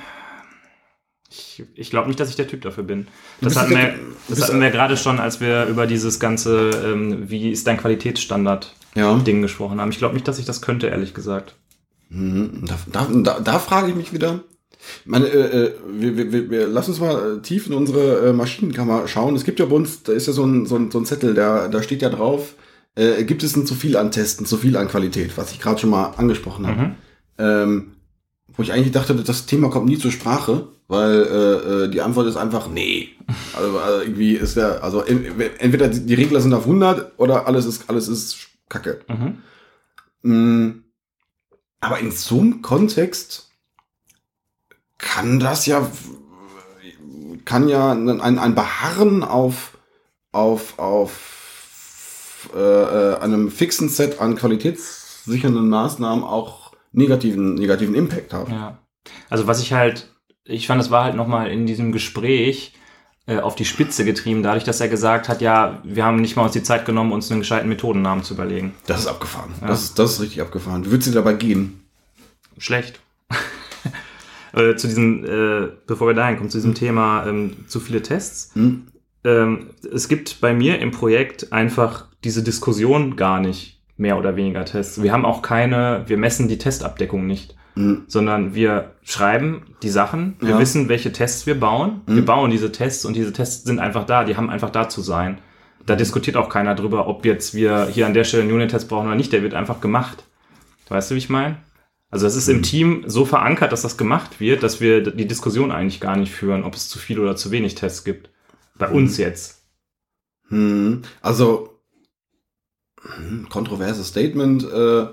Ich, 1.30 1.64
ich 1.74 1.90
glaube 1.90 2.08
nicht, 2.08 2.20
dass 2.20 2.30
ich 2.30 2.36
der 2.36 2.48
Typ 2.48 2.62
dafür 2.62 2.84
bin. 2.84 3.08
Das 3.42 3.56
hatten 3.58 3.72
wir, 3.72 3.96
das 4.28 4.44
hatten 4.44 4.62
wir 4.62 4.70
gerade 4.70 4.96
schon, 4.96 5.20
als 5.20 5.42
wir 5.42 5.66
über 5.66 5.88
dieses 5.88 6.20
ganze, 6.20 6.70
ähm, 6.86 7.30
wie 7.30 7.50
ist 7.50 7.66
dein 7.66 7.78
Qualitätsstandard-Ding 7.78 9.36
Ja. 9.36 9.42
gesprochen 9.42 9.82
haben. 9.82 9.90
Ich 9.90 9.98
glaube 9.98 10.14
nicht, 10.14 10.28
dass 10.28 10.38
ich 10.38 10.46
das 10.46 10.62
könnte, 10.62 10.88
ehrlich 10.88 11.14
gesagt. 11.16 11.56
Mhm. 12.10 12.66
Da, 12.68 12.78
da, 12.92 13.08
da, 13.12 13.40
da 13.40 13.60
frage 13.60 13.90
ich 13.90 13.96
mich 13.96 14.14
wieder. 14.14 14.42
Meine, 15.06 15.28
äh, 15.28 15.66
äh, 15.66 15.74
wir, 15.94 16.18
wir, 16.18 16.32
wir, 16.32 16.50
wir 16.50 16.68
lass 16.68 16.88
uns 16.90 17.00
mal 17.00 17.38
äh, 17.38 17.42
tief 17.42 17.68
in 17.68 17.74
unsere 17.74 18.30
äh, 18.30 18.34
Maschinenkammer 18.34 19.08
schauen. 19.08 19.36
Es 19.36 19.44
gibt 19.44 19.60
ja 19.60 19.66
bei 19.66 19.76
uns, 19.76 20.04
da 20.04 20.14
ist 20.14 20.28
ja 20.28 20.34
so 20.34 20.44
ein, 20.46 20.66
so 20.66 20.76
ein, 20.76 20.92
so 20.92 21.00
ein 21.00 21.06
Zettel, 21.06 21.34
da, 21.34 21.68
da 21.68 21.82
steht 21.84 22.02
ja 22.02 22.10
drauf, 22.10 22.56
äh, 22.96 23.24
gibt 23.24 23.44
es 23.44 23.56
ein 23.56 23.66
zu 23.66 23.76
viel 23.76 23.98
an 23.98 24.12
Testen, 24.12 24.46
zu 24.46 24.58
viel 24.58 24.78
an 24.78 24.88
Qualität, 24.88 25.38
was 25.38 25.52
ich 25.52 25.60
gerade 25.60 25.80
schon 25.80 25.90
mal 25.90 26.12
angesprochen 26.18 26.68
habe. 26.68 26.82
Mhm. 26.82 26.96
Ähm, 27.38 27.92
wo 28.56 28.64
ich 28.64 28.72
eigentlich 28.72 28.92
dachte, 28.94 29.14
das 29.16 29.46
Thema 29.48 29.70
kommt 29.70 29.88
nie 29.88 29.98
zur 29.98 30.12
Sprache, 30.12 30.68
weil 30.88 31.86
äh, 31.88 31.90
die 31.90 32.02
Antwort 32.02 32.28
ist 32.28 32.38
einfach 32.38 32.70
nee. 32.70 33.10
Also, 33.58 33.78
also 33.80 34.02
irgendwie 34.02 34.34
ist 34.36 34.56
ja, 34.56 34.78
also 34.78 35.02
en- 35.02 35.26
entweder 35.58 35.90
die 35.90 36.14
Regler 36.14 36.40
sind 36.40 36.54
auf 36.54 36.64
100 36.66 37.20
oder 37.20 37.48
alles 37.48 37.66
ist 37.66 37.90
alles 37.90 38.08
ist 38.08 38.38
Kacke. 38.70 39.00
Mhm. 39.10 39.38
Mm, 40.22 40.84
Aber 41.82 42.00
in 42.00 42.12
so 42.12 42.40
einem 42.40 42.62
Kontext 42.62 43.50
kann 44.98 45.40
das 45.40 45.66
ja, 45.66 45.90
kann 47.46 47.68
ja 47.68 47.92
ein, 47.92 48.22
ein 48.22 48.56
Beharren 48.56 49.24
auf, 49.24 49.78
auf, 50.32 50.80
auf 50.80 52.50
äh, 52.56 53.16
einem 53.16 53.52
fixen 53.52 53.90
Set 53.90 54.20
an 54.20 54.36
qualitätssichernden 54.36 55.70
Maßnahmen 55.70 56.24
auch 56.24 56.74
negativen, 56.92 57.56
negativen 57.56 57.96
Impact 57.96 58.34
haben. 58.34 58.52
Ja. 58.52 58.80
Also 59.30 59.48
was 59.48 59.62
ich 59.62 59.74
halt, 59.74 60.14
ich 60.44 60.68
fand, 60.68 60.80
das 60.80 60.92
war 60.92 61.04
halt 61.04 61.16
nochmal 61.16 61.52
in 61.52 61.66
diesem 61.66 61.92
Gespräch 61.92 62.74
äh, 63.28 63.40
auf 63.40 63.56
die 63.56 63.66
Spitze 63.66 64.06
getrieben, 64.06 64.44
dadurch, 64.44 64.64
dass 64.64 64.80
er 64.82 64.88
gesagt 64.88 65.30
hat, 65.30 65.42
ja, 65.42 65.82
wir 65.84 66.06
haben 66.06 66.22
nicht 66.22 66.36
mal 66.36 66.44
uns 66.44 66.54
die 66.54 66.64
Zeit 66.64 66.86
genommen, 66.86 67.12
uns 67.12 67.32
einen 67.32 67.42
gescheiten 67.42 67.70
Methodennamen 67.70 68.24
zu 68.24 68.36
überlegen. 68.36 68.76
Das 68.86 69.02
ist 69.02 69.08
abgefahren. 69.08 69.54
Das, 69.62 69.84
ist, 69.84 70.00
das 70.00 70.14
ist 70.14 70.22
richtig 70.22 70.42
abgefahren. 70.42 70.86
Wie 70.86 70.92
würdest 70.92 71.08
du 71.08 71.12
dir 71.12 71.18
dabei 71.18 71.34
gehen? 71.34 71.82
Schlecht. 72.58 73.00
Äh, 74.56 74.76
zu 74.76 74.88
diesem, 74.88 75.24
äh, 75.26 75.68
bevor 75.88 76.08
wir 76.08 76.14
dahin 76.14 76.38
kommen, 76.38 76.50
zu 76.50 76.58
diesem 76.58 76.74
Thema 76.76 77.26
ähm, 77.28 77.52
zu 77.68 77.80
viele 77.80 78.02
Tests. 78.02 78.52
Hm? 78.56 78.88
Ähm, 79.24 79.68
es 79.94 80.08
gibt 80.08 80.40
bei 80.42 80.54
mir 80.54 80.80
im 80.80 80.92
Projekt 80.92 81.52
einfach 81.52 82.08
diese 82.24 82.44
Diskussion 82.44 83.16
gar 83.16 83.40
nicht, 83.40 83.82
mehr 83.98 84.18
oder 84.18 84.36
weniger 84.36 84.66
Tests. 84.66 85.02
Wir 85.02 85.14
haben 85.14 85.26
auch 85.26 85.42
keine, 85.42 86.04
wir 86.08 86.18
messen 86.18 86.48
die 86.48 86.58
Testabdeckung 86.58 87.26
nicht, 87.28 87.56
Hm. 87.76 88.04
sondern 88.08 88.54
wir 88.56 88.92
schreiben 89.04 89.64
die 89.84 89.90
Sachen, 89.90 90.36
wir 90.40 90.52
Ja. 90.52 90.60
wissen, 90.60 90.88
welche 90.90 91.12
Tests 91.12 91.46
wir 91.46 91.60
bauen, 91.60 92.02
wir 92.06 92.24
bauen 92.24 92.50
diese 92.52 92.72
Tests 92.72 93.04
und 93.06 93.16
diese 93.16 93.34
Tests 93.34 93.66
sind 93.66 93.80
einfach 93.80 94.06
da, 94.06 94.24
die 94.24 94.38
haben 94.38 94.50
einfach 94.50 94.70
da 94.70 94.88
zu 94.90 95.02
sein. 95.02 95.40
Da 95.86 95.96
diskutiert 95.96 96.38
auch 96.38 96.48
keiner 96.50 96.74
drüber, 96.74 97.08
ob 97.08 97.26
jetzt 97.26 97.54
wir 97.54 97.88
hier 97.88 98.06
an 98.06 98.14
der 98.14 98.24
Stelle 98.24 98.44
einen 98.44 98.52
Unit-Test 98.54 98.88
brauchen 98.90 99.08
oder 99.08 99.16
nicht, 99.16 99.34
der 99.34 99.44
wird 99.44 99.54
einfach 99.54 99.82
gemacht. 99.82 100.24
Weißt 100.90 101.12
du, 101.12 101.16
wie 101.16 101.20
ich 101.20 101.30
meine? 101.30 101.58
Also 102.16 102.28
es 102.28 102.38
ist 102.38 102.48
im 102.48 102.64
Team 102.64 103.04
so 103.08 103.26
verankert, 103.26 103.74
dass 103.74 103.82
das 103.82 103.98
gemacht 103.98 104.40
wird, 104.40 104.64
dass 104.64 104.80
wir 104.80 105.02
die 105.02 105.28
Diskussion 105.28 105.70
eigentlich 105.70 106.00
gar 106.00 106.16
nicht 106.16 106.32
führen, 106.32 106.64
ob 106.64 106.74
es 106.74 106.88
zu 106.88 106.98
viel 106.98 107.20
oder 107.20 107.36
zu 107.36 107.52
wenig 107.52 107.76
Tests 107.76 108.06
gibt. 108.06 108.30
Bei 108.78 108.90
uns 108.90 109.18
jetzt. 109.18 109.64
Hm. 110.48 111.02
Also, 111.22 111.78
hm, 113.02 113.50
kontroverses 113.50 114.08
Statement. 114.08 114.64
Äh, 114.64 115.08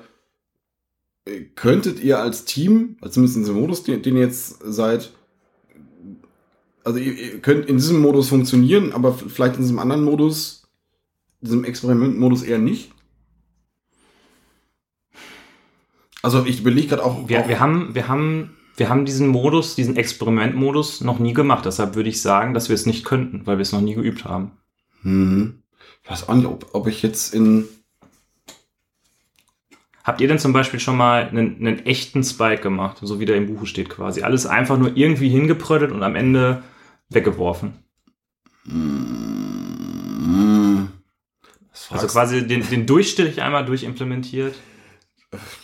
könntet 1.56 1.98
ihr 1.98 2.20
als 2.20 2.44
Team, 2.44 2.98
also 3.00 3.14
zumindest 3.14 3.36
in 3.36 3.42
diesem 3.42 3.60
Modus, 3.60 3.82
den, 3.82 4.00
den 4.02 4.14
ihr 4.14 4.22
jetzt 4.22 4.60
seid, 4.62 5.10
also 6.84 7.00
ihr, 7.00 7.14
ihr 7.14 7.38
könnt 7.40 7.66
in 7.66 7.78
diesem 7.78 7.98
Modus 7.98 8.28
funktionieren, 8.28 8.92
aber 8.92 9.12
vielleicht 9.12 9.56
in 9.56 9.62
diesem 9.62 9.80
anderen 9.80 10.04
Modus, 10.04 10.68
diesem 11.40 11.64
Experimentmodus 11.64 12.44
eher 12.44 12.60
nicht? 12.60 12.92
Also 16.22 16.44
ich 16.46 16.60
überlege 16.60 16.88
gerade 16.88 17.04
auch, 17.04 17.28
Wir, 17.28 17.40
auch 17.40 17.48
wir, 17.48 17.60
haben, 17.60 17.94
wir, 17.94 18.08
haben, 18.08 18.56
wir 18.76 18.88
haben 18.88 19.04
diesen 19.04 19.28
Modus, 19.28 19.74
diesen 19.74 19.96
Experimentmodus 19.96 21.00
noch 21.00 21.18
nie 21.18 21.34
gemacht. 21.34 21.66
Deshalb 21.66 21.94
würde 21.94 22.08
ich 22.08 22.22
sagen, 22.22 22.54
dass 22.54 22.68
wir 22.68 22.74
es 22.74 22.86
nicht 22.86 23.04
könnten, 23.04 23.46
weil 23.46 23.58
wir 23.58 23.62
es 23.62 23.72
noch 23.72 23.80
nie 23.80 23.94
geübt 23.94 24.24
haben. 24.24 24.52
hm, 25.02 25.62
ich 26.04 26.10
weiß 26.10 26.28
auch 26.28 26.34
nicht, 26.34 26.46
ob, 26.46 26.68
ob 26.72 26.86
ich 26.86 27.02
jetzt 27.02 27.34
in 27.34 27.68
Habt 30.04 30.20
ihr 30.20 30.26
denn 30.26 30.40
zum 30.40 30.52
Beispiel 30.52 30.80
schon 30.80 30.96
mal 30.96 31.28
einen, 31.28 31.64
einen 31.64 31.86
echten 31.86 32.24
Spike 32.24 32.60
gemacht, 32.60 32.98
so 33.02 33.20
wie 33.20 33.24
der 33.24 33.36
im 33.36 33.46
Buche 33.46 33.66
steht 33.66 33.88
quasi? 33.88 34.22
Alles 34.22 34.46
einfach 34.46 34.76
nur 34.76 34.96
irgendwie 34.96 35.28
hingeprödelt 35.28 35.92
und 35.92 36.02
am 36.02 36.16
Ende 36.16 36.64
weggeworfen. 37.08 37.74
hm, 38.64 40.88
Also 41.90 42.06
quasi 42.08 42.46
den, 42.46 42.68
den 42.68 42.86
Durchstrich 42.86 43.42
einmal 43.42 43.64
durchimplementiert. 43.64 44.54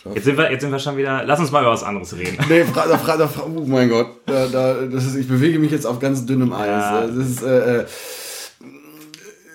Glaub- 0.03 0.15
Jetzt 0.15 0.25
sind, 0.25 0.37
wir, 0.37 0.51
jetzt 0.51 0.61
sind 0.61 0.71
wir 0.71 0.79
schon 0.79 0.97
wieder. 0.97 1.23
Lass 1.25 1.39
uns 1.39 1.51
mal 1.51 1.61
über 1.61 1.71
was 1.71 1.83
anderes 1.83 2.15
reden. 2.15 2.37
Nee, 2.49 2.63
fra, 2.65 2.87
da, 2.87 2.97
fra, 2.97 3.17
da, 3.17 3.27
fra, 3.27 3.43
oh 3.45 3.65
mein 3.65 3.89
Gott, 3.89 4.07
da, 4.25 4.47
da, 4.47 4.73
das 4.85 5.05
ist, 5.05 5.15
ich 5.15 5.27
bewege 5.27 5.59
mich 5.59 5.71
jetzt 5.71 5.85
auf 5.85 5.99
ganz 5.99 6.25
dünnem 6.25 6.51
Eis. 6.53 6.67
Ja. 6.67 7.07
Das 7.07 7.15
ist, 7.15 7.43
äh, 7.43 7.81
äh, 7.81 7.85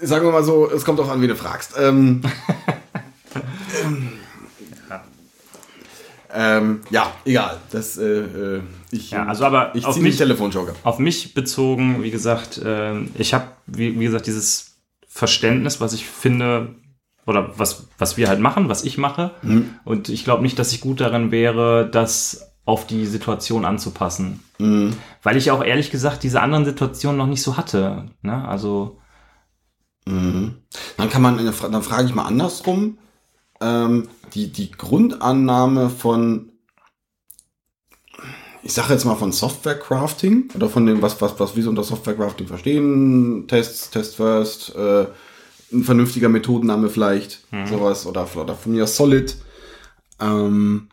sagen 0.02 0.24
wir 0.26 0.32
mal 0.32 0.44
so, 0.44 0.70
es 0.70 0.84
kommt 0.84 1.00
auch 1.00 1.08
an, 1.10 1.20
wen 1.20 1.28
du 1.28 1.36
fragst. 1.36 1.74
Ähm, 1.78 2.22
ähm, 3.84 4.12
ähm, 6.36 6.80
ja, 6.90 7.12
egal. 7.24 7.58
Das, 7.70 7.96
äh, 7.96 8.04
äh, 8.56 8.60
ich, 8.90 9.10
Ja, 9.12 9.26
also 9.26 9.44
aber 9.44 9.74
ich 9.74 9.84
auf 9.84 9.96
mich- 9.98 10.16
Telefonjoker. 10.16 10.74
Auf 10.82 10.98
mich 10.98 11.34
bezogen, 11.34 12.02
wie 12.02 12.10
gesagt, 12.10 12.60
ähm, 12.64 13.10
ich 13.16 13.34
habe, 13.34 13.44
wie, 13.66 13.98
wie 13.98 14.04
gesagt, 14.04 14.26
dieses 14.26 14.72
Verständnis, 15.08 15.80
was 15.80 15.92
ich 15.92 16.06
finde, 16.06 16.74
oder 17.26 17.58
was, 17.58 17.88
was 17.98 18.16
wir 18.16 18.28
halt 18.28 18.40
machen, 18.40 18.68
was 18.68 18.84
ich 18.84 18.98
mache. 18.98 19.32
Mhm. 19.42 19.70
Und 19.84 20.08
ich 20.08 20.24
glaube 20.24 20.42
nicht, 20.42 20.58
dass 20.58 20.72
ich 20.72 20.80
gut 20.80 21.00
darin 21.00 21.30
wäre, 21.30 21.88
das 21.90 22.52
auf 22.64 22.86
die 22.86 23.06
Situation 23.06 23.64
anzupassen. 23.64 24.42
Mhm. 24.58 24.96
Weil 25.22 25.36
ich 25.36 25.50
auch 25.50 25.62
ehrlich 25.62 25.90
gesagt 25.90 26.22
diese 26.22 26.40
anderen 26.40 26.64
Situationen 26.64 27.18
noch 27.18 27.26
nicht 27.26 27.42
so 27.42 27.56
hatte. 27.56 28.06
Ne? 28.22 28.46
Also, 28.46 28.98
Mhm. 30.06 30.56
Dann 30.96 31.10
kann 31.10 31.22
man, 31.22 31.38
dann 31.38 31.82
frage 31.82 32.06
ich 32.06 32.14
mal 32.14 32.26
andersrum. 32.26 32.98
Ähm, 33.60 34.08
die, 34.34 34.52
die 34.52 34.70
Grundannahme 34.70 35.88
von, 35.88 36.52
ich 38.62 38.72
sage 38.72 38.92
jetzt 38.92 39.04
mal 39.04 39.14
von 39.14 39.32
Software 39.32 39.78
Crafting 39.78 40.50
oder 40.54 40.68
von 40.68 40.86
dem, 40.86 41.02
was, 41.02 41.20
was, 41.20 41.38
was 41.38 41.56
wir 41.56 41.62
so 41.62 41.70
unter 41.70 41.84
Software 41.84 42.16
Crafting 42.16 42.46
verstehen, 42.46 43.46
Tests, 43.48 43.90
Test 43.90 44.16
First, 44.16 44.74
äh, 44.74 45.06
ein 45.72 45.84
vernünftiger 45.84 46.28
Methodenname 46.28 46.88
vielleicht, 46.88 47.46
sowas, 47.66 48.06
oder, 48.06 48.28
oder 48.36 48.54
von 48.54 48.72
mir 48.72 48.86
Solid, 48.86 49.36
ähm, 50.20 50.88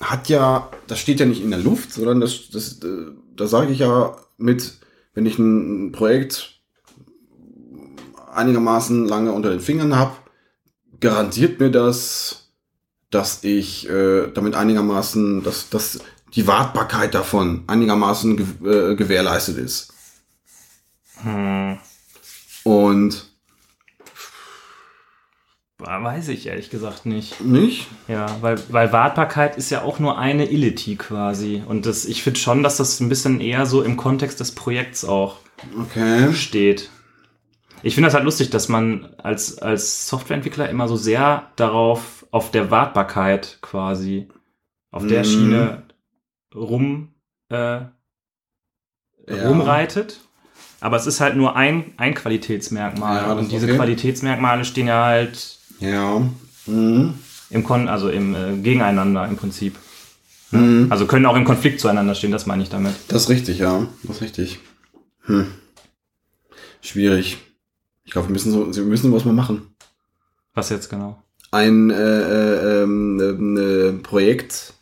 hat 0.00 0.28
ja, 0.28 0.70
das 0.86 0.98
steht 0.98 1.20
ja 1.20 1.26
nicht 1.26 1.42
in 1.42 1.50
der 1.50 1.60
Luft, 1.60 1.92
sondern 1.92 2.20
das, 2.20 2.50
das, 2.50 2.82
äh, 2.82 3.12
da 3.34 3.46
sage 3.46 3.72
ich 3.72 3.78
ja 3.78 4.16
mit, 4.36 4.78
wenn 5.14 5.26
ich 5.26 5.38
ein 5.38 5.92
Projekt 5.92 6.60
einigermaßen 8.32 9.06
lange 9.06 9.32
unter 9.32 9.50
den 9.50 9.60
Fingern 9.60 9.96
habe, 9.96 10.16
garantiert 11.00 11.58
mir 11.60 11.70
das, 11.70 12.50
dass 13.10 13.42
ich 13.44 13.88
äh, 13.88 14.30
damit 14.32 14.54
einigermaßen, 14.54 15.42
dass, 15.42 15.70
dass 15.70 16.00
die 16.34 16.46
Wartbarkeit 16.46 17.14
davon 17.14 17.64
einigermaßen 17.66 18.36
ge 18.36 18.92
äh, 18.92 18.94
gewährleistet 18.96 19.56
ist. 19.56 19.92
hm, 21.22 21.78
Und 22.64 23.35
weiß 25.78 26.28
ich 26.28 26.46
ehrlich 26.46 26.70
gesagt 26.70 27.06
nicht. 27.06 27.40
nicht? 27.40 27.88
Ja, 28.08 28.26
weil, 28.40 28.56
weil 28.70 28.92
Wartbarkeit 28.92 29.56
ist 29.56 29.70
ja 29.70 29.82
auch 29.82 29.98
nur 29.98 30.18
eine 30.18 30.50
Illity 30.50 30.96
quasi. 30.96 31.62
Und 31.66 31.86
das, 31.86 32.04
ich 32.06 32.22
finde 32.22 32.40
schon, 32.40 32.62
dass 32.62 32.76
das 32.78 33.00
ein 33.00 33.08
bisschen 33.08 33.40
eher 33.40 33.66
so 33.66 33.82
im 33.82 33.96
Kontext 33.96 34.40
des 34.40 34.52
Projekts 34.52 35.04
auch 35.04 35.38
Okay. 35.80 36.32
steht. 36.34 36.90
Ich 37.82 37.94
finde 37.94 38.06
das 38.08 38.14
halt 38.14 38.24
lustig, 38.24 38.50
dass 38.50 38.68
man 38.68 39.14
als, 39.18 39.58
als 39.58 40.08
Softwareentwickler 40.08 40.68
immer 40.70 40.88
so 40.88 40.96
sehr 40.96 41.50
darauf, 41.56 42.26
auf 42.30 42.50
der 42.50 42.70
Wartbarkeit 42.70 43.58
quasi, 43.62 44.28
auf 44.90 45.06
der 45.06 45.20
Mhm. 45.20 45.24
Schiene 45.24 45.82
rum, 46.54 47.14
äh, 47.50 47.80
rumreitet. 49.30 50.20
Aber 50.80 50.96
es 50.96 51.06
ist 51.06 51.20
halt 51.20 51.36
nur 51.36 51.56
ein, 51.56 51.92
ein 51.96 52.14
Qualitätsmerkmal. 52.14 53.22
Ja, 53.22 53.32
Und 53.32 53.50
diese 53.50 53.66
okay. 53.66 53.76
Qualitätsmerkmale 53.76 54.64
stehen 54.64 54.88
ja 54.88 55.04
halt 55.04 55.55
Ja. 55.78 56.22
Mhm. 56.66 57.14
im 57.50 57.64
Kon 57.64 57.88
also 57.88 58.08
im 58.08 58.34
äh, 58.34 58.56
Gegeneinander 58.56 59.26
im 59.26 59.36
Prinzip. 59.36 59.78
Mhm. 60.50 60.86
Also 60.90 61.06
können 61.06 61.26
auch 61.26 61.36
im 61.36 61.44
Konflikt 61.44 61.80
zueinander 61.80 62.14
stehen, 62.14 62.32
das 62.32 62.46
meine 62.46 62.62
ich 62.62 62.68
damit. 62.68 62.94
Das 63.08 63.24
ist 63.24 63.28
richtig, 63.28 63.58
ja. 63.58 63.86
Das 64.02 64.16
ist 64.16 64.22
richtig. 64.22 64.58
Hm. 65.22 65.46
Schwierig. 66.80 67.38
Ich 68.04 68.12
glaube, 68.12 68.28
wir 68.28 68.32
müssen 68.32 68.52
so, 68.52 68.74
wir 68.74 68.84
müssen 68.84 69.12
was 69.12 69.24
mal 69.24 69.32
machen. 69.32 69.74
Was 70.54 70.70
jetzt 70.70 70.88
genau? 70.88 71.22
ein 71.50 71.90
äh, 71.90 71.94
äh, 71.94 72.82
ähm, 72.82 73.20
ähm, 73.20 73.56
äh, 73.56 74.02
Projekt, 74.02 74.74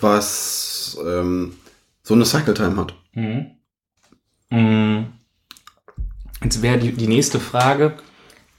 was 0.00 0.98
ähm, 1.04 1.54
so 2.02 2.14
eine 2.14 2.24
Cycle 2.24 2.54
Time 2.54 2.76
hat. 2.76 2.94
Mhm. 3.14 3.50
Mhm. 4.50 5.06
Jetzt 6.42 6.62
wäre 6.62 6.78
die, 6.78 6.92
die 6.92 7.06
nächste 7.06 7.38
Frage, 7.38 7.94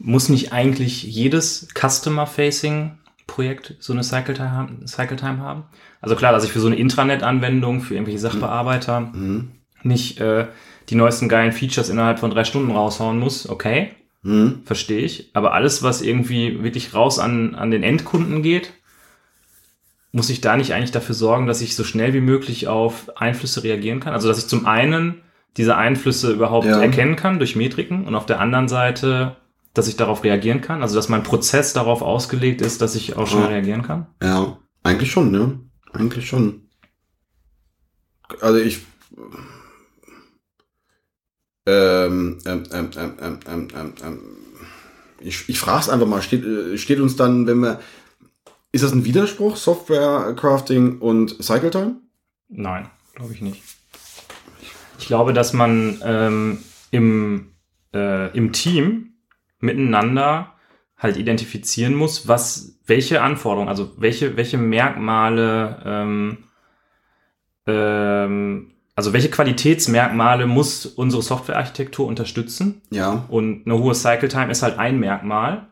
muss 0.06 0.28
nicht 0.30 0.51
eigentlich 0.54 1.04
jedes 1.04 1.68
Customer-Facing-Projekt 1.74 3.76
so 3.80 3.93
eine 3.93 4.04
Cycle 4.04 4.34
Time, 4.36 4.51
haben- 4.51 4.86
Cycle 4.88 5.18
Time 5.18 5.39
haben? 5.39 5.64
Also 6.01 6.16
klar, 6.16 6.32
dass 6.34 6.43
ich 6.43 6.51
für 6.51 6.60
so 6.60 6.68
eine 6.68 6.76
Intranet-Anwendung, 6.76 7.82
für 7.82 7.93
irgendwelche 7.95 8.20
Sachbearbeiter 8.20 8.99
Mhm. 8.99 9.51
nicht 9.84 10.20
äh, 10.20 10.47
die 10.89 10.95
neuesten 10.95 11.30
geilen 11.30 11.51
Features 11.54 11.89
innerhalb 11.89 12.20
von 12.20 12.32
drei 12.32 12.43
Stunden 12.43 12.72
raushauen 12.72 13.20
muss, 13.20 13.47
okay, 13.49 13.91
Mhm. 14.24 14.62
verstehe 14.66 14.99
ich. 15.01 15.30
Aber 15.34 15.54
alles, 15.54 15.84
was 15.84 16.01
irgendwie 16.01 16.64
wirklich 16.64 16.93
raus 16.93 17.20
an, 17.20 17.56
an 17.56 17.72
den 17.72 17.84
Endkunden 17.84 18.41
geht, 18.43 18.74
muss 20.12 20.30
ich 20.30 20.41
da 20.41 20.56
nicht 20.58 20.74
eigentlich 20.74 20.91
dafür 20.91 21.16
sorgen, 21.16 21.47
dass 21.47 21.62
ich 21.62 21.76
so 21.76 21.84
schnell 21.84 22.14
wie 22.14 22.22
möglich 22.22 22.68
auf 22.68 23.18
Einflüsse 23.18 23.64
reagieren 23.64 23.99
kann? 23.99 24.14
Also, 24.14 24.28
dass 24.28 24.38
ich 24.38 24.47
zum 24.47 24.66
einen 24.66 25.16
diese 25.58 25.76
Einflüsse 25.78 26.32
überhaupt 26.32 26.66
Ja. 26.68 26.82
erkennen 26.82 27.16
kann 27.16 27.39
durch 27.39 27.56
Metriken 27.56 28.06
und 28.06 28.16
auf 28.16 28.26
der 28.26 28.39
anderen 28.39 28.68
Seite, 28.68 29.36
dass 29.74 29.88
ich 29.88 29.95
darauf 29.95 30.24
reagieren 30.24 30.61
kann? 30.61 30.82
Also, 30.82 30.95
dass 30.95 31.09
mein 31.09 31.24
Prozess 31.24 31.74
darauf 31.74 32.01
ausgelegt 32.01 32.61
ist, 32.61 32.82
dass 32.82 32.95
ich 32.95 33.15
auch 33.15 33.28
schnell 33.28 33.43
Ja. 33.43 33.47
reagieren 33.49 33.82
kann? 33.84 34.07
Ja, 34.21 34.57
eigentlich 34.84 35.11
schon, 35.11 35.32
ne? 35.32 35.59
Eigentlich 35.91 36.28
schon. 36.28 36.67
Also 38.41 38.59
ich. 38.59 38.82
Ähm, 41.65 42.39
ähm, 42.45 42.63
ähm, 42.71 42.89
ähm, 42.97 43.13
ähm, 43.21 43.39
ähm, 43.47 43.67
ähm, 43.76 43.93
ähm, 44.03 44.19
ich, 45.19 45.47
ich 45.47 45.59
frage 45.59 45.80
es 45.82 45.89
einfach 45.89 46.07
mal, 46.07 46.21
steht, 46.21 46.43
äh, 46.43 46.78
steht 46.78 46.99
uns 46.99 47.15
dann, 47.15 47.47
wenn 47.47 47.59
wir. 47.59 47.80
Ist 48.74 48.84
das 48.84 48.91
ein 48.91 49.05
Widerspruch, 49.05 49.55
Software 49.55 50.34
Crafting 50.36 50.97
und 50.99 51.41
Cycle 51.43 51.69
Time? 51.69 51.95
Nein, 52.49 52.89
glaube 53.13 53.34
ich 53.34 53.41
nicht. 53.41 53.61
Ich 54.97 55.05
glaube, 55.05 55.32
dass 55.32 55.53
man, 55.53 56.01
ähm, 56.03 56.57
im, 56.89 57.51
äh, 57.93 58.36
im 58.36 58.51
Team 58.51 59.12
miteinander 59.64 60.53
halt 60.97 61.18
identifizieren 61.18 61.95
muss, 61.95 62.28
was, 62.28 62.80
welche 62.86 63.22
Anforderungen, 63.22 63.70
also 63.70 63.93
welche, 63.97 64.38
welche 64.38 64.57
Merkmale, 64.57 65.82
ähm, 65.86 66.38
ähm, 67.66 68.72
also 68.95 69.11
welche 69.14 69.30
Qualitätsmerkmale 69.30 70.45
muss 70.45 70.86
unsere 70.86 71.24
Softwarearchitektur 71.24 72.07
unterstützen? 72.07 72.82
Ja. 72.91 73.26
Und 73.30 73.66
eine 73.66 73.80
hohe 73.80 73.95
Cycle 73.95 74.30
Time 74.30 74.51
ist 74.51 74.61
halt 74.61 74.78
ein 74.78 74.99
Merkmal 74.99 75.68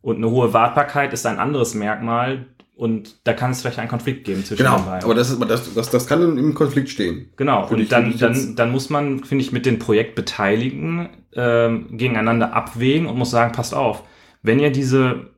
und 0.00 0.16
eine 0.16 0.30
hohe 0.30 0.52
Wartbarkeit 0.52 1.12
ist 1.12 1.26
ein 1.26 1.38
anderes 1.38 1.74
Merkmal 1.74 2.46
und 2.82 3.14
da 3.24 3.32
kann 3.32 3.52
es 3.52 3.60
vielleicht 3.62 3.78
einen 3.78 3.88
Konflikt 3.88 4.24
geben 4.24 4.44
zwischen 4.44 4.64
Genau. 4.64 4.76
den 4.76 4.86
beiden. 4.86 5.04
Aber 5.04 5.14
das, 5.14 5.30
ist, 5.30 5.40
das, 5.40 5.72
das, 5.72 5.90
das 5.90 6.06
kann 6.08 6.36
im 6.36 6.52
Konflikt 6.54 6.88
stehen. 6.88 7.30
Genau, 7.36 7.64
ich- 7.66 7.70
und 7.70 7.92
dann, 7.92 8.06
ich 8.10 8.20
jetzt- 8.20 8.22
dann, 8.48 8.56
dann 8.56 8.70
muss 8.72 8.90
man, 8.90 9.22
finde 9.24 9.44
ich, 9.44 9.52
mit 9.52 9.64
den 9.66 9.78
Projektbeteiligten 9.78 11.08
ähm, 11.34 11.86
gegeneinander 11.96 12.52
abwägen 12.54 13.06
und 13.06 13.16
muss 13.16 13.30
sagen, 13.30 13.52
passt 13.52 13.72
auf, 13.74 14.02
wenn 14.42 14.58
ihr 14.58 14.70
diese 14.72 15.30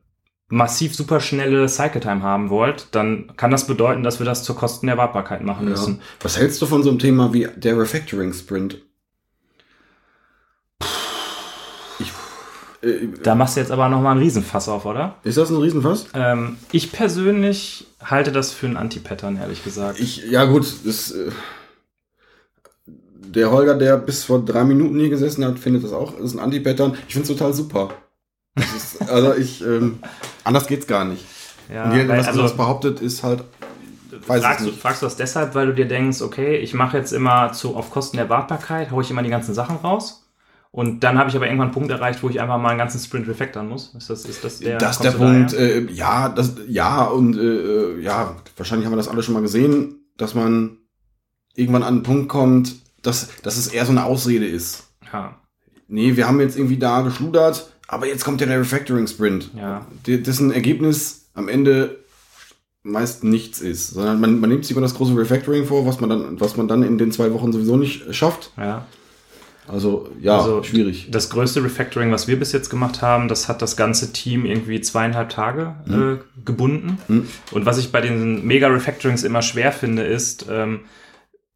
massiv 0.47 0.95
superschnelle 0.95 1.67
Cycle 1.69 2.01
Time 2.01 2.21
haben 2.23 2.49
wollt, 2.49 2.87
dann 2.91 3.31
kann 3.37 3.51
das 3.51 3.67
bedeuten, 3.67 4.03
dass 4.03 4.19
wir 4.19 4.25
das 4.25 4.43
zur 4.43 4.55
Kosten 4.55 4.87
der 4.87 4.97
Wartbarkeit 4.97 5.43
machen 5.43 5.65
Ja. 5.65 5.71
müssen. 5.71 6.01
Was 6.21 6.37
hältst 6.39 6.61
du 6.61 6.65
von 6.65 6.83
so 6.83 6.89
einem 6.89 6.99
Thema 6.99 7.31
wie 7.33 7.47
der 7.55 7.77
Refactoring 7.77 8.33
Sprint? 8.33 8.81
Ich, 11.99 12.09
äh, 12.09 12.11
Da 13.23 13.35
machst 13.35 13.55
du 13.55 13.61
jetzt 13.61 13.71
aber 13.71 13.89
nochmal 13.89 14.11
einen 14.11 14.21
Riesenfass 14.21 14.69
auf, 14.69 14.85
oder? 14.85 15.15
ist 15.23 15.37
das 15.37 15.49
ein 15.49 15.57
Riesenfass? 15.57 16.07
Ähm, 16.13 16.57
ich 16.71 16.91
persönlich 16.91 17.87
halte 18.03 18.31
das 18.31 18.51
für 18.51 18.67
ein 18.67 18.77
Anti-Pattern, 18.77 19.37
ehrlich 19.37 19.63
gesagt. 19.63 19.99
Ich, 19.99 20.29
ja 20.29 20.45
gut, 20.45 20.65
das, 20.85 21.11
äh, 21.11 21.31
der 22.85 23.51
Holger, 23.51 23.75
der 23.75 23.97
bis 23.97 24.23
vor 24.23 24.43
drei 24.43 24.63
Minuten 24.63 24.99
hier 24.99 25.09
gesessen 25.09 25.43
hat, 25.45 25.57
findet 25.57 25.83
das 25.83 25.93
auch, 25.93 26.17
ist 26.19 26.35
ein 26.35 26.39
Anti-Pattern. 26.39 26.95
Ich 27.07 27.13
finde 27.13 27.31
es 27.31 27.37
total 27.37 27.53
super. 27.53 27.89
Das 28.55 28.73
ist, 28.75 29.01
also 29.09 29.33
ich, 29.33 29.61
ähm, 29.63 29.99
anders 30.43 30.67
geht's 30.67 30.85
gar 30.85 31.05
nicht. 31.05 31.25
ja, 31.73 31.85
Und 31.85 31.93
jeder, 31.97 32.09
was 32.09 32.27
also, 32.27 32.41
anderes 32.41 32.55
behauptet, 32.55 33.01
ist 33.01 33.23
halt, 33.23 33.43
fragst, 34.21 34.65
du, 34.65 34.71
fragst 34.71 35.01
du 35.01 35.07
das 35.07 35.15
deshalb, 35.15 35.55
weil 35.55 35.67
du 35.67 35.73
dir 35.73 35.87
denkst, 35.87 36.21
okay, 36.21 36.57
ich 36.57 36.73
mache 36.73 36.97
jetzt 36.97 37.13
immer 37.13 37.51
zu, 37.51 37.75
auf 37.75 37.89
Kosten 37.89 38.17
der 38.17 38.29
Wartbarkeit, 38.29 38.91
haue 38.91 39.01
ich 39.01 39.09
immer 39.09 39.23
die 39.23 39.29
ganzen 39.29 39.55
Sachen 39.55 39.77
raus. 39.77 40.24
Und 40.75 41.05
dann 41.05 41.17
habe 41.17 41.29
ich 41.29 41.35
aber 41.37 41.45
irgendwann 41.45 41.67
einen 41.67 41.73
Punkt 41.73 41.89
erreicht, 41.89 42.21
wo 42.21 42.27
ich 42.27 42.41
einfach 42.41 42.57
mal 42.57 42.67
einen 42.67 42.77
ganzen 42.77 42.99
Sprint 42.99 43.29
refactoren 43.29 43.69
muss. 43.69 43.95
Ist 43.97 44.09
das, 44.09 44.25
ist 44.25 44.43
das 44.43 44.59
der, 44.59 44.77
das 44.77 44.99
der 44.99 45.11
Punkt, 45.11 45.53
äh, 45.53 45.89
ja, 45.89 46.27
das, 46.27 46.57
ja, 46.67 47.05
und 47.05 47.37
äh, 47.37 47.97
ja, 48.01 48.35
wahrscheinlich 48.57 48.85
haben 48.85 48.91
wir 48.91 48.97
das 48.97 49.07
alle 49.07 49.23
schon 49.23 49.35
mal 49.35 49.41
gesehen, 49.41 50.05
dass 50.17 50.35
man 50.35 50.79
irgendwann 51.53 51.83
an 51.83 51.93
einen 51.93 52.03
Punkt 52.03 52.27
kommt, 52.27 52.75
dass, 53.01 53.29
dass 53.41 53.55
es 53.55 53.67
eher 53.67 53.85
so 53.85 53.93
eine 53.93 54.03
Ausrede 54.03 54.45
ist. 54.45 54.89
Ja, 55.13 55.37
Nee, 55.87 56.17
wir 56.17 56.27
haben 56.27 56.41
jetzt 56.41 56.57
irgendwie 56.57 56.77
da 56.77 57.03
geschludert, 57.03 57.71
aber 57.87 58.07
jetzt 58.07 58.25
kommt 58.25 58.41
ja 58.41 58.47
der 58.47 58.59
Refactoring-Sprint. 58.59 59.51
ja. 59.55 59.85
Dessen 60.05 60.51
Ergebnis 60.51 61.29
am 61.33 61.47
Ende 61.47 62.03
meist 62.83 63.23
nichts 63.23 63.61
ist, 63.61 63.91
sondern 63.91 64.19
man, 64.19 64.41
man 64.41 64.49
nimmt 64.49 64.65
sich 64.65 64.71
immer 64.71 64.81
das 64.81 64.95
große 64.95 65.15
Refactoring 65.15 65.67
vor, 65.67 65.85
was 65.85 66.01
man 66.01 66.09
dann, 66.09 66.41
was 66.41 66.57
man 66.57 66.67
dann 66.67 66.83
in 66.83 66.97
den 66.97 67.13
zwei 67.13 67.31
Wochen 67.31 67.53
sowieso 67.53 67.77
nicht 67.77 68.13
schafft. 68.13 68.51
ja. 68.57 68.85
Also 69.67 70.09
ja, 70.21 70.37
Also, 70.37 70.61
schwierig. 70.63 71.07
Das 71.11 71.29
größte 71.29 71.63
Refactoring, 71.63 72.11
was 72.11 72.27
wir 72.27 72.37
bis 72.37 72.51
jetzt 72.51 72.69
gemacht 72.69 73.01
haben, 73.01 73.27
das 73.27 73.47
hat 73.49 73.61
das 73.61 73.75
ganze 73.75 74.13
Team 74.13 74.45
irgendwie 74.45 74.79
zweieinhalb 74.81 75.29
Tage 75.29 75.75
äh, 75.87 76.41
gebunden. 76.45 76.97
Mhm. 77.07 77.27
Und 77.51 77.65
was 77.65 77.77
ich 77.79 77.91
bei 77.91 78.01
den 78.01 78.45
Mega-Refactorings 78.45 79.23
immer 79.23 79.41
schwer 79.41 79.71
finde, 79.71 80.03
ist, 80.03 80.45
ähm, 80.49 80.81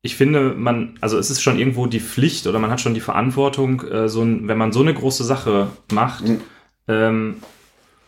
ich 0.02 0.16
finde, 0.16 0.54
man, 0.58 0.98
also 1.02 1.18
es 1.18 1.30
ist 1.30 1.42
schon 1.42 1.60
irgendwo 1.60 1.86
die 1.86 2.00
Pflicht 2.00 2.48
oder 2.48 2.58
man 2.58 2.72
hat 2.72 2.80
schon 2.82 2.94
die 2.94 3.02
Verantwortung, 3.02 3.82
äh, 3.84 4.08
so 4.10 4.22
ein, 4.24 4.48
wenn 4.48 4.58
man 4.58 4.72
so 4.72 4.80
eine 4.82 4.94
große 4.94 5.24
Sache 5.24 5.68
macht, 5.92 6.28
Mhm. 6.28 6.40
ähm, 6.88 7.36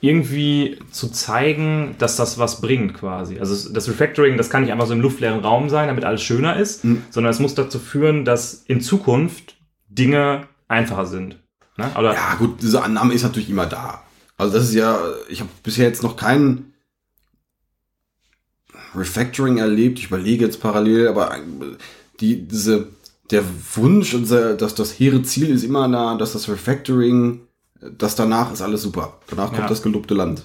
irgendwie 0.04 0.80
zu 0.90 1.10
zeigen, 1.10 1.94
dass 2.00 2.16
das 2.16 2.40
was 2.40 2.60
bringt 2.62 2.96
quasi. 2.96 3.38
Also 3.40 3.72
das 3.72 3.88
Refactoring, 3.88 4.36
das 4.36 4.50
kann 4.50 4.64
nicht 4.64 4.72
einfach 4.72 4.88
so 4.88 4.94
im 4.94 5.02
luftleeren 5.02 5.42
Raum 5.42 5.70
sein, 5.70 5.90
damit 5.90 6.06
alles 6.06 6.24
schöner 6.24 6.56
ist, 6.56 6.84
Mhm. 6.84 7.04
sondern 7.12 7.30
es 7.32 7.40
muss 7.40 7.54
dazu 7.54 7.78
führen, 7.78 8.26
dass 8.26 8.64
in 8.66 8.82
Zukunft 8.82 9.58
Dinge 9.94 10.48
einfacher 10.68 11.06
sind. 11.06 11.38
Ne? 11.78 11.92
Ja, 12.14 12.36
gut, 12.36 12.62
diese 12.62 12.82
Annahme 12.84 13.14
ist 13.14 13.24
natürlich 13.24 13.50
immer 13.50 13.66
da. 13.66 14.04
Also 14.38 14.54
das 14.54 14.66
ist 14.70 14.74
ja, 14.74 15.00
ich 15.30 15.40
habe 15.42 15.50
bisher 15.64 15.88
jetzt 15.88 16.02
noch 16.04 16.16
kein 16.16 16.74
Refactoring 18.96 19.58
erlebt. 19.58 20.00
Ich 20.00 20.06
überlege 20.08 20.46
jetzt 20.46 20.62
parallel, 20.62 21.08
aber 21.08 21.36
die, 22.20 22.48
diese, 22.48 22.88
der 23.30 23.44
Wunsch, 23.76 24.16
dass 24.58 24.76
das 24.76 24.92
hehre 25.00 25.22
Ziel 25.24 25.50
ist 25.50 25.64
immer 25.64 25.88
da, 25.90 26.16
dass 26.16 26.34
das 26.34 26.50
Refactoring, 26.50 27.42
das 27.98 28.16
danach 28.16 28.52
ist 28.52 28.62
alles 28.62 28.82
super. 28.82 29.18
Danach 29.30 29.48
kommt 29.50 29.60
Ja. 29.60 29.68
das 29.68 29.82
gelobte 29.82 30.14
Land. 30.14 30.44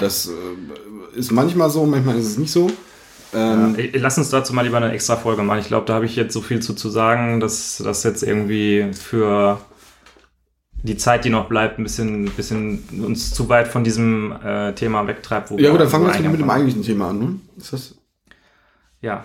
Das 0.00 0.28
äh, 0.28 1.18
ist 1.18 1.30
manchmal 1.32 1.70
so, 1.70 1.84
manchmal 1.86 2.18
ist 2.18 2.26
es 2.26 2.38
nicht 2.38 2.52
so. 2.52 2.70
Ähm, 3.34 3.74
Ey, 3.76 3.92
Lass 3.98 4.18
uns 4.18 4.30
dazu 4.30 4.52
mal 4.52 4.62
lieber 4.62 4.76
eine 4.76 4.92
extra 4.92 5.16
Folge 5.16 5.42
machen. 5.42 5.60
Ich 5.60 5.68
glaube, 5.68 5.86
da 5.86 5.94
habe 5.94 6.04
ich 6.04 6.16
jetzt 6.16 6.34
so 6.34 6.40
viel 6.40 6.60
zu, 6.60 6.74
zu 6.74 6.90
sagen, 6.90 7.40
dass 7.40 7.78
das 7.78 8.02
jetzt 8.02 8.22
irgendwie 8.22 8.92
für 8.92 9.60
die 10.82 10.96
Zeit, 10.96 11.24
die 11.24 11.30
noch 11.30 11.48
bleibt, 11.48 11.78
ein 11.78 11.84
bisschen, 11.84 12.26
bisschen 12.26 12.82
uns 13.04 13.32
zu 13.32 13.48
weit 13.48 13.68
von 13.68 13.84
diesem 13.84 14.32
äh, 14.44 14.72
Thema 14.74 15.06
wegtreibt. 15.06 15.50
Wo 15.50 15.58
ja 15.58 15.70
gut, 15.70 15.80
dann 15.80 15.88
fangen 15.88 16.06
wir 16.06 16.12
jetzt 16.12 16.22
mit 16.22 16.40
dem 16.40 16.50
eigentlichen 16.50 16.82
Thema 16.82 17.10
an. 17.10 17.18
Ne? 17.18 17.40
Ist 17.56 17.72
das. 17.72 17.94
Ja. 19.00 19.24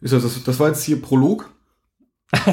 ist 0.00 0.12
das, 0.12 0.22
das, 0.22 0.44
das 0.44 0.60
war 0.60 0.68
jetzt 0.68 0.84
hier 0.84 1.00
Prolog? 1.00 1.50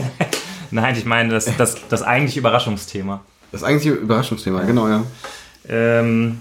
Nein, 0.72 0.95
ich 0.95 1.06
meine 1.06 1.30
das, 1.30 1.45
das, 1.58 1.88
das 1.88 2.02
eigentliche 2.04 2.39
Überraschungsthema. 2.39 3.24
Das 3.52 3.64
eigentliche 3.64 3.95
Überraschungsthema, 3.95 4.62
genau, 4.64 4.88
ja. 4.88 5.04
Ähm, 5.68 6.39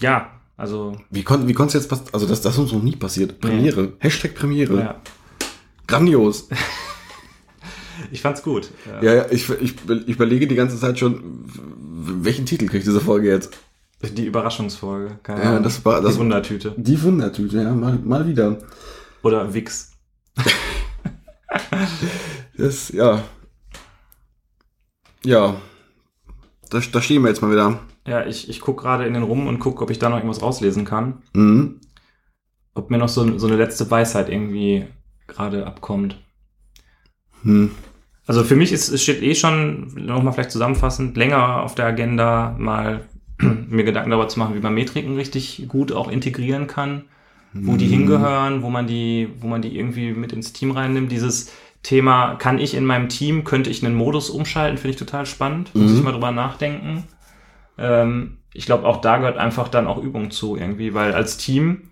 ja, 0.00 0.30
also 0.62 0.96
Wie 1.10 1.24
konnte 1.24 1.48
wie 1.48 1.52
konnt's 1.54 1.74
jetzt 1.74 1.88
passieren? 1.88 2.10
Also 2.12 2.26
das, 2.26 2.40
das 2.40 2.54
ist 2.54 2.58
uns 2.60 2.72
noch 2.72 2.82
nie 2.82 2.94
passiert. 2.96 3.40
Premiere. 3.40 3.94
Hashtag 3.98 4.34
Premiere. 4.36 4.78
ja, 4.78 5.00
Grandios. 5.88 6.48
ich 8.12 8.20
fand's 8.22 8.42
gut. 8.44 8.70
Ja, 9.02 9.12
ja, 9.14 9.26
ich, 9.30 9.50
ich, 9.50 9.74
ich 9.88 10.08
überlege 10.14 10.46
die 10.46 10.54
ganze 10.54 10.78
Zeit 10.78 10.98
schon, 11.00 11.44
welchen 12.24 12.46
Titel 12.46 12.66
kriegt 12.66 12.86
diese 12.86 13.00
Folge 13.00 13.28
jetzt? 13.28 13.56
Die 14.02 14.26
Überraschungsfolge. 14.26 15.18
Keine 15.24 15.42
Ja, 15.42 15.50
Ahnung. 15.50 15.62
das 15.64 15.84
war- 15.84 16.00
das- 16.00 16.14
die 16.14 16.20
Wundertüte. 16.20 16.74
Die 16.76 17.02
Wundertüte, 17.02 17.56
ja, 17.62 17.72
mal, 17.72 17.98
mal 17.98 18.26
wieder. 18.28 18.58
Oder 19.22 19.52
Wix. 19.52 19.90
Das, 22.56 22.90
ja. 22.90 23.22
Ja. 25.24 25.56
Da, 26.70 26.80
da 26.92 27.02
stehen 27.02 27.22
wir 27.22 27.28
jetzt 27.28 27.42
mal 27.42 27.50
wieder. 27.50 27.80
Ja, 28.06 28.26
ich, 28.26 28.48
ich 28.48 28.60
gucke 28.60 28.82
gerade 28.82 29.04
in 29.06 29.14
den 29.14 29.22
rum 29.22 29.46
und 29.46 29.58
gucke, 29.60 29.82
ob 29.82 29.90
ich 29.90 29.98
da 29.98 30.08
noch 30.08 30.16
irgendwas 30.16 30.42
rauslesen 30.42 30.84
kann. 30.84 31.22
Mhm. 31.34 31.80
Ob 32.74 32.90
mir 32.90 32.98
noch 32.98 33.08
so, 33.08 33.38
so 33.38 33.46
eine 33.46 33.56
letzte 33.56 33.90
Weisheit 33.90 34.28
irgendwie 34.28 34.86
gerade 35.28 35.66
abkommt. 35.66 36.16
Hm. 37.42 37.70
Also 38.26 38.44
für 38.44 38.56
mich 38.56 38.72
ist, 38.72 38.88
es 38.88 39.02
steht 39.02 39.22
eh 39.22 39.34
schon, 39.34 39.92
nochmal 40.06 40.32
vielleicht 40.32 40.52
zusammenfassend, 40.52 41.16
länger 41.16 41.62
auf 41.62 41.74
der 41.74 41.86
Agenda, 41.86 42.54
mal 42.58 43.04
mir 43.40 43.84
Gedanken 43.84 44.10
darüber 44.10 44.28
zu 44.28 44.38
machen, 44.38 44.54
wie 44.54 44.60
man 44.60 44.74
Metriken 44.74 45.16
richtig 45.16 45.66
gut 45.68 45.92
auch 45.92 46.08
integrieren 46.08 46.66
kann, 46.66 47.04
wo 47.52 47.76
die 47.76 47.86
hingehören, 47.88 48.62
wo 48.62 48.70
man 48.70 48.86
die, 48.86 49.28
wo 49.40 49.46
man 49.46 49.60
die 49.60 49.76
irgendwie 49.76 50.12
mit 50.12 50.32
ins 50.32 50.52
Team 50.54 50.70
reinnimmt. 50.70 51.12
Dieses 51.12 51.52
Thema, 51.82 52.36
kann 52.36 52.58
ich 52.58 52.74
in 52.74 52.86
meinem 52.86 53.08
Team, 53.10 53.44
könnte 53.44 53.68
ich 53.68 53.84
einen 53.84 53.94
Modus 53.94 54.30
umschalten, 54.30 54.78
finde 54.78 54.92
ich 54.92 54.98
total 54.98 55.26
spannend. 55.26 55.74
Muss 55.74 55.90
Mhm. 55.90 55.98
ich 55.98 56.02
mal 56.04 56.12
drüber 56.12 56.30
nachdenken. 56.30 57.04
Ähm, 57.78 58.38
ich 58.54 58.66
glaube, 58.66 58.86
auch 58.86 59.00
da 59.00 59.18
gehört 59.18 59.38
einfach 59.38 59.68
dann 59.68 59.86
auch 59.86 59.98
Übung 60.02 60.30
zu 60.30 60.56
irgendwie, 60.56 60.94
weil 60.94 61.12
als 61.14 61.38
Team, 61.38 61.88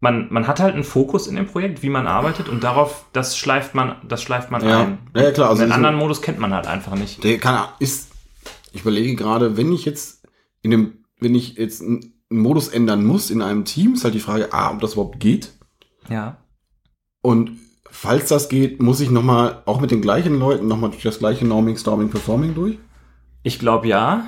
man, 0.00 0.28
man 0.30 0.46
hat 0.46 0.60
halt 0.60 0.74
einen 0.74 0.84
Fokus 0.84 1.26
in 1.26 1.36
dem 1.36 1.46
Projekt, 1.46 1.82
wie 1.82 1.90
man 1.90 2.06
arbeitet 2.06 2.48
und 2.48 2.64
darauf, 2.64 3.04
das 3.12 3.36
schleift 3.36 3.74
man, 3.74 3.96
das 4.06 4.22
schleift 4.22 4.50
man 4.50 4.66
Ja. 4.66 4.80
ein. 4.80 4.98
Ja, 5.14 5.30
klar, 5.30 5.50
also 5.50 5.62
den 5.62 5.72
anderen 5.72 5.96
Modus 5.96 6.22
kennt 6.22 6.38
man 6.38 6.54
halt 6.54 6.66
einfach 6.66 6.94
nicht. 6.94 7.22
Der 7.24 7.38
kann, 7.38 7.68
ist, 7.80 8.10
ich 8.72 8.82
überlege 8.82 9.14
gerade, 9.16 9.56
wenn 9.56 9.72
ich 9.72 9.84
jetzt 9.84 10.26
in 10.62 10.70
dem, 10.70 11.04
wenn 11.20 11.34
ich 11.34 11.56
jetzt 11.56 11.82
einen 11.82 12.14
Modus 12.30 12.68
ändern 12.68 13.04
muss 13.04 13.30
in 13.30 13.42
einem 13.42 13.64
Team, 13.64 13.94
ist 13.94 14.04
halt 14.04 14.14
die 14.14 14.20
Frage, 14.20 14.52
A, 14.52 14.70
ob 14.70 14.80
das 14.80 14.94
überhaupt 14.94 15.20
geht. 15.20 15.52
Ja. 16.08 16.38
Und 17.20 17.52
falls 17.90 18.28
das 18.28 18.48
geht, 18.48 18.80
muss 18.80 19.00
ich 19.00 19.10
nochmal, 19.10 19.62
auch 19.66 19.80
mit 19.80 19.90
den 19.90 20.00
gleichen 20.00 20.38
Leuten, 20.38 20.68
nochmal 20.68 20.90
durch 20.90 21.02
das 21.02 21.18
gleiche 21.18 21.46
Norming, 21.46 21.76
Storming, 21.76 22.10
Performing 22.10 22.54
durch? 22.54 22.78
Ich 23.42 23.58
glaube 23.58 23.88
ja, 23.88 24.24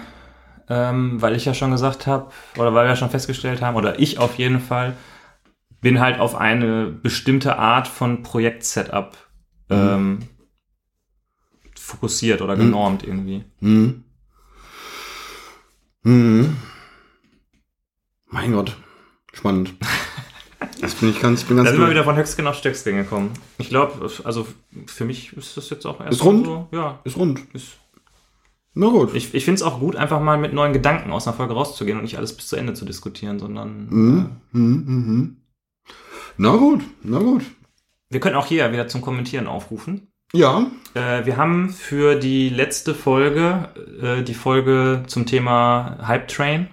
ähm, 0.71 1.21
weil 1.21 1.37
ich 1.37 1.45
ja 1.45 1.53
schon 1.53 1.71
gesagt 1.73 2.07
habe, 2.07 2.31
oder 2.57 2.73
weil 2.73 2.85
wir 2.87 2.91
ja 2.91 2.97
schon 2.97 3.11
festgestellt 3.11 3.61
haben, 3.61 3.77
oder 3.77 3.99
ich 3.99 4.19
auf 4.19 4.37
jeden 4.39 4.61
Fall, 4.61 4.97
bin 5.83 6.01
halt 6.01 6.19
auf 6.21 6.35
eine 6.37 6.87
bestimmte 6.87 7.59
Art 7.59 7.89
von 7.89 8.23
Projekt-Setup 8.23 9.17
ähm, 9.71 10.21
fokussiert 11.79 12.41
oder 12.43 12.55
Mhm. 12.57 12.61
genormt 12.61 13.03
irgendwie. 13.05 13.45
Hm. 13.61 14.05
Hm. 16.05 16.57
Mein 18.29 18.53
Gott. 18.53 18.77
Spannend. 19.33 19.75
Das 20.83 20.95
bin 20.95 21.11
ich 21.11 21.21
ganz, 21.21 21.43
ich 21.43 21.47
bin 21.49 21.57
ganz 21.57 21.69
Da 21.69 21.73
sind 21.75 21.83
wir 21.83 21.91
wieder 21.91 22.05
von 22.05 22.17
Höchstgen 22.17 22.47
auf 22.47 22.55
Stöcksgen 22.55 22.97
gekommen. 22.97 23.33
Ich 23.59 23.69
glaube, 23.71 24.11
also 24.25 24.47
für 24.87 25.05
mich 25.07 25.33
ist 25.35 25.57
das 25.57 25.69
jetzt 25.71 25.85
auch 25.87 26.01
erst 26.01 26.13
Ist 26.21 26.25
rund? 26.25 26.47
so. 26.47 26.69
Ja, 26.73 27.01
Ist 27.05 27.17
rund. 27.17 27.41
ist, 27.55 27.79
Na 28.75 28.89
gut. 28.89 29.15
ich 29.15 29.35
ich 29.35 29.45
finde 29.45 29.57
es 29.57 29.63
auch 29.63 29.81
gut, 29.81 29.97
einfach 29.97 30.21
mal 30.21 30.39
mit 30.39 30.53
neuen 30.53 30.73
Gedanken 30.73 31.11
aus 31.11 31.27
einer 31.27 31.37
Folge 31.37 31.55
rauszugehen 31.55 31.99
und 31.99 32.05
nicht 32.05 32.17
alles 32.19 32.35
bis 32.37 32.47
zu 32.49 32.57
Ende 32.57 32.73
zu 32.75 32.85
diskutieren, 32.85 33.39
sondern 33.39 33.87
Mhm. 33.91 34.31
Mhm. 34.53 34.85
Mhm. 34.87 35.37
Na 36.37 36.57
gut, 36.57 36.83
na 37.03 37.19
gut. 37.19 37.43
wir 38.11 38.21
können 38.21 38.37
auch 38.37 38.47
hier 38.47 38.73
wieder 38.73 38.89
zum 38.89 39.01
Kommentieren 39.03 39.47
aufrufen. 39.47 40.09
Ja, 40.33 40.67
Äh, 40.95 41.25
wir 41.27 41.37
haben 41.37 41.71
für 41.71 42.17
die 42.17 42.49
letzte 42.49 42.95
Folge, 42.95 43.69
äh, 44.03 44.23
die 44.23 44.35
Folge 44.35 45.03
zum 45.07 45.25
Thema 45.27 45.99
Hype 46.07 46.27
Train, 46.29 46.69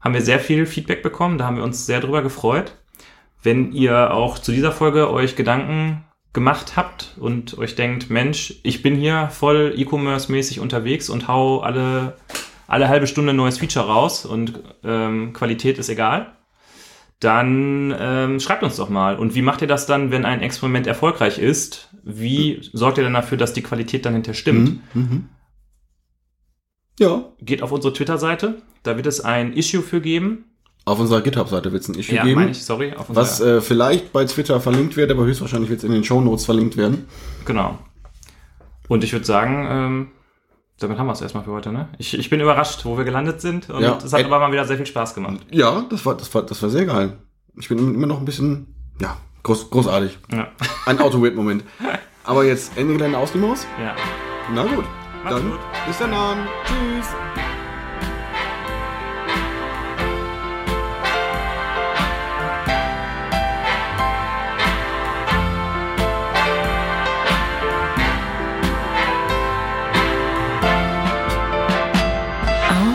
haben 0.00 0.14
wir 0.14 0.22
sehr 0.22 0.40
viel 0.40 0.66
Feedback 0.66 1.02
bekommen. 1.04 1.38
Da 1.38 1.44
haben 1.46 1.56
wir 1.56 1.62
uns 1.64 1.86
sehr 1.86 2.00
drüber 2.00 2.22
gefreut. 2.22 2.76
Wenn 3.42 3.72
ihr 3.72 4.12
auch 4.12 4.38
zu 4.38 4.50
dieser 4.52 4.72
Folge 4.72 5.10
euch 5.10 5.36
Gedanken 5.36 6.04
gemacht 6.34 6.76
habt 6.76 7.14
und 7.18 7.56
euch 7.56 7.76
denkt, 7.76 8.10
Mensch, 8.10 8.56
ich 8.64 8.82
bin 8.82 8.96
hier 8.96 9.28
voll 9.28 9.72
E-Commerce-mäßig 9.76 10.60
unterwegs 10.60 11.08
und 11.08 11.28
hau 11.28 11.60
alle, 11.60 12.16
alle 12.66 12.88
halbe 12.88 13.06
Stunde 13.06 13.32
ein 13.32 13.36
neues 13.36 13.58
Feature 13.58 13.86
raus 13.86 14.26
und 14.26 14.60
ähm, 14.82 15.32
Qualität 15.32 15.78
ist 15.78 15.88
egal, 15.88 16.32
dann 17.20 17.94
ähm, 17.98 18.40
schreibt 18.40 18.64
uns 18.64 18.76
doch 18.76 18.90
mal. 18.90 19.16
Und 19.16 19.34
wie 19.34 19.42
macht 19.42 19.62
ihr 19.62 19.68
das 19.68 19.86
dann, 19.86 20.10
wenn 20.10 20.24
ein 20.24 20.42
Experiment 20.42 20.86
erfolgreich 20.86 21.38
ist? 21.38 21.88
Wie 22.02 22.60
sorgt 22.72 22.98
ihr 22.98 23.04
dann 23.04 23.14
dafür, 23.14 23.38
dass 23.38 23.54
die 23.54 23.62
Qualität 23.62 24.04
dann 24.04 24.14
hinterher 24.14 24.34
stimmt? 24.34 24.94
Mhm. 24.94 25.02
Mhm. 25.02 25.28
Ja. 26.98 27.32
Geht 27.40 27.62
auf 27.62 27.72
unsere 27.72 27.94
Twitter-Seite, 27.94 28.60
da 28.82 28.96
wird 28.96 29.06
es 29.06 29.20
ein 29.20 29.52
Issue 29.52 29.82
für 29.82 30.00
geben. 30.00 30.53
Auf 30.86 30.98
unserer 31.00 31.22
GitHub-Seite 31.22 31.72
wird 31.72 31.82
es 31.82 31.88
ein 31.88 31.94
Issue 31.94 32.16
Ja, 32.16 32.24
geben. 32.24 32.40
meine 32.40 32.50
ich, 32.50 32.62
sorry. 32.64 32.92
Was 33.08 33.40
äh, 33.40 33.60
vielleicht 33.62 34.12
bei 34.12 34.24
Twitter 34.26 34.60
verlinkt 34.60 34.96
wird, 34.96 35.10
aber 35.10 35.24
höchstwahrscheinlich 35.24 35.70
wird 35.70 35.78
es 35.78 35.84
in 35.84 35.92
den 35.92 36.04
Shownotes 36.04 36.44
verlinkt 36.44 36.76
werden. 36.76 37.06
Genau. 37.46 37.78
Und 38.88 39.02
ich 39.02 39.12
würde 39.14 39.24
sagen, 39.24 39.66
ähm, 39.70 40.08
damit 40.78 40.98
haben 40.98 41.06
wir 41.06 41.12
es 41.12 41.22
erstmal 41.22 41.44
für 41.44 41.52
heute, 41.52 41.72
ne? 41.72 41.88
Ich, 41.96 42.18
ich 42.18 42.28
bin 42.28 42.38
überrascht, 42.40 42.84
wo 42.84 42.98
wir 42.98 43.04
gelandet 43.04 43.40
sind. 43.40 43.70
Und 43.70 43.82
Ja. 43.82 43.96
es 44.04 44.12
hat 44.12 44.24
aber 44.24 44.38
mal 44.40 44.52
wieder 44.52 44.66
sehr 44.66 44.76
viel 44.76 44.84
Spaß 44.84 45.14
gemacht. 45.14 45.38
Ja, 45.50 45.84
das 45.88 46.04
war, 46.04 46.16
das 46.16 46.34
war, 46.34 46.42
das 46.42 46.62
war 46.62 46.68
sehr 46.68 46.84
geil. 46.84 47.16
Ich 47.58 47.68
bin 47.68 47.78
immer 47.78 48.06
noch 48.06 48.18
ein 48.18 48.24
bisschen, 48.26 48.74
ja, 49.00 49.16
groß, 49.42 49.70
großartig. 49.70 50.18
Ja. 50.32 50.48
Ein 50.84 50.98
Auto-Weird-Moment. 51.00 51.64
Aber 52.24 52.44
jetzt 52.44 52.76
Ende 52.76 52.94
Gelände 52.94 53.16
aus 53.16 53.32
die 53.32 53.38
Maus. 53.38 53.66
ja. 53.80 53.94
Na 54.54 54.64
gut. 54.64 54.84
Macht's 55.22 55.38
Dann 55.40 55.50
gut. 55.50 55.60
bis 55.86 55.98
dann. 55.98 56.46
Tschüss. 56.66 57.43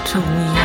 Outer 0.10 0.22
Weird 0.22 0.59